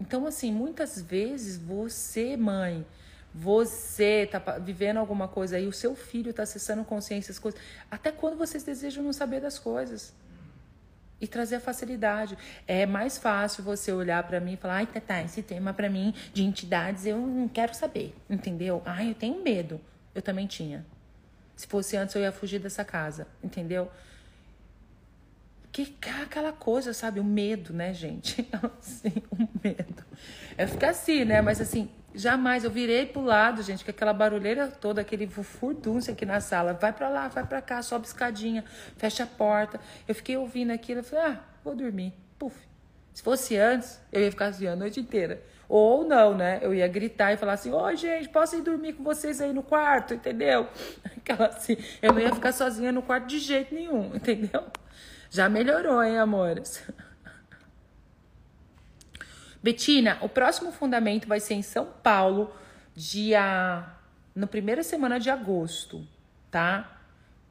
Então, 0.00 0.26
assim, 0.26 0.50
muitas 0.50 1.00
vezes 1.00 1.58
você, 1.58 2.36
mãe, 2.36 2.86
você 3.34 4.28
tá 4.30 4.38
vivendo 4.58 4.98
alguma 4.98 5.26
coisa 5.26 5.56
aí, 5.56 5.66
o 5.66 5.72
seu 5.72 5.96
filho 5.96 6.30
está 6.30 6.44
acessando 6.44 6.84
consciência, 6.84 7.32
as 7.32 7.38
coisas. 7.38 7.60
Até 7.90 8.12
quando 8.12 8.36
vocês 8.36 8.62
desejam 8.62 9.02
não 9.02 9.12
saber 9.12 9.40
das 9.40 9.58
coisas? 9.58 10.14
e 11.20 11.26
trazer 11.26 11.56
a 11.56 11.60
facilidade. 11.60 12.36
É 12.66 12.84
mais 12.86 13.18
fácil 13.18 13.64
você 13.64 13.90
olhar 13.92 14.22
para 14.24 14.40
mim 14.40 14.54
e 14.54 14.56
falar: 14.56 14.76
ai, 14.76 14.86
Tata, 14.86 15.22
esse 15.22 15.42
tema 15.42 15.72
para 15.72 15.88
mim 15.88 16.14
de 16.32 16.44
entidades 16.44 17.06
eu 17.06 17.18
não 17.18 17.48
quero 17.48 17.74
saber, 17.74 18.14
entendeu? 18.28 18.82
Ai, 18.84 19.10
eu 19.10 19.14
tenho 19.14 19.42
medo. 19.42 19.80
Eu 20.14 20.20
também 20.20 20.46
tinha. 20.46 20.84
Se 21.56 21.66
fosse 21.66 21.96
antes, 21.96 22.14
eu 22.14 22.22
ia 22.22 22.32
fugir 22.32 22.58
dessa 22.58 22.84
casa, 22.84 23.26
entendeu? 23.42 23.90
Que 25.72 25.94
aquela 26.22 26.52
coisa, 26.52 26.92
sabe? 26.92 27.18
O 27.18 27.24
medo, 27.24 27.72
né, 27.72 27.92
gente? 27.92 28.48
Assim, 28.78 29.14
o 29.30 29.48
medo. 29.62 30.04
É 30.56 30.66
ficar 30.66 30.90
assim, 30.90 31.24
né? 31.24 31.40
Mas 31.40 31.60
assim, 31.60 31.90
jamais 32.14 32.64
eu 32.64 32.70
virei 32.70 33.06
pro 33.06 33.22
lado, 33.22 33.62
gente, 33.62 33.84
com 33.84 33.90
aquela 33.90 34.12
barulheira 34.12 34.68
toda, 34.68 35.00
aquele 35.00 35.26
furdúncio 35.26 36.12
aqui 36.12 36.24
na 36.24 36.40
sala. 36.40 36.72
Vai 36.72 36.92
para 36.92 37.08
lá, 37.08 37.28
vai 37.28 37.44
para 37.44 37.60
cá, 37.60 37.82
sobe 37.82 38.06
escadinha, 38.06 38.64
fecha 38.96 39.24
a 39.24 39.26
porta. 39.26 39.80
Eu 40.06 40.14
fiquei 40.14 40.36
ouvindo 40.36 40.70
aquilo, 40.70 41.00
eu 41.00 41.04
falei, 41.04 41.32
ah, 41.32 41.40
vou 41.64 41.74
dormir. 41.74 42.12
Puf. 42.38 42.56
Se 43.12 43.22
fosse 43.22 43.56
antes, 43.56 44.00
eu 44.12 44.22
ia 44.22 44.30
ficar 44.30 44.46
assim 44.46 44.66
a 44.66 44.74
noite 44.74 44.98
inteira. 44.98 45.40
Ou 45.68 46.04
não, 46.04 46.36
né? 46.36 46.58
Eu 46.60 46.74
ia 46.74 46.86
gritar 46.88 47.32
e 47.32 47.36
falar 47.36 47.54
assim: 47.54 47.72
Ô, 47.72 47.94
gente, 47.94 48.28
posso 48.28 48.56
ir 48.56 48.62
dormir 48.62 48.94
com 48.94 49.04
vocês 49.04 49.40
aí 49.40 49.52
no 49.52 49.62
quarto, 49.62 50.14
entendeu? 50.14 50.68
Aquela 51.16 51.46
assim, 51.46 51.76
eu 52.02 52.12
não 52.12 52.20
ia 52.20 52.34
ficar 52.34 52.52
sozinha 52.52 52.92
no 52.92 53.02
quarto 53.02 53.26
de 53.26 53.38
jeito 53.38 53.74
nenhum, 53.74 54.10
entendeu? 54.14 54.64
Já 55.30 55.48
melhorou, 55.48 56.02
hein, 56.02 56.18
amores? 56.18 56.82
Betina, 59.64 60.18
o 60.20 60.28
próximo 60.28 60.70
fundamento 60.72 61.26
vai 61.26 61.40
ser 61.40 61.54
em 61.54 61.62
São 61.62 61.86
Paulo, 62.02 62.54
dia. 62.94 63.82
na 64.34 64.46
primeira 64.46 64.82
semana 64.82 65.18
de 65.18 65.30
agosto, 65.30 66.06
tá? 66.50 66.98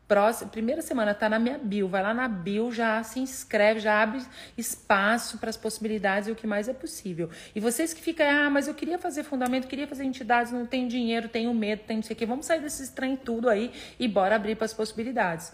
Próxima, 0.07 0.51
primeira 0.51 0.84
semana 0.84 1.16
tá 1.16 1.28
na 1.28 1.39
minha 1.39 1.57
bio. 1.57 1.88
Vai 1.88 2.03
lá 2.03 2.14
na 2.14 2.28
bio, 2.28 2.72
já 2.72 3.01
se 3.01 3.20
inscreve, 3.20 3.80
já 3.80 3.99
abre 3.99 4.22
espaço 4.55 5.39
para 5.39 5.49
as 5.49 5.57
possibilidades 5.57 6.30
e 6.30 6.32
o 6.32 6.36
que 6.36 6.45
mais 6.45 6.68
é 6.68 6.74
possível. 6.74 7.32
E 7.55 7.59
vocês 7.59 7.95
que 7.95 8.01
ficam, 8.03 8.30
ah, 8.30 8.47
mas 8.47 8.68
eu 8.68 8.76
queria 8.76 8.99
fazer 8.99 9.24
fundamento, 9.24 9.68
queria 9.68 9.88
fazer 9.88 10.03
entidades, 10.03 10.51
não 10.51 10.68
tenho 10.68 10.88
dinheiro, 10.88 11.28
tenho 11.28 11.51
medo, 11.51 11.82
tenho 11.88 11.97
não 11.97 12.03
sei 12.03 12.14
o 12.14 12.18
quê. 12.18 12.28
Vamos 12.28 12.45
sair 12.45 12.61
desse 12.61 12.91
trem 12.91 13.18
tudo 13.18 13.49
aí 13.49 13.74
e 13.99 14.07
bora 14.07 14.36
abrir 14.36 14.55
para 14.55 14.66
as 14.66 14.74
possibilidades. 14.74 15.51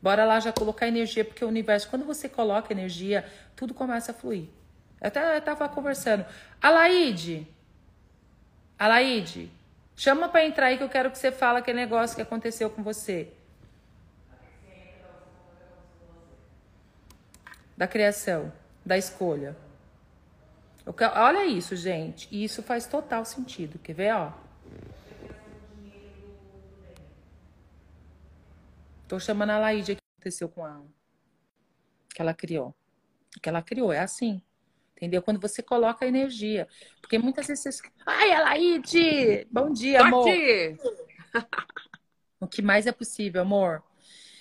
Bora 0.00 0.24
lá 0.24 0.38
já 0.38 0.52
colocar 0.52 0.86
energia, 0.86 1.24
porque 1.24 1.44
o 1.44 1.48
universo, 1.48 1.90
quando 1.90 2.04
você 2.04 2.28
coloca 2.28 2.72
energia, 2.72 3.24
tudo 3.56 3.74
começa 3.74 4.12
a 4.12 4.14
fluir. 4.14 4.57
Eu 5.00 5.08
até 5.08 5.38
estava 5.38 5.68
conversando. 5.68 6.24
Alaide, 6.60 7.46
Alaide, 8.78 9.50
chama 9.96 10.28
para 10.28 10.44
entrar 10.44 10.66
aí 10.66 10.76
que 10.76 10.82
eu 10.82 10.88
quero 10.88 11.10
que 11.10 11.18
você 11.18 11.30
fale 11.30 11.58
aquele 11.58 11.78
negócio 11.78 12.16
que 12.16 12.22
aconteceu 12.22 12.68
com 12.70 12.82
você. 12.82 13.32
da 17.78 17.86
criação, 17.86 18.52
da 18.84 18.98
escolha. 18.98 19.56
Olha 21.14 21.46
isso, 21.46 21.76
gente. 21.76 22.28
E 22.28 22.42
isso 22.42 22.60
faz 22.60 22.86
total 22.86 23.24
sentido. 23.24 23.78
Quer 23.78 23.92
ver, 23.92 24.14
ó? 24.14 24.32
Tô 29.06 29.20
chamando 29.20 29.50
a 29.50 29.58
Laíde 29.58 29.92
aqui 29.92 30.00
que 30.00 30.14
aconteceu 30.16 30.48
com 30.48 30.66
ela. 30.66 30.84
Que 32.12 32.20
ela 32.20 32.34
criou. 32.34 32.74
Que 33.40 33.48
ela 33.48 33.62
criou, 33.62 33.92
é 33.92 34.00
assim. 34.00 34.42
Entendeu? 34.98 35.22
Quando 35.22 35.40
você 35.40 35.62
coloca 35.62 36.04
a 36.04 36.08
energia. 36.08 36.66
Porque 37.00 37.18
muitas 37.18 37.46
vezes 37.46 37.76
você. 37.76 37.88
Ai, 38.04 38.32
Alaide! 38.32 39.46
Bom 39.50 39.72
dia, 39.72 40.02
amor. 40.02 40.24
Bom 40.24 40.32
dia. 40.32 40.76
o 42.40 42.46
que 42.48 42.60
mais 42.60 42.86
é 42.86 42.92
possível, 42.92 43.42
amor? 43.42 43.82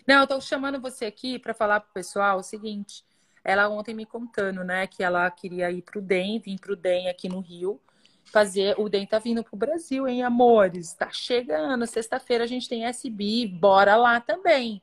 Não, 0.07 0.21
eu 0.21 0.27
tô 0.27 0.41
chamando 0.41 0.81
você 0.81 1.05
aqui 1.05 1.37
para 1.37 1.53
falar 1.53 1.79
pro 1.79 1.93
pessoal 1.93 2.39
o 2.39 2.43
seguinte 2.43 3.05
ela 3.47 3.69
ontem 3.69 3.95
me 3.95 4.05
contando, 4.05 4.61
né, 4.61 4.85
que 4.87 5.01
ela 5.01 5.31
queria 5.31 5.71
ir 5.71 5.81
pro 5.81 6.01
DEM, 6.01 6.37
vir 6.37 6.59
pro 6.59 6.75
DEM 6.75 7.07
aqui 7.07 7.29
no 7.29 7.39
Rio, 7.39 7.79
fazer. 8.25 8.75
O 8.77 8.89
DEM 8.89 9.05
tá 9.07 9.19
vindo 9.19 9.41
pro 9.41 9.55
Brasil, 9.55 10.05
hein, 10.05 10.21
amores? 10.21 10.93
Tá 10.93 11.09
chegando. 11.13 11.87
Sexta-feira 11.87 12.43
a 12.43 12.47
gente 12.47 12.67
tem 12.67 12.85
SB, 12.85 13.47
bora 13.47 13.95
lá 13.95 14.19
também. 14.19 14.81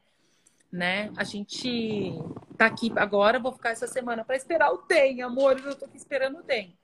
Né? 0.74 1.12
A 1.16 1.22
gente 1.22 2.18
tá 2.58 2.66
aqui 2.66 2.92
agora, 2.96 3.38
vou 3.38 3.52
ficar 3.52 3.70
essa 3.70 3.86
semana 3.86 4.24
para 4.24 4.34
esperar 4.34 4.72
o 4.72 4.82
DEM, 4.88 5.22
amores. 5.22 5.64
Eu 5.64 5.76
tô 5.76 5.84
aqui 5.84 5.96
esperando 5.96 6.40
o 6.40 6.42
DEM. 6.42 6.76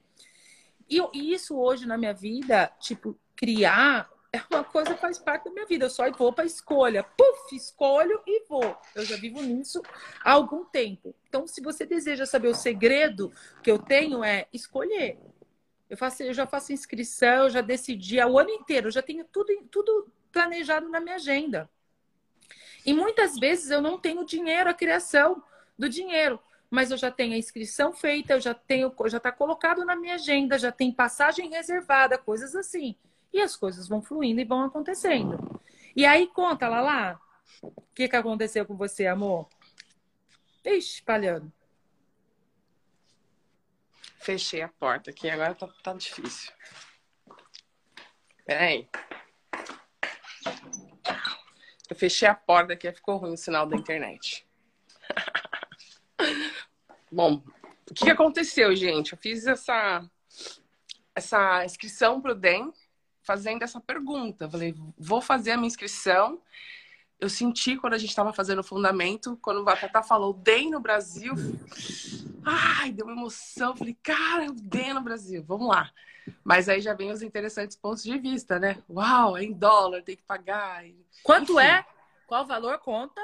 E 0.88 1.32
isso 1.34 1.58
hoje 1.58 1.88
na 1.88 1.98
minha 1.98 2.14
vida, 2.14 2.70
tipo, 2.78 3.18
criar 3.34 4.08
é 4.32 4.40
uma 4.48 4.62
coisa 4.62 4.94
que 4.94 5.00
faz 5.00 5.18
parte 5.18 5.46
da 5.46 5.50
minha 5.50 5.66
vida. 5.66 5.86
Eu 5.86 5.90
só 5.90 6.08
vou 6.12 6.32
para 6.32 6.44
escolha. 6.44 7.02
Puf, 7.02 7.56
escolho 7.56 8.22
e 8.24 8.44
vou. 8.48 8.78
Eu 8.94 9.04
já 9.04 9.16
vivo 9.16 9.42
nisso 9.42 9.82
há 10.24 10.30
algum 10.30 10.64
tempo. 10.64 11.12
Então, 11.28 11.48
se 11.48 11.60
você 11.60 11.84
deseja 11.84 12.24
saber 12.24 12.46
o 12.46 12.54
segredo 12.54 13.32
que 13.60 13.68
eu 13.68 13.78
tenho 13.80 14.22
é 14.22 14.46
escolher. 14.52 15.18
Eu, 15.88 15.96
faço, 15.96 16.22
eu 16.22 16.32
já 16.32 16.46
faço 16.46 16.72
inscrição, 16.72 17.44
eu 17.44 17.50
já 17.50 17.60
decidi 17.60 18.20
há 18.20 18.28
o 18.28 18.38
ano 18.38 18.50
inteiro, 18.50 18.86
eu 18.86 18.92
já 18.92 19.02
tenho 19.02 19.24
tudo, 19.24 19.52
tudo 19.68 20.12
planejado 20.30 20.88
na 20.88 21.00
minha 21.00 21.16
agenda. 21.16 21.68
E 22.84 22.92
muitas 22.92 23.38
vezes 23.38 23.70
eu 23.70 23.80
não 23.80 23.98
tenho 23.98 24.24
dinheiro, 24.24 24.70
a 24.70 24.74
criação 24.74 25.42
do 25.78 25.88
dinheiro, 25.88 26.40
mas 26.70 26.90
eu 26.90 26.96
já 26.96 27.10
tenho 27.10 27.34
a 27.34 27.38
inscrição 27.38 27.92
feita, 27.92 28.34
eu 28.34 28.40
já 28.40 28.54
tenho, 28.54 28.94
já 29.06 29.18
está 29.18 29.32
colocado 29.32 29.84
na 29.84 29.96
minha 29.96 30.14
agenda, 30.14 30.58
já 30.58 30.70
tem 30.70 30.92
passagem 30.92 31.50
reservada, 31.50 32.16
coisas 32.16 32.54
assim. 32.54 32.96
E 33.32 33.40
as 33.40 33.56
coisas 33.56 33.88
vão 33.88 34.02
fluindo 34.02 34.40
e 34.40 34.44
vão 34.44 34.62
acontecendo. 34.64 35.60
E 35.94 36.04
aí, 36.06 36.26
conta, 36.28 36.68
lá 36.68 37.20
o 37.62 37.72
que, 37.94 38.08
que 38.08 38.16
aconteceu 38.16 38.64
com 38.64 38.76
você, 38.76 39.06
amor? 39.06 39.48
Ixi, 40.64 40.94
espalhando. 40.94 41.52
Fechei 44.18 44.62
a 44.62 44.68
porta 44.68 45.10
aqui, 45.10 45.28
agora 45.28 45.54
tá, 45.54 45.66
tá 45.82 45.94
difícil. 45.94 46.52
Peraí. 48.44 48.88
Eu 51.90 51.96
fechei 51.96 52.28
a 52.28 52.34
porta 52.34 52.72
aqui, 52.72 52.90
ficou 52.92 53.16
ruim 53.16 53.32
o 53.32 53.36
sinal 53.36 53.66
da 53.66 53.76
internet. 53.76 54.46
Bom, 57.10 57.42
o 57.90 57.94
que 57.94 58.08
aconteceu, 58.08 58.74
gente? 58.76 59.12
Eu 59.12 59.18
fiz 59.18 59.44
essa, 59.44 60.08
essa 61.14 61.64
inscrição 61.64 62.20
pro 62.20 62.34
DEM 62.34 62.72
fazendo 63.22 63.64
essa 63.64 63.80
pergunta. 63.80 64.44
Eu 64.44 64.50
falei, 64.50 64.74
vou 64.96 65.20
fazer 65.20 65.50
a 65.50 65.56
minha 65.56 65.66
inscrição. 65.66 66.40
Eu 67.20 67.28
senti 67.28 67.76
quando 67.76 67.92
a 67.92 67.98
gente 67.98 68.08
estava 68.08 68.32
fazendo 68.32 68.60
o 68.60 68.64
fundamento, 68.64 69.38
quando 69.42 69.58
o 69.58 69.64
Batata 69.64 70.02
falou 70.02 70.32
DEM 70.32 70.70
no 70.70 70.80
Brasil, 70.80 71.34
ai, 72.44 72.90
deu 72.92 73.04
uma 73.04 73.14
emoção. 73.14 73.76
Falei, 73.76 73.96
cara, 74.02 74.46
o 74.46 74.54
DEM 74.54 74.94
no 74.94 75.02
Brasil, 75.02 75.44
vamos 75.46 75.68
lá. 75.68 75.92
Mas 76.42 76.68
aí 76.68 76.80
já 76.80 76.94
vem 76.94 77.10
os 77.10 77.20
interessantes 77.20 77.76
pontos 77.76 78.02
de 78.02 78.16
vista, 78.18 78.58
né? 78.58 78.82
Uau, 78.88 79.36
é 79.36 79.44
em 79.44 79.52
dólar, 79.52 80.02
tem 80.02 80.16
que 80.16 80.22
pagar. 80.22 80.82
Quanto 81.22 81.52
Enfim. 81.52 81.68
é? 81.68 81.84
Qual 82.26 82.46
valor? 82.46 82.78
Conta. 82.78 83.20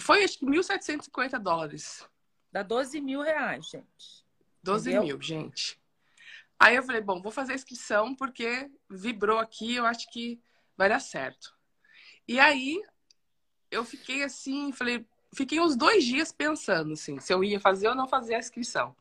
Foi 0.00 0.24
acho 0.24 0.38
que 0.38 0.46
1.750 0.46 1.38
dólares. 1.38 2.04
Dá 2.50 2.62
12 2.62 3.00
mil 3.00 3.20
reais, 3.20 3.66
gente. 3.68 4.24
12 4.62 4.90
Entendeu? 4.90 5.06
mil, 5.06 5.22
gente. 5.22 5.78
Aí 6.58 6.74
eu 6.74 6.82
falei, 6.82 7.00
bom, 7.00 7.20
vou 7.20 7.30
fazer 7.30 7.52
a 7.52 7.56
inscrição 7.56 8.14
porque 8.14 8.70
vibrou 8.90 9.38
aqui, 9.38 9.74
eu 9.76 9.86
acho 9.86 10.10
que 10.10 10.40
vai 10.76 10.88
dar 10.88 11.00
certo. 11.00 11.54
E 12.26 12.40
aí 12.40 12.82
eu 13.74 13.84
fiquei 13.84 14.22
assim, 14.22 14.72
falei, 14.72 15.04
fiquei 15.34 15.60
uns 15.60 15.76
dois 15.76 16.04
dias 16.04 16.32
pensando 16.32 16.92
assim, 16.92 17.18
se 17.18 17.32
eu 17.32 17.42
ia 17.42 17.60
fazer 17.60 17.88
ou 17.88 17.94
não 17.94 18.08
fazer 18.08 18.34
a 18.34 18.38
inscrição. 18.38 18.94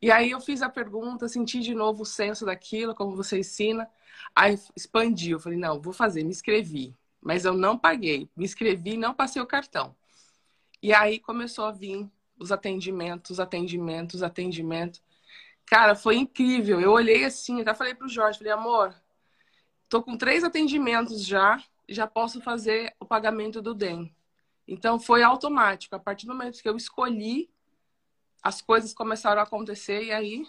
E 0.00 0.10
aí 0.10 0.30
eu 0.30 0.40
fiz 0.40 0.62
a 0.62 0.68
pergunta, 0.68 1.28
senti 1.28 1.60
de 1.60 1.74
novo 1.74 2.02
o 2.02 2.06
senso 2.06 2.44
daquilo, 2.44 2.94
como 2.94 3.16
você 3.16 3.38
ensina. 3.38 3.88
Aí 4.34 4.58
expandi, 4.76 5.30
eu 5.30 5.40
falei, 5.40 5.58
não, 5.58 5.80
vou 5.80 5.92
fazer, 5.92 6.22
me 6.22 6.30
inscrevi. 6.30 6.94
Mas 7.20 7.44
eu 7.44 7.54
não 7.54 7.78
paguei. 7.78 8.28
Me 8.36 8.44
inscrevi 8.44 8.92
e 8.92 8.96
não 8.98 9.14
passei 9.14 9.40
o 9.40 9.46
cartão. 9.46 9.96
E 10.82 10.92
aí 10.92 11.18
começou 11.18 11.64
a 11.64 11.72
vir 11.72 12.08
os 12.38 12.52
atendimentos, 12.52 13.40
atendimentos, 13.40 14.22
atendimentos. 14.22 15.02
Cara, 15.64 15.96
foi 15.96 16.16
incrível. 16.16 16.80
Eu 16.80 16.92
olhei 16.92 17.24
assim, 17.24 17.62
até 17.62 17.74
falei 17.74 17.94
pro 17.94 18.08
Jorge, 18.08 18.38
falei, 18.38 18.52
amor, 18.52 18.94
tô 19.88 20.02
com 20.02 20.16
três 20.16 20.44
atendimentos 20.44 21.24
já, 21.24 21.60
já 21.88 22.06
posso 22.06 22.40
fazer 22.40 22.94
o 23.00 23.06
pagamento 23.06 23.62
do 23.62 23.74
DEM. 23.74 24.14
Então 24.66 24.98
foi 24.98 25.22
automático. 25.22 25.94
A 25.94 25.98
partir 25.98 26.26
do 26.26 26.34
momento 26.34 26.60
que 26.60 26.68
eu 26.68 26.76
escolhi, 26.76 27.48
as 28.42 28.60
coisas 28.60 28.92
começaram 28.92 29.40
a 29.40 29.44
acontecer 29.44 30.04
e 30.04 30.12
aí 30.12 30.46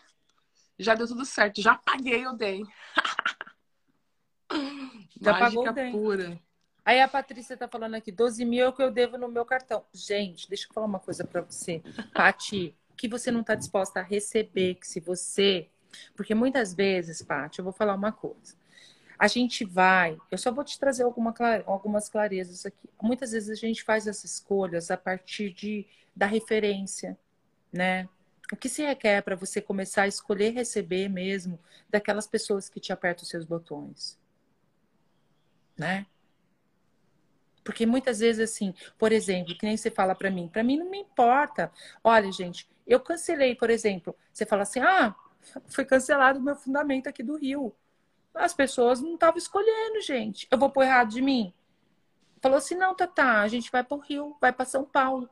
já 0.77 0.95
deu 0.95 1.07
tudo 1.07 1.25
certo. 1.25 1.61
Já 1.61 1.75
paguei 1.75 2.25
o 2.27 2.33
DEM. 2.33 2.65
já 5.21 5.33
Mágica 5.33 5.39
pagou 5.39 5.67
o 5.67 5.71
DEM. 5.71 5.91
pura. 5.91 6.39
Aí 6.85 7.01
a 7.01 7.07
Patrícia 7.07 7.57
tá 7.57 7.67
falando 7.67 7.95
aqui, 7.95 8.13
12 8.13 8.45
mil 8.45 8.65
é 8.65 8.69
o 8.69 8.73
que 8.73 8.81
eu 8.81 8.89
devo 8.89 9.17
no 9.17 9.27
meu 9.27 9.43
cartão. 9.43 9.85
Gente, 9.93 10.47
deixa 10.47 10.67
eu 10.69 10.73
falar 10.73 10.87
uma 10.87 10.99
coisa 10.99 11.25
para 11.25 11.41
você. 11.41 11.81
Pati, 12.13 12.75
que 12.95 13.09
você 13.09 13.29
não 13.29 13.41
está 13.41 13.55
disposta 13.55 13.99
a 13.99 14.03
receber, 14.03 14.75
que 14.75 14.87
se 14.87 14.99
você. 14.99 15.69
Porque 16.15 16.33
muitas 16.33 16.73
vezes, 16.73 17.21
Paty, 17.21 17.59
eu 17.59 17.65
vou 17.65 17.73
falar 17.73 17.93
uma 17.93 18.11
coisa. 18.11 18.55
A 19.17 19.27
gente 19.27 19.65
vai. 19.65 20.17
Eu 20.29 20.37
só 20.37 20.51
vou 20.51 20.63
te 20.63 20.79
trazer 20.79 21.03
alguma, 21.03 21.33
algumas 21.65 22.09
clarezas 22.09 22.65
aqui. 22.65 22.89
Muitas 23.01 23.31
vezes 23.31 23.49
a 23.49 23.55
gente 23.55 23.83
faz 23.83 24.07
essas 24.07 24.31
escolhas 24.31 24.91
a 24.91 24.97
partir 24.97 25.51
de, 25.51 25.85
da 26.15 26.25
referência, 26.25 27.17
né? 27.71 28.07
O 28.51 28.55
que 28.55 28.69
se 28.69 28.81
requer 28.81 29.21
para 29.23 29.35
você 29.35 29.59
começar 29.59 30.03
a 30.03 30.07
escolher 30.07 30.51
receber 30.51 31.09
mesmo 31.09 31.59
daquelas 31.89 32.27
pessoas 32.27 32.69
que 32.69 32.79
te 32.79 32.93
apertam 32.93 33.23
os 33.23 33.29
seus 33.29 33.43
botões, 33.43 34.17
né? 35.77 36.05
Porque 37.63 37.85
muitas 37.85 38.19
vezes, 38.19 38.49
assim, 38.49 38.73
por 38.97 39.11
exemplo, 39.11 39.57
que 39.57 39.65
nem 39.65 39.75
você 39.75 39.91
fala 39.91 40.15
para 40.15 40.31
mim, 40.31 40.47
para 40.47 40.63
mim 40.63 40.77
não 40.77 40.89
me 40.89 40.99
importa. 40.99 41.69
Olha, 42.01 42.31
gente, 42.31 42.69
eu 42.87 42.97
cancelei, 42.97 43.55
por 43.55 43.69
exemplo, 43.69 44.15
você 44.31 44.45
fala 44.45 44.61
assim, 44.61 44.79
ah, 44.79 45.13
foi 45.67 45.83
cancelado 45.83 46.39
o 46.39 46.41
meu 46.41 46.55
fundamento 46.55 47.07
aqui 47.07 47.21
do 47.21 47.35
Rio. 47.35 47.75
As 48.37 48.53
pessoas 48.53 49.01
não 49.01 49.15
estavam 49.15 49.37
escolhendo, 49.37 50.01
gente. 50.01 50.47
Eu 50.49 50.57
vou 50.57 50.69
pôr 50.69 50.83
errado 50.83 51.09
de 51.09 51.21
mim? 51.21 51.53
Falou 52.41 52.57
assim, 52.57 52.75
não, 52.75 52.95
Tatá, 52.95 53.41
a 53.41 53.47
gente 53.47 53.71
vai 53.71 53.83
para 53.83 53.97
o 53.97 53.99
Rio, 53.99 54.37
vai 54.39 54.53
para 54.53 54.65
São 54.65 54.85
Paulo. 54.85 55.29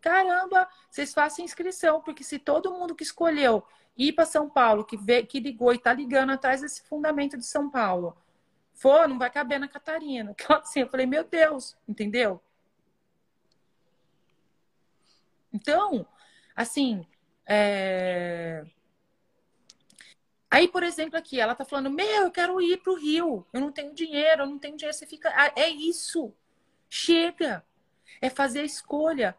Caramba, 0.00 0.68
vocês 0.90 1.12
façam 1.12 1.44
inscrição, 1.44 2.00
porque 2.00 2.24
se 2.24 2.38
todo 2.38 2.72
mundo 2.72 2.94
que 2.94 3.02
escolheu 3.02 3.62
ir 3.96 4.12
para 4.12 4.24
São 4.24 4.48
Paulo, 4.48 4.84
que, 4.84 4.96
vê, 4.96 5.22
que 5.22 5.40
ligou 5.40 5.72
e 5.72 5.76
está 5.76 5.92
ligando 5.92 6.30
atrás 6.30 6.60
desse 6.62 6.82
fundamento 6.82 7.36
de 7.36 7.44
São 7.44 7.70
Paulo, 7.70 8.16
for, 8.72 9.06
não 9.06 9.18
vai 9.18 9.30
caber 9.30 9.60
na 9.60 9.68
Catarina. 9.68 10.34
Então, 10.40 10.56
assim, 10.56 10.80
eu 10.80 10.88
falei, 10.88 11.06
meu 11.06 11.22
Deus, 11.24 11.76
entendeu? 11.86 12.40
Então, 15.52 16.06
assim, 16.56 17.06
é... 17.46 18.64
Aí, 20.50 20.66
por 20.66 20.82
exemplo, 20.82 21.16
aqui, 21.16 21.38
ela 21.38 21.54
tá 21.54 21.64
falando, 21.64 21.90
meu, 21.90 22.24
eu 22.24 22.30
quero 22.30 22.60
ir 22.60 22.78
pro 22.78 22.96
Rio, 22.96 23.46
eu 23.52 23.60
não 23.60 23.70
tenho 23.70 23.94
dinheiro, 23.94 24.42
eu 24.42 24.46
não 24.46 24.58
tenho 24.58 24.76
dinheiro, 24.76 24.96
você 24.96 25.06
fica. 25.06 25.30
Ah, 25.34 25.52
é 25.54 25.68
isso. 25.68 26.32
Chega. 26.88 27.64
É 28.20 28.28
fazer 28.28 28.60
a 28.60 28.64
escolha. 28.64 29.36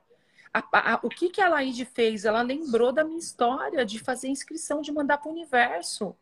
A, 0.53 0.93
a, 0.93 0.99
o 1.03 1.09
que, 1.09 1.30
que 1.30 1.41
a 1.41 1.49
Laide 1.49 1.84
fez? 1.86 2.24
Ela 2.24 2.41
lembrou 2.41 2.93
da 2.93 3.03
minha 3.03 3.20
história 3.20 3.86
de 3.86 3.99
fazer 3.99 4.30
inscrição, 4.30 4.82
de 4.82 4.91
mandar 4.91 5.18
para 5.18 5.30
o 5.30 5.34
universo. 5.34 6.16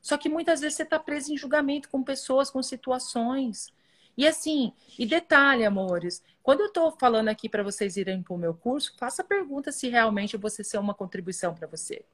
Só 0.00 0.16
que 0.16 0.28
muitas 0.28 0.60
vezes 0.60 0.76
você 0.76 0.82
está 0.82 0.98
preso 0.98 1.32
em 1.32 1.36
julgamento 1.36 1.88
com 1.88 2.02
pessoas, 2.02 2.50
com 2.50 2.60
situações. 2.62 3.72
E 4.16 4.26
assim, 4.26 4.72
e 4.98 5.06
detalhe, 5.06 5.64
amores, 5.64 6.22
quando 6.42 6.60
eu 6.60 6.66
estou 6.66 6.90
falando 6.98 7.28
aqui 7.28 7.48
para 7.48 7.62
vocês 7.62 7.96
irem 7.96 8.22
para 8.22 8.34
o 8.34 8.38
meu 8.38 8.54
curso, 8.54 8.92
faça 8.98 9.22
a 9.22 9.24
pergunta 9.24 9.70
se 9.70 9.88
realmente 9.88 10.36
você 10.36 10.64
ser 10.64 10.78
uma 10.78 10.94
contribuição 10.94 11.54
para 11.54 11.68
você. 11.68 12.04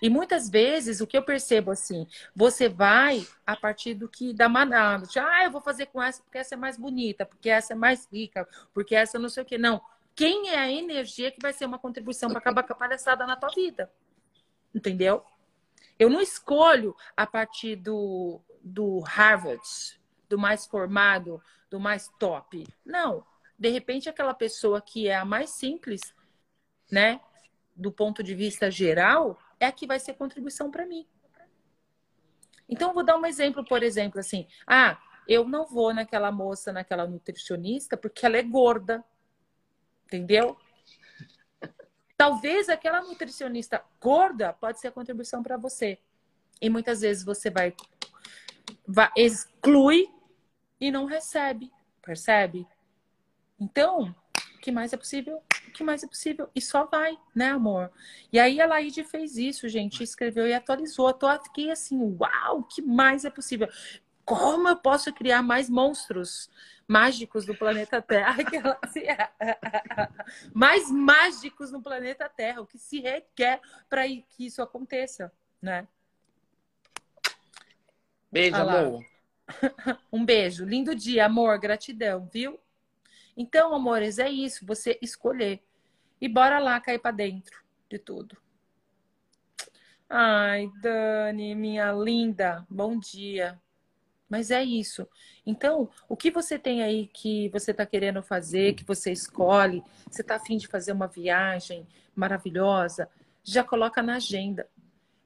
E 0.00 0.08
muitas 0.08 0.48
vezes 0.48 1.00
o 1.00 1.06
que 1.06 1.16
eu 1.16 1.22
percebo 1.22 1.70
assim, 1.70 2.06
você 2.34 2.68
vai 2.68 3.26
a 3.46 3.56
partir 3.56 3.94
do 3.94 4.08
que 4.08 4.32
da 4.32 4.48
manada, 4.48 5.06
ah, 5.16 5.44
eu 5.44 5.50
vou 5.50 5.60
fazer 5.60 5.86
com 5.86 6.02
essa 6.02 6.22
porque 6.22 6.38
essa 6.38 6.54
é 6.54 6.58
mais 6.58 6.76
bonita, 6.76 7.26
porque 7.26 7.50
essa 7.50 7.72
é 7.72 7.76
mais 7.76 8.08
rica, 8.12 8.48
porque 8.72 8.94
essa 8.94 9.18
não 9.18 9.28
sei 9.28 9.42
o 9.42 9.46
que. 9.46 9.58
Não, 9.58 9.80
quem 10.14 10.50
é 10.50 10.58
a 10.58 10.70
energia 10.70 11.30
que 11.30 11.40
vai 11.40 11.52
ser 11.52 11.64
uma 11.64 11.78
contribuição 11.78 12.28
para 12.28 12.38
acabar 12.38 12.64
com 12.64 12.72
a 12.72 12.76
palhaçada 12.76 13.26
na 13.26 13.36
tua 13.36 13.50
vida. 13.50 13.90
Entendeu? 14.74 15.24
Eu 15.98 16.10
não 16.10 16.20
escolho 16.20 16.94
a 17.16 17.26
partir 17.26 17.76
do, 17.76 18.40
do 18.62 19.00
Harvard, 19.00 19.62
do 20.28 20.38
mais 20.38 20.66
formado, 20.66 21.40
do 21.70 21.80
mais 21.80 22.08
top. 22.18 22.66
Não. 22.84 23.24
De 23.58 23.68
repente, 23.68 24.08
aquela 24.08 24.34
pessoa 24.34 24.80
que 24.80 25.08
é 25.08 25.16
a 25.16 25.24
mais 25.24 25.50
simples, 25.50 26.00
né? 26.90 27.20
Do 27.74 27.92
ponto 27.92 28.22
de 28.22 28.34
vista 28.34 28.70
geral, 28.70 29.38
é 29.60 29.66
a 29.66 29.72
que 29.72 29.86
vai 29.86 29.98
ser 29.98 30.14
contribuição 30.14 30.70
para 30.70 30.86
mim. 30.86 31.06
Então, 32.68 32.92
vou 32.92 33.04
dar 33.04 33.16
um 33.16 33.26
exemplo, 33.26 33.64
por 33.64 33.82
exemplo, 33.82 34.20
assim. 34.20 34.46
Ah, 34.66 35.00
eu 35.26 35.46
não 35.46 35.66
vou 35.66 35.92
naquela 35.94 36.30
moça, 36.30 36.72
naquela 36.72 37.06
nutricionista, 37.06 37.96
porque 37.96 38.26
ela 38.26 38.36
é 38.36 38.42
gorda. 38.42 39.04
Entendeu? 40.06 40.56
Talvez 42.16 42.68
aquela 42.68 43.00
nutricionista 43.00 43.84
gorda 44.00 44.52
pode 44.52 44.80
ser 44.80 44.88
a 44.88 44.92
contribuição 44.92 45.42
para 45.42 45.56
você. 45.56 45.98
E 46.60 46.68
muitas 46.68 47.00
vezes 47.00 47.24
você 47.24 47.50
vai, 47.50 47.74
vai 48.86 49.10
exclui 49.16 50.08
e 50.80 50.90
não 50.90 51.04
recebe, 51.04 51.70
percebe? 52.02 52.66
Então, 53.58 54.14
o 54.54 54.58
que 54.58 54.72
mais 54.72 54.92
é 54.92 54.96
possível? 54.96 55.42
O 55.68 55.72
que 55.72 55.84
mais 55.84 56.02
é 56.02 56.06
possível? 56.06 56.50
E 56.54 56.60
só 56.60 56.84
vai, 56.84 57.16
né, 57.34 57.50
amor? 57.50 57.90
E 58.32 58.38
aí 58.38 58.60
a 58.60 58.66
Laide 58.66 59.04
fez 59.04 59.36
isso, 59.36 59.68
gente, 59.68 60.02
escreveu 60.02 60.46
e 60.46 60.54
atualizou. 60.54 61.08
Eu 61.10 61.42
fiquei 61.42 61.70
assim, 61.70 61.98
uau, 62.18 62.60
o 62.60 62.64
que 62.64 62.82
mais 62.82 63.24
é 63.24 63.30
possível? 63.30 63.68
Como 64.24 64.68
eu 64.68 64.76
posso 64.76 65.12
criar 65.12 65.42
mais 65.42 65.70
monstros? 65.70 66.50
mágicos 66.88 67.44
do 67.44 67.54
planeta 67.54 68.00
Terra, 68.00 68.34
assim, 68.82 69.02
mais 70.54 70.90
mágicos 70.90 71.70
no 71.70 71.82
planeta 71.82 72.28
Terra, 72.30 72.62
o 72.62 72.66
que 72.66 72.78
se 72.78 72.98
requer 72.98 73.60
para 73.90 74.08
que 74.08 74.46
isso 74.46 74.62
aconteça, 74.62 75.30
né? 75.60 75.86
Beijo, 78.32 78.56
amor. 78.56 79.04
Um 80.12 80.24
beijo, 80.24 80.64
lindo 80.64 80.94
dia, 80.94 81.24
amor, 81.24 81.58
gratidão, 81.58 82.28
viu? 82.30 82.60
Então, 83.40 83.72
amores, 83.72 84.18
é 84.18 84.28
isso, 84.28 84.66
você 84.66 84.98
escolher 85.00 85.62
e 86.20 86.28
bora 86.28 86.58
lá 86.58 86.80
cair 86.80 86.98
para 86.98 87.12
dentro 87.12 87.62
de 87.88 87.96
tudo. 87.96 88.36
Ai, 90.10 90.68
Dani, 90.82 91.54
minha 91.54 91.92
linda, 91.92 92.66
bom 92.68 92.98
dia. 92.98 93.56
Mas 94.28 94.50
é 94.50 94.64
isso. 94.64 95.06
Então, 95.46 95.88
o 96.08 96.16
que 96.16 96.32
você 96.32 96.58
tem 96.58 96.82
aí 96.82 97.06
que 97.06 97.48
você 97.50 97.70
está 97.70 97.86
querendo 97.86 98.24
fazer, 98.24 98.74
que 98.74 98.84
você 98.84 99.12
escolhe, 99.12 99.84
você 100.10 100.22
está 100.22 100.34
afim 100.34 100.56
de 100.56 100.66
fazer 100.66 100.90
uma 100.90 101.06
viagem 101.06 101.86
maravilhosa, 102.16 103.08
já 103.44 103.62
coloca 103.62 104.02
na 104.02 104.16
agenda. 104.16 104.68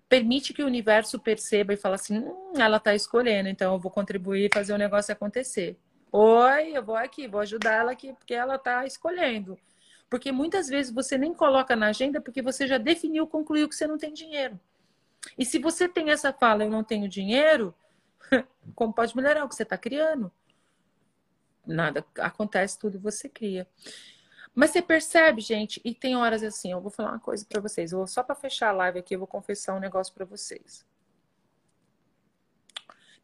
Permite 0.07 0.53
que 0.53 0.63
o 0.63 0.67
universo 0.67 1.19
perceba 1.19 1.73
e 1.73 1.79
fala 1.79 1.95
assim: 1.95 2.19
hum, 2.19 2.53
ela 2.59 2.77
está 2.77 2.95
escolhendo, 2.95 3.49
então 3.49 3.73
eu 3.73 3.81
vou 3.81 3.91
contribuir 3.91 4.51
e 4.51 4.55
fazer 4.55 4.75
o 4.75 4.79
negócio 4.79 5.15
acontecer. 5.15 5.79
Oi, 6.15 6.77
eu 6.77 6.85
vou 6.85 6.95
aqui, 6.95 7.27
vou 7.27 7.41
ajudar 7.41 7.73
ela 7.73 7.93
aqui, 7.93 8.13
porque 8.13 8.35
ela 8.35 8.57
está 8.57 8.85
escolhendo. 8.85 9.59
Porque 10.11 10.31
muitas 10.31 10.69
vezes 10.69 10.93
você 10.93 11.17
nem 11.17 11.33
coloca 11.33 11.75
na 11.75 11.87
agenda 11.87 12.21
porque 12.21 12.43
você 12.43 12.67
já 12.67 12.77
definiu, 12.77 13.27
concluiu 13.27 13.67
que 13.67 13.75
você 13.75 13.87
não 13.87 13.97
tem 13.97 14.13
dinheiro. 14.13 14.61
E 15.39 15.45
se 15.47 15.59
você 15.59 15.89
tem 15.89 16.11
essa 16.11 16.31
fala, 16.31 16.65
eu 16.65 16.71
não 16.71 16.85
tenho 16.85 17.09
dinheiro, 17.09 17.75
como 18.77 18.93
pode 18.93 19.17
melhorar 19.17 19.45
o 19.45 19.49
que 19.49 19.55
você 19.55 19.63
está 19.63 19.79
criando? 19.79 20.31
Nada 21.67 22.05
acontece, 22.19 22.79
tudo 22.79 23.01
você 23.01 23.27
cria. 23.27 23.67
Mas 24.55 24.71
você 24.71 24.83
percebe, 24.83 25.41
gente, 25.41 25.81
e 25.83 25.95
tem 25.95 26.15
horas 26.15 26.43
assim, 26.43 26.73
eu 26.73 26.81
vou 26.81 26.91
falar 26.91 27.13
uma 27.13 27.21
coisa 27.21 27.47
para 27.49 27.61
vocês. 27.61 27.91
Eu 27.91 27.99
vou, 27.99 28.07
só 28.07 28.23
para 28.23 28.35
fechar 28.35 28.69
a 28.69 28.73
live 28.73 28.99
aqui, 28.99 29.15
eu 29.15 29.19
vou 29.19 29.29
confessar 29.29 29.75
um 29.75 29.81
negócio 29.81 30.13
para 30.13 30.27
vocês. 30.27 30.85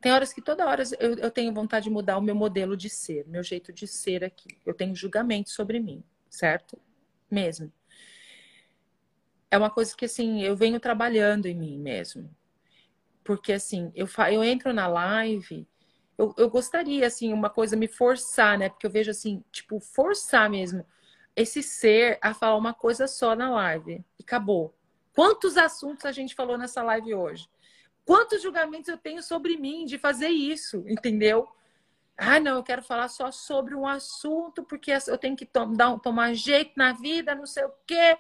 Tem 0.01 0.13
horas 0.13 0.33
que 0.33 0.41
toda 0.41 0.67
hora 0.67 0.85
eu, 1.01 1.15
eu, 1.15 1.31
tenho 1.31 1.53
vontade 1.53 1.85
de 1.85 1.91
mudar 1.91 2.19
o 2.19 2.23
meu 2.23 2.35
modelo 2.35 2.77
de 2.77 2.89
ser, 2.89 3.27
meu 3.27 3.43
jeito 3.43 3.73
de 3.73 3.87
ser 3.87 4.23
aqui. 4.23 4.57
Eu 4.65 4.73
tenho 4.73 4.95
julgamento 4.95 5.51
sobre 5.51 5.81
mim, 5.81 6.05
certo? 6.31 6.79
Mesmo. 7.31 7.73
É 9.51 9.59
uma 9.59 9.71
coisa 9.71 9.97
que 9.97 10.05
assim, 10.05 10.43
eu 10.43 10.55
venho 10.55 10.79
trabalhando 10.79 11.47
em 11.47 11.55
mim 11.55 11.79
mesmo. 11.79 12.31
Porque, 13.25 13.53
assim, 13.53 13.93
eu, 13.95 14.09
eu 14.31 14.43
entro 14.45 14.73
na 14.73 14.87
live, 14.87 15.67
eu, 16.17 16.35
eu 16.39 16.49
gostaria, 16.49 17.07
assim, 17.07 17.33
uma 17.33 17.51
coisa 17.51 17.77
me 17.77 17.87
forçar, 17.87 18.57
né? 18.57 18.69
Porque 18.69 18.87
eu 18.87 18.91
vejo, 18.91 19.11
assim, 19.11 19.45
tipo, 19.53 19.79
forçar 19.81 20.49
mesmo 20.49 20.87
esse 21.37 21.63
ser 21.63 22.19
a 22.21 22.35
falar 22.35 22.57
uma 22.57 22.75
coisa 22.75 23.07
só 23.07 23.37
na 23.37 23.51
live. 23.51 24.05
E 24.19 24.23
acabou. 24.23 24.75
Quantos 25.15 25.57
assuntos 25.57 26.05
a 26.05 26.13
gente 26.13 26.35
falou 26.35 26.59
nessa 26.59 26.83
live 26.83 27.15
hoje? 27.15 27.49
Quantos 28.09 28.41
julgamentos 28.41 28.89
eu 28.89 28.97
tenho 28.97 29.23
sobre 29.23 29.59
mim 29.59 29.85
de 29.85 29.99
fazer 29.99 30.31
isso, 30.31 30.83
entendeu? 30.89 31.47
Ah, 32.17 32.41
não, 32.41 32.57
eu 32.57 32.63
quero 32.63 32.83
falar 32.83 33.07
só 33.09 33.31
sobre 33.31 33.75
um 33.75 33.87
assunto, 33.87 34.63
porque 34.63 34.91
eu 35.07 35.19
tenho 35.19 35.37
que 35.37 35.45
tom 35.45 35.75
dar, 35.75 35.99
tomar 35.99 36.33
jeito 36.33 36.73
na 36.75 36.95
vida, 36.95 37.35
não 37.35 37.45
sei 37.45 37.67
o 37.67 37.73
quê. 37.87 38.17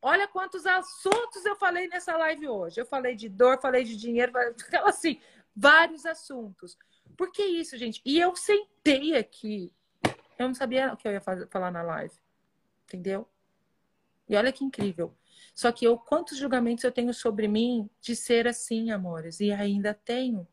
Olha 0.00 0.26
quantos 0.26 0.64
assuntos 0.64 1.44
eu 1.44 1.54
falei 1.54 1.86
nessa 1.86 2.16
live 2.16 2.48
hoje. 2.48 2.80
Eu 2.80 2.86
falei 2.86 3.14
de 3.14 3.28
dor, 3.28 3.60
falei 3.60 3.84
de 3.84 3.94
dinheiro, 3.94 4.32
falei 4.32 4.54
assim, 4.88 5.20
vários 5.54 6.06
assuntos. 6.06 6.78
Por 7.14 7.30
que 7.30 7.44
isso, 7.44 7.76
gente? 7.76 8.00
E 8.06 8.18
eu 8.18 8.34
sentei 8.34 9.14
aqui. 9.14 9.70
Eu 10.38 10.48
não 10.48 10.54
sabia 10.54 10.94
o 10.94 10.96
que 10.96 11.06
eu 11.06 11.12
ia 11.12 11.20
falar 11.20 11.70
na 11.70 11.82
live. 11.82 12.14
Entendeu? 12.84 13.28
E 14.26 14.34
olha 14.34 14.50
que 14.50 14.64
incrível. 14.64 15.14
Só 15.60 15.70
que 15.70 15.86
eu, 15.86 15.98
quantos 15.98 16.38
julgamentos 16.38 16.84
eu 16.84 16.90
tenho 16.90 17.12
sobre 17.12 17.46
mim 17.46 17.86
de 18.00 18.16
ser 18.16 18.48
assim, 18.48 18.90
amores? 18.90 19.40
E 19.40 19.52
ainda 19.52 19.92
tenho 19.92 20.48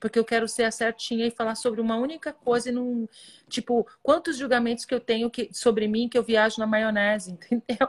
porque 0.00 0.18
eu 0.18 0.24
quero 0.24 0.48
ser 0.48 0.64
a 0.64 0.70
certinha 0.70 1.26
e 1.26 1.30
falar 1.30 1.54
sobre 1.54 1.80
uma 1.80 1.96
única 1.96 2.32
coisa 2.32 2.70
e 2.70 2.72
não. 2.72 3.08
Tipo, 3.48 3.86
quantos 4.02 4.38
julgamentos 4.38 4.84
que 4.86 4.94
eu 4.94 4.98
tenho 4.98 5.30
que, 5.30 5.50
sobre 5.52 5.86
mim 5.86 6.08
que 6.08 6.16
eu 6.16 6.22
viajo 6.22 6.58
na 6.58 6.66
maionese, 6.66 7.30
entendeu? 7.52 7.86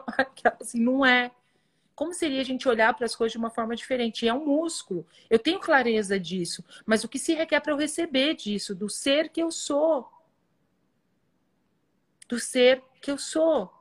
Assim, 0.59 0.79
não 0.79 1.03
é. 1.03 1.31
Como 1.95 2.13
seria 2.13 2.41
a 2.41 2.43
gente 2.43 2.67
olhar 2.67 2.93
para 2.93 3.05
as 3.05 3.15
coisas 3.15 3.31
de 3.31 3.37
uma 3.37 3.49
forma 3.49 3.75
diferente? 3.75 4.25
E 4.25 4.27
é 4.27 4.33
um 4.33 4.45
músculo. 4.45 5.07
Eu 5.29 5.39
tenho 5.39 5.59
clareza 5.59 6.19
disso. 6.19 6.63
Mas 6.85 7.03
o 7.03 7.07
que 7.07 7.17
se 7.17 7.33
requer 7.33 7.59
para 7.59 7.71
eu 7.71 7.77
receber 7.77 8.35
disso? 8.35 8.75
Do 8.75 8.87
ser 8.87 9.29
que 9.29 9.41
eu 9.41 9.49
sou. 9.49 10.07
Do 12.27 12.39
ser 12.39 12.83
que 13.01 13.09
eu 13.09 13.17
sou. 13.17 13.80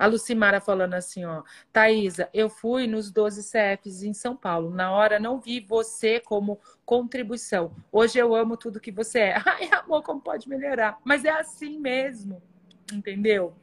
A 0.00 0.06
Lucimara 0.06 0.62
falando 0.62 0.94
assim, 0.94 1.26
ó. 1.26 1.42
Thaisa, 1.70 2.30
eu 2.32 2.48
fui 2.48 2.86
nos 2.86 3.10
12 3.10 3.42
CFs 3.42 4.02
em 4.02 4.14
São 4.14 4.34
Paulo. 4.34 4.70
Na 4.70 4.90
hora 4.90 5.20
não 5.20 5.38
vi 5.38 5.60
você 5.60 6.18
como 6.18 6.58
contribuição. 6.86 7.76
Hoje 7.92 8.18
eu 8.18 8.34
amo 8.34 8.56
tudo 8.56 8.80
que 8.80 8.90
você 8.90 9.18
é. 9.18 9.34
Ai, 9.44 9.68
amor, 9.72 10.02
como 10.02 10.18
pode 10.18 10.48
melhorar? 10.48 10.98
Mas 11.04 11.26
é 11.26 11.30
assim 11.30 11.78
mesmo. 11.78 12.42
Entendeu? 12.90 13.54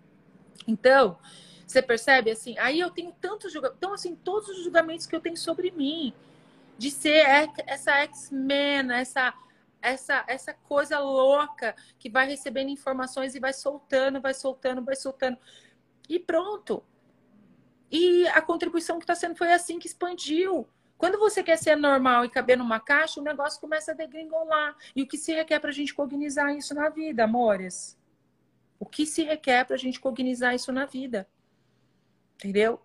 Então, 0.68 1.18
você 1.66 1.82
percebe 1.82 2.30
assim? 2.30 2.56
Aí 2.60 2.80
eu 2.80 2.92
tenho 2.92 3.12
tantos 3.20 3.52
julgamentos. 3.52 3.80
Então, 3.80 3.94
assim, 3.94 4.16
todos 4.16 4.48
os 4.48 4.64
julgamentos 4.64 5.08
que 5.08 5.16
eu 5.16 5.20
tenho 5.20 5.38
sobre 5.38 5.72
mim. 5.72 6.14
De 6.78 6.92
ser 6.92 7.26
essa 7.66 7.94
X-Men, 8.02 8.92
essa 8.92 9.34
essa, 9.82 10.24
essa 10.28 10.54
coisa 10.54 11.00
louca 11.00 11.76
que 11.98 12.10
vai 12.10 12.28
recebendo 12.28 12.70
informações 12.70 13.36
e 13.36 13.40
vai 13.40 13.54
soltando, 13.54 14.22
vai 14.22 14.34
soltando, 14.34 14.84
vai 14.84 14.96
soltando. 14.96 15.38
E 16.10 16.20
pronto. 16.20 16.84
E 17.92 18.28
a 18.28 18.42
contribuição 18.42 18.98
que 18.98 19.04
está 19.04 19.16
sendo 19.16 19.36
foi 19.36 19.52
assim 19.54 19.80
que 19.80 19.88
expandiu. 19.88 20.68
Quando 20.98 21.20
você 21.20 21.44
quer 21.44 21.58
ser 21.58 21.76
normal 21.76 22.26
e 22.26 22.30
caber 22.30 22.58
numa 22.58 22.80
caixa, 22.80 23.20
o 23.20 23.24
negócio 23.24 23.62
começa 23.62 23.92
a 23.92 23.96
degringolar. 23.96 24.76
E 24.96 25.04
o 25.04 25.08
que 25.08 25.18
se 25.18 25.34
requer 25.34 25.60
para 25.60 25.70
a 25.70 25.74
gente 25.74 25.94
cognizar 25.94 26.56
isso 26.56 26.74
na 26.74 26.90
vida, 26.90 27.24
amores? 27.24 27.98
O 28.80 28.86
que 28.86 29.06
se 29.06 29.24
requer 29.24 29.66
para 29.66 29.76
a 29.76 29.80
gente 29.80 30.00
cognizar 30.00 30.56
isso 30.56 30.72
na 30.72 30.86
vida? 30.86 31.28
Entendeu? 32.36 32.82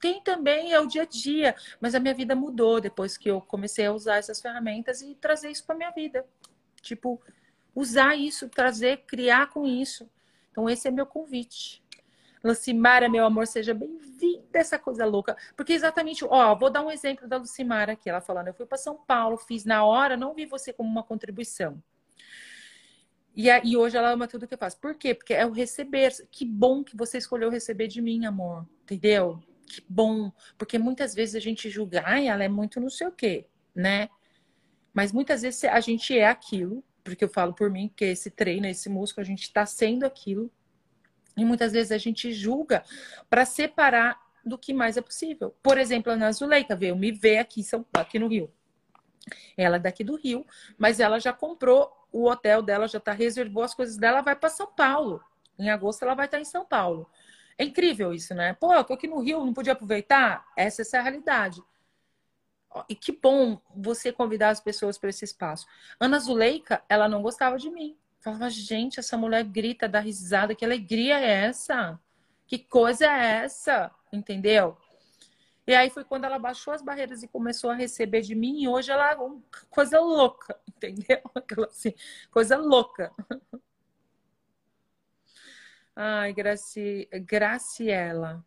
Tem 0.00 0.22
também 0.22 0.72
é 0.72 0.80
o 0.80 0.86
dia 0.86 1.02
a 1.02 1.06
dia, 1.06 1.54
mas 1.80 1.94
a 1.94 2.00
minha 2.00 2.14
vida 2.14 2.34
mudou 2.34 2.80
depois 2.80 3.16
que 3.16 3.30
eu 3.30 3.40
comecei 3.40 3.86
a 3.86 3.92
usar 3.92 4.16
essas 4.16 4.40
ferramentas 4.40 5.00
e 5.00 5.14
trazer 5.14 5.50
isso 5.50 5.64
para 5.64 5.76
minha 5.76 5.90
vida. 5.90 6.26
Tipo, 6.82 7.20
usar 7.74 8.14
isso, 8.14 8.48
trazer, 8.48 9.04
criar 9.06 9.50
com 9.50 9.66
isso. 9.66 10.10
Então, 10.50 10.68
esse 10.68 10.88
é 10.88 10.90
meu 10.90 11.06
convite. 11.06 11.83
Lucimara, 12.44 13.08
meu 13.08 13.24
amor, 13.24 13.46
seja 13.46 13.72
bem-vinda 13.72 14.58
essa 14.58 14.78
coisa 14.78 15.06
louca. 15.06 15.34
Porque 15.56 15.72
exatamente, 15.72 16.26
ó, 16.26 16.54
vou 16.54 16.68
dar 16.68 16.82
um 16.82 16.90
exemplo 16.90 17.26
da 17.26 17.38
Lucimara 17.38 17.92
aqui, 17.92 18.10
ela 18.10 18.20
falando, 18.20 18.48
eu 18.48 18.54
fui 18.54 18.66
para 18.66 18.76
São 18.76 18.96
Paulo, 18.96 19.38
fiz 19.38 19.64
na 19.64 19.82
hora, 19.82 20.14
não 20.14 20.34
vi 20.34 20.44
você 20.44 20.70
como 20.70 20.90
uma 20.90 21.02
contribuição. 21.02 21.82
E, 23.34 23.50
a, 23.50 23.64
e 23.64 23.76
hoje 23.78 23.96
ela 23.96 24.10
ama 24.10 24.28
tudo 24.28 24.46
que 24.46 24.52
eu 24.52 24.58
faço. 24.58 24.78
Por 24.78 24.94
quê? 24.94 25.14
Porque 25.14 25.32
é 25.32 25.46
o 25.46 25.50
receber. 25.50 26.12
Que 26.30 26.44
bom 26.44 26.84
que 26.84 26.96
você 26.96 27.18
escolheu 27.18 27.50
receber 27.50 27.88
de 27.88 28.00
mim, 28.02 28.26
amor. 28.26 28.68
Entendeu? 28.82 29.42
Que 29.66 29.82
bom. 29.88 30.30
Porque 30.58 30.78
muitas 30.78 31.14
vezes 31.14 31.34
a 31.34 31.40
gente 31.40 31.70
julga, 31.70 32.02
ai, 32.04 32.28
ela 32.28 32.44
é 32.44 32.48
muito 32.48 32.78
não 32.78 32.90
sei 32.90 33.06
o 33.08 33.12
quê, 33.12 33.46
né? 33.74 34.08
Mas 34.92 35.12
muitas 35.12 35.42
vezes 35.42 35.64
a 35.64 35.80
gente 35.80 36.16
é 36.16 36.28
aquilo, 36.28 36.84
porque 37.02 37.24
eu 37.24 37.28
falo 37.28 37.54
por 37.54 37.70
mim, 37.70 37.90
que 37.96 38.04
esse 38.04 38.30
treino, 38.30 38.66
esse 38.66 38.88
músculo, 38.88 39.24
a 39.24 39.26
gente 39.26 39.42
está 39.42 39.66
sendo 39.66 40.04
aquilo 40.04 40.52
e 41.36 41.44
muitas 41.44 41.72
vezes 41.72 41.92
a 41.92 41.98
gente 41.98 42.32
julga 42.32 42.84
para 43.28 43.44
separar 43.44 44.20
do 44.44 44.58
que 44.58 44.72
mais 44.72 44.96
é 44.96 45.00
possível. 45.00 45.54
Por 45.62 45.78
exemplo, 45.78 46.12
a 46.12 46.14
Ana 46.14 46.32
Zuleika 46.32 46.76
veio 46.76 46.96
me 46.96 47.10
ver 47.10 47.38
aqui, 47.38 47.62
São, 47.62 47.84
aqui 47.94 48.18
no 48.18 48.28
Rio. 48.28 48.52
Ela 49.56 49.76
é 49.76 49.78
daqui 49.78 50.04
do 50.04 50.16
Rio, 50.16 50.46
mas 50.76 51.00
ela 51.00 51.18
já 51.18 51.32
comprou 51.32 51.90
o 52.12 52.28
hotel 52.28 52.62
dela, 52.62 52.86
já 52.86 53.00
tá, 53.00 53.12
reservou 53.12 53.62
as 53.62 53.74
coisas 53.74 53.96
dela, 53.96 54.20
vai 54.20 54.36
para 54.36 54.50
São 54.50 54.66
Paulo. 54.66 55.22
Em 55.58 55.70
agosto 55.70 56.02
ela 56.02 56.14
vai 56.14 56.26
estar 56.26 56.40
em 56.40 56.44
São 56.44 56.64
Paulo. 56.64 57.08
É 57.56 57.64
incrível 57.64 58.12
isso, 58.12 58.34
né? 58.34 58.52
Pô, 58.54 58.72
eu 58.74 58.84
tô 58.84 58.92
aqui 58.92 59.06
no 59.06 59.20
Rio, 59.20 59.44
não 59.44 59.54
podia 59.54 59.72
aproveitar? 59.72 60.46
Essa, 60.56 60.82
essa 60.82 60.96
é 60.96 61.00
a 61.00 61.02
realidade. 61.02 61.62
E 62.88 62.94
que 62.94 63.12
bom 63.12 63.60
você 63.74 64.12
convidar 64.12 64.48
as 64.48 64.60
pessoas 64.60 64.98
para 64.98 65.10
esse 65.10 65.24
espaço. 65.24 65.66
Ana 65.98 66.18
Zuleika, 66.18 66.82
ela 66.88 67.08
não 67.08 67.22
gostava 67.22 67.56
de 67.56 67.70
mim. 67.70 67.96
Falava, 68.24 68.48
gente, 68.48 68.98
essa 68.98 69.18
mulher 69.18 69.44
grita, 69.44 69.86
dá 69.86 70.00
risada, 70.00 70.54
que 70.54 70.64
alegria 70.64 71.20
é 71.20 71.44
essa? 71.44 72.00
Que 72.46 72.58
coisa 72.58 73.04
é 73.04 73.44
essa? 73.44 73.90
Entendeu? 74.10 74.78
E 75.66 75.74
aí 75.74 75.90
foi 75.90 76.04
quando 76.04 76.24
ela 76.24 76.38
baixou 76.38 76.72
as 76.72 76.80
barreiras 76.80 77.22
e 77.22 77.28
começou 77.28 77.68
a 77.68 77.74
receber 77.74 78.22
de 78.22 78.34
mim, 78.34 78.62
e 78.62 78.66
hoje 78.66 78.90
ela 78.90 79.12
é 79.12 79.16
coisa 79.68 80.00
louca, 80.00 80.58
entendeu? 80.66 81.20
Aquela 81.34 81.66
assim, 81.66 81.92
coisa 82.30 82.56
louca. 82.56 83.12
Ai, 85.94 86.32
Graci... 86.32 87.06
Graciela. 87.26 88.42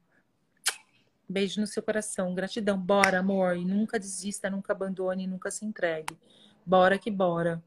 Beijo 1.30 1.61
no 1.61 1.67
seu 1.67 1.84
coração. 1.84 2.34
Gratidão. 2.34 2.80
Bora, 2.80 3.19
amor. 3.19 3.55
E 3.55 3.63
nunca 3.63 3.99
desista, 3.99 4.49
nunca 4.49 4.73
abandone, 4.73 5.28
nunca 5.28 5.51
se 5.51 5.65
entregue. 5.65 6.17
Bora 6.65 6.97
que 6.97 7.11
bora. 7.11 7.63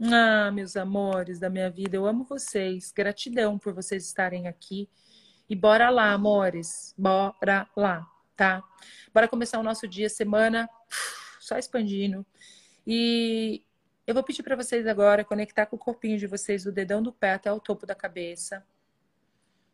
Ah, 0.00 0.52
meus 0.52 0.76
amores 0.76 1.40
da 1.40 1.50
minha 1.50 1.68
vida, 1.68 1.96
eu 1.96 2.06
amo 2.06 2.24
vocês. 2.24 2.92
Gratidão 2.92 3.58
por 3.58 3.72
vocês 3.74 4.06
estarem 4.06 4.46
aqui. 4.46 4.88
E 5.50 5.56
bora 5.56 5.90
lá, 5.90 6.12
amores. 6.12 6.94
Bora 6.96 7.68
lá, 7.76 8.06
tá? 8.36 8.62
Bora 9.12 9.26
começar 9.26 9.58
o 9.58 9.62
nosso 9.62 9.88
dia, 9.88 10.08
semana, 10.08 10.70
só 11.40 11.58
expandindo. 11.58 12.24
E 12.86 13.64
eu 14.06 14.14
vou 14.14 14.22
pedir 14.22 14.44
para 14.44 14.54
vocês 14.54 14.86
agora 14.86 15.24
conectar 15.24 15.66
com 15.66 15.74
o 15.74 15.78
corpinho 15.78 16.16
de 16.16 16.28
vocês, 16.28 16.62
do 16.62 16.70
dedão 16.70 17.02
do 17.02 17.12
pé 17.12 17.32
até 17.32 17.52
o 17.52 17.58
topo 17.58 17.84
da 17.84 17.94
cabeça. 17.94 18.64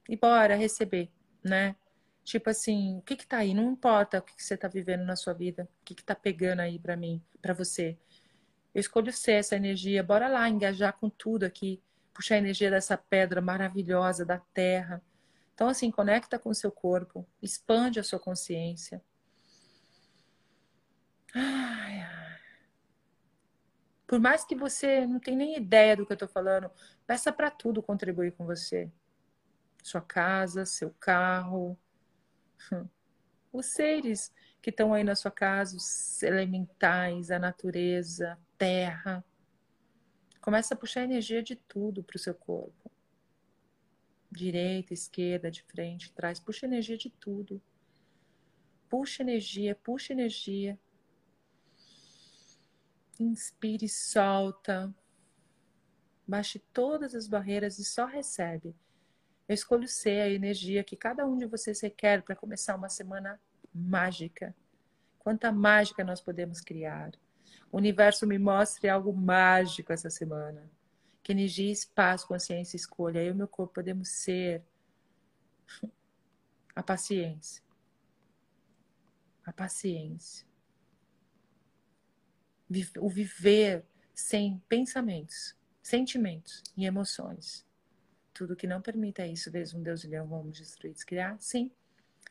E 0.08 0.16
bora 0.16 0.56
receber, 0.56 1.10
né? 1.42 1.76
Tipo 2.24 2.48
assim, 2.48 2.96
o 2.96 3.02
que 3.02 3.16
que 3.16 3.26
tá 3.26 3.38
aí? 3.38 3.52
Não 3.52 3.70
importa 3.70 4.18
o 4.18 4.22
que, 4.22 4.34
que 4.34 4.42
você 4.42 4.56
tá 4.56 4.68
vivendo 4.68 5.04
na 5.04 5.16
sua 5.16 5.34
vida. 5.34 5.68
O 5.82 5.84
que 5.84 5.94
que 5.94 6.02
tá 6.02 6.14
pegando 6.14 6.60
aí 6.60 6.78
para 6.78 6.96
mim, 6.96 7.22
para 7.42 7.52
você. 7.52 7.98
Eu 8.74 8.80
escolho 8.80 9.12
ser 9.12 9.32
essa 9.34 9.54
energia. 9.54 10.02
Bora 10.02 10.28
lá 10.28 10.48
engajar 10.48 10.94
com 10.94 11.08
tudo 11.08 11.44
aqui. 11.44 11.80
Puxar 12.12 12.34
a 12.34 12.38
energia 12.38 12.70
dessa 12.70 12.96
pedra 12.96 13.40
maravilhosa 13.40 14.24
da 14.24 14.38
terra. 14.38 15.02
Então, 15.54 15.68
assim, 15.68 15.90
conecta 15.90 16.38
com 16.38 16.48
o 16.48 16.54
seu 16.54 16.72
corpo. 16.72 17.26
Expande 17.40 18.00
a 18.00 18.04
sua 18.04 18.18
consciência. 18.18 19.00
Ai, 21.34 22.00
ai. 22.00 22.38
Por 24.06 24.20
mais 24.20 24.44
que 24.44 24.54
você 24.54 25.06
não 25.06 25.18
tenha 25.18 25.36
nem 25.36 25.56
ideia 25.56 25.96
do 25.96 26.04
que 26.04 26.12
eu 26.12 26.14
estou 26.14 26.28
falando, 26.28 26.70
peça 27.06 27.32
para 27.32 27.50
tudo 27.50 27.82
contribuir 27.82 28.32
com 28.32 28.44
você. 28.44 28.90
Sua 29.82 30.00
casa, 30.00 30.64
seu 30.66 30.90
carro, 31.00 31.78
os 33.52 33.66
seres 33.66 34.32
que 34.64 34.70
estão 34.70 34.94
aí 34.94 35.04
na 35.04 35.14
sua 35.14 35.30
casa, 35.30 35.76
os 35.76 36.22
elementais, 36.22 37.30
a 37.30 37.38
natureza, 37.38 38.38
terra. 38.56 39.22
Começa 40.40 40.72
a 40.72 40.76
puxar 40.76 41.04
energia 41.04 41.42
de 41.42 41.54
tudo 41.54 42.02
para 42.02 42.16
o 42.16 42.18
seu 42.18 42.34
corpo. 42.34 42.90
Direita, 44.32 44.94
esquerda, 44.94 45.50
de 45.50 45.62
frente, 45.64 46.10
trás. 46.14 46.40
Puxa 46.40 46.64
energia 46.64 46.96
de 46.96 47.10
tudo. 47.10 47.60
Puxa 48.88 49.22
energia, 49.22 49.74
puxa 49.74 50.14
energia. 50.14 50.80
Inspire, 53.20 53.86
solta. 53.86 54.94
Baixe 56.26 56.58
todas 56.72 57.14
as 57.14 57.28
barreiras 57.28 57.78
e 57.78 57.84
só 57.84 58.06
recebe. 58.06 58.74
Eu 59.46 59.52
escolho 59.52 59.86
ser 59.86 60.22
a 60.22 60.30
energia 60.30 60.82
que 60.82 60.96
cada 60.96 61.26
um 61.26 61.36
de 61.36 61.44
vocês 61.44 61.82
requer 61.82 62.22
para 62.22 62.34
começar 62.34 62.74
uma 62.74 62.88
semana 62.88 63.38
mágica. 63.74 64.54
Quanta 65.18 65.50
mágica 65.50 66.04
nós 66.04 66.20
podemos 66.20 66.60
criar. 66.60 67.12
O 67.72 67.78
universo 67.78 68.26
me 68.26 68.38
mostre 68.38 68.88
algo 68.88 69.12
mágico 69.12 69.92
essa 69.92 70.08
semana. 70.08 70.70
Que 71.22 71.32
energia, 71.32 71.72
espaço, 71.72 72.28
consciência, 72.28 72.76
escolha. 72.76 73.22
Eu 73.22 73.32
e 73.32 73.34
meu 73.34 73.48
corpo 73.48 73.74
podemos 73.74 74.08
ser 74.08 74.62
a 76.76 76.82
paciência. 76.82 77.62
A 79.44 79.52
paciência. 79.52 80.46
O 82.98 83.08
viver 83.08 83.84
sem 84.14 84.62
pensamentos, 84.68 85.56
sentimentos 85.82 86.62
e 86.76 86.86
emoções. 86.86 87.66
Tudo 88.32 88.56
que 88.56 88.66
não 88.66 88.80
permita 88.80 89.26
isso, 89.26 89.50
vezes 89.50 89.74
um 89.74 89.82
Deus 89.82 90.04
leão, 90.04 90.26
vamos 90.26 90.58
destruir, 90.58 90.94
criar, 91.04 91.36
sim 91.40 91.70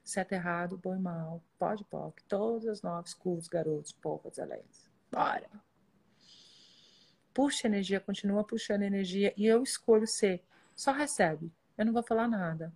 certo, 0.04 0.34
errado, 0.34 0.78
bom 0.78 0.96
e 0.96 1.00
mal, 1.00 1.42
pode, 1.58 1.84
pode, 1.86 2.16
todas 2.28 2.68
as 2.68 2.82
nove, 2.82 3.10
curvos, 3.16 3.48
garotos, 3.48 3.92
povas, 3.92 4.38
alegres. 4.38 4.90
Bora! 5.12 5.50
Puxa 7.34 7.68
energia, 7.68 8.00
continua 8.00 8.44
puxando 8.44 8.84
energia 8.84 9.34
e 9.36 9.46
eu 9.46 9.64
escolho 9.64 10.06
ser. 10.06 10.44
Só 10.76 10.92
recebe. 10.92 11.52
Eu 11.78 11.86
não 11.86 11.94
vou 11.94 12.04
falar 12.04 12.28
nada. 12.28 12.72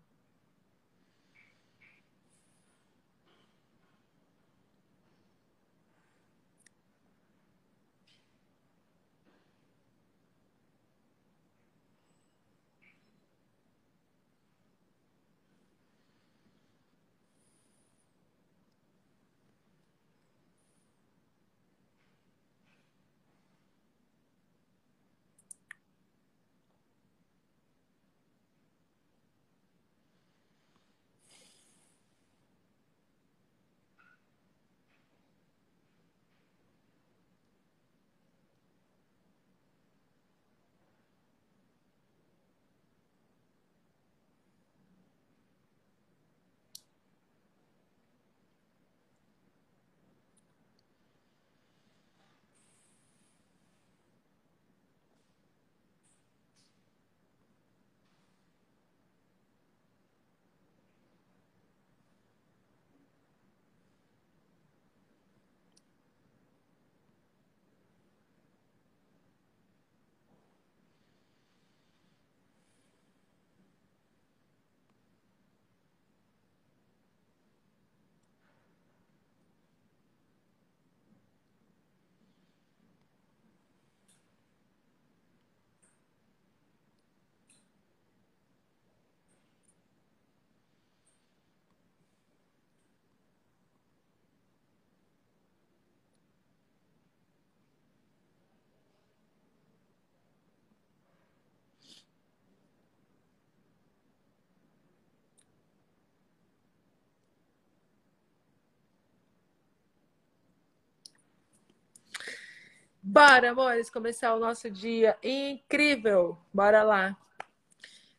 Bora, 113.10 113.52
amores, 113.52 113.90
começar 113.90 114.36
o 114.36 114.40
nosso 114.40 114.70
dia 114.70 115.18
incrível. 115.24 116.38
Bora 116.54 116.84
lá. 116.84 117.18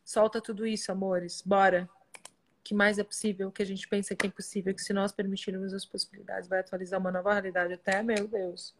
Solta 0.03 0.41
tudo 0.41 0.65
isso, 0.65 0.91
amores. 0.91 1.43
Bora. 1.45 1.87
O 2.15 2.63
que 2.63 2.73
mais 2.73 2.97
é 2.97 3.03
possível? 3.03 3.49
O 3.49 3.51
que 3.51 3.61
a 3.61 3.65
gente 3.65 3.87
pensa 3.87 4.15
que 4.15 4.25
é 4.25 4.29
impossível? 4.29 4.73
Que 4.73 4.81
se 4.81 4.91
nós 4.91 5.11
permitirmos 5.11 5.75
as 5.75 5.85
possibilidades, 5.85 6.49
vai 6.49 6.61
atualizar 6.61 6.99
uma 6.99 7.11
nova 7.11 7.31
realidade. 7.31 7.73
Até, 7.73 8.01
meu 8.01 8.27
Deus. 8.27 8.75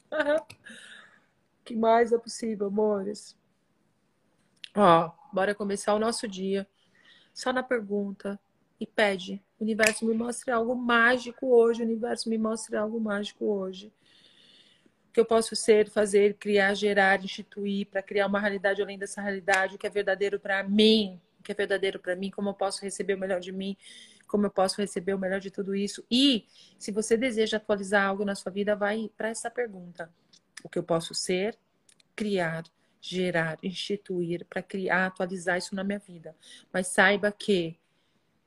O 1.61 1.63
que 1.63 1.75
mais 1.75 2.11
é 2.11 2.17
possível, 2.17 2.65
amores? 2.65 3.37
Ó, 4.75 5.11
bora 5.31 5.53
começar 5.53 5.93
o 5.93 5.99
nosso 5.99 6.27
dia. 6.27 6.67
Só 7.35 7.53
na 7.53 7.61
pergunta. 7.61 8.39
E 8.79 8.87
pede. 8.87 9.43
Universo 9.59 10.07
me 10.07 10.15
mostre 10.15 10.49
algo 10.49 10.73
mágico 10.75 11.53
hoje. 11.55 11.83
Universo 11.83 12.29
me 12.29 12.37
mostre 12.39 12.75
algo 12.75 12.99
mágico 12.99 13.45
hoje 13.45 13.93
que 15.11 15.19
eu 15.19 15.25
posso 15.25 15.55
ser, 15.55 15.89
fazer, 15.89 16.35
criar, 16.35 16.73
gerar, 16.73 17.23
instituir, 17.23 17.87
para 17.87 18.01
criar 18.01 18.27
uma 18.27 18.39
realidade 18.39 18.81
além 18.81 18.97
dessa 18.97 19.21
realidade, 19.21 19.75
o 19.75 19.77
que 19.77 19.87
é 19.87 19.89
verdadeiro 19.89 20.39
para 20.39 20.63
mim, 20.63 21.19
o 21.39 21.43
que 21.43 21.51
é 21.51 21.55
verdadeiro 21.55 21.99
para 21.99 22.15
mim, 22.15 22.29
como 22.29 22.49
eu 22.49 22.53
posso 22.53 22.81
receber 22.81 23.15
o 23.15 23.19
melhor 23.19 23.39
de 23.39 23.51
mim, 23.51 23.75
como 24.27 24.45
eu 24.45 24.51
posso 24.51 24.79
receber 24.79 25.13
o 25.13 25.19
melhor 25.19 25.39
de 25.39 25.49
tudo 25.49 25.75
isso. 25.75 26.05
E 26.09 26.45
se 26.77 26.91
você 26.91 27.17
deseja 27.17 27.57
atualizar 27.57 28.05
algo 28.05 28.23
na 28.23 28.35
sua 28.35 28.51
vida, 28.51 28.75
vai 28.75 29.09
para 29.17 29.29
essa 29.29 29.49
pergunta: 29.49 30.11
o 30.63 30.69
que 30.69 30.77
eu 30.77 30.83
posso 30.83 31.15
ser, 31.15 31.57
criar, 32.15 32.63
gerar, 33.01 33.57
instituir, 33.63 34.45
para 34.45 34.61
criar, 34.61 35.07
atualizar 35.07 35.57
isso 35.57 35.73
na 35.73 35.83
minha 35.83 35.99
vida. 35.99 36.35
Mas 36.71 36.87
saiba 36.87 37.31
que 37.31 37.79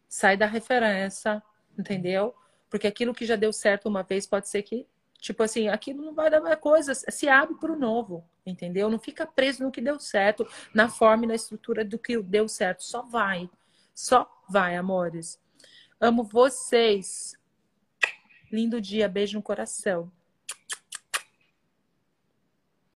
sai 0.08 0.36
da 0.36 0.46
referência, 0.46 1.42
entendeu? 1.76 2.34
Porque 2.70 2.86
aquilo 2.86 3.14
que 3.14 3.26
já 3.26 3.34
deu 3.34 3.52
certo 3.52 3.88
uma 3.88 4.02
vez 4.02 4.26
pode 4.26 4.48
ser 4.48 4.62
que 4.62 4.86
Tipo 5.22 5.44
assim, 5.44 5.68
aquilo 5.68 6.04
não 6.04 6.12
vai 6.12 6.28
dar 6.28 6.40
mais 6.40 6.58
coisas, 6.58 7.04
se 7.08 7.28
abre 7.28 7.54
para 7.54 7.72
o 7.72 7.78
novo, 7.78 8.28
entendeu? 8.44 8.90
Não 8.90 8.98
fica 8.98 9.24
preso 9.24 9.62
no 9.62 9.70
que 9.70 9.80
deu 9.80 10.00
certo, 10.00 10.44
na 10.74 10.88
forma 10.88 11.22
e 11.22 11.28
na 11.28 11.36
estrutura 11.36 11.84
do 11.84 11.96
que 11.96 12.20
deu 12.20 12.48
certo. 12.48 12.82
Só 12.82 13.02
vai. 13.02 13.48
Só 13.94 14.28
vai, 14.50 14.74
amores. 14.74 15.40
Amo 16.00 16.24
vocês. 16.24 17.36
Lindo 18.50 18.80
dia, 18.80 19.08
beijo 19.08 19.36
no 19.36 19.42
coração. 19.44 20.10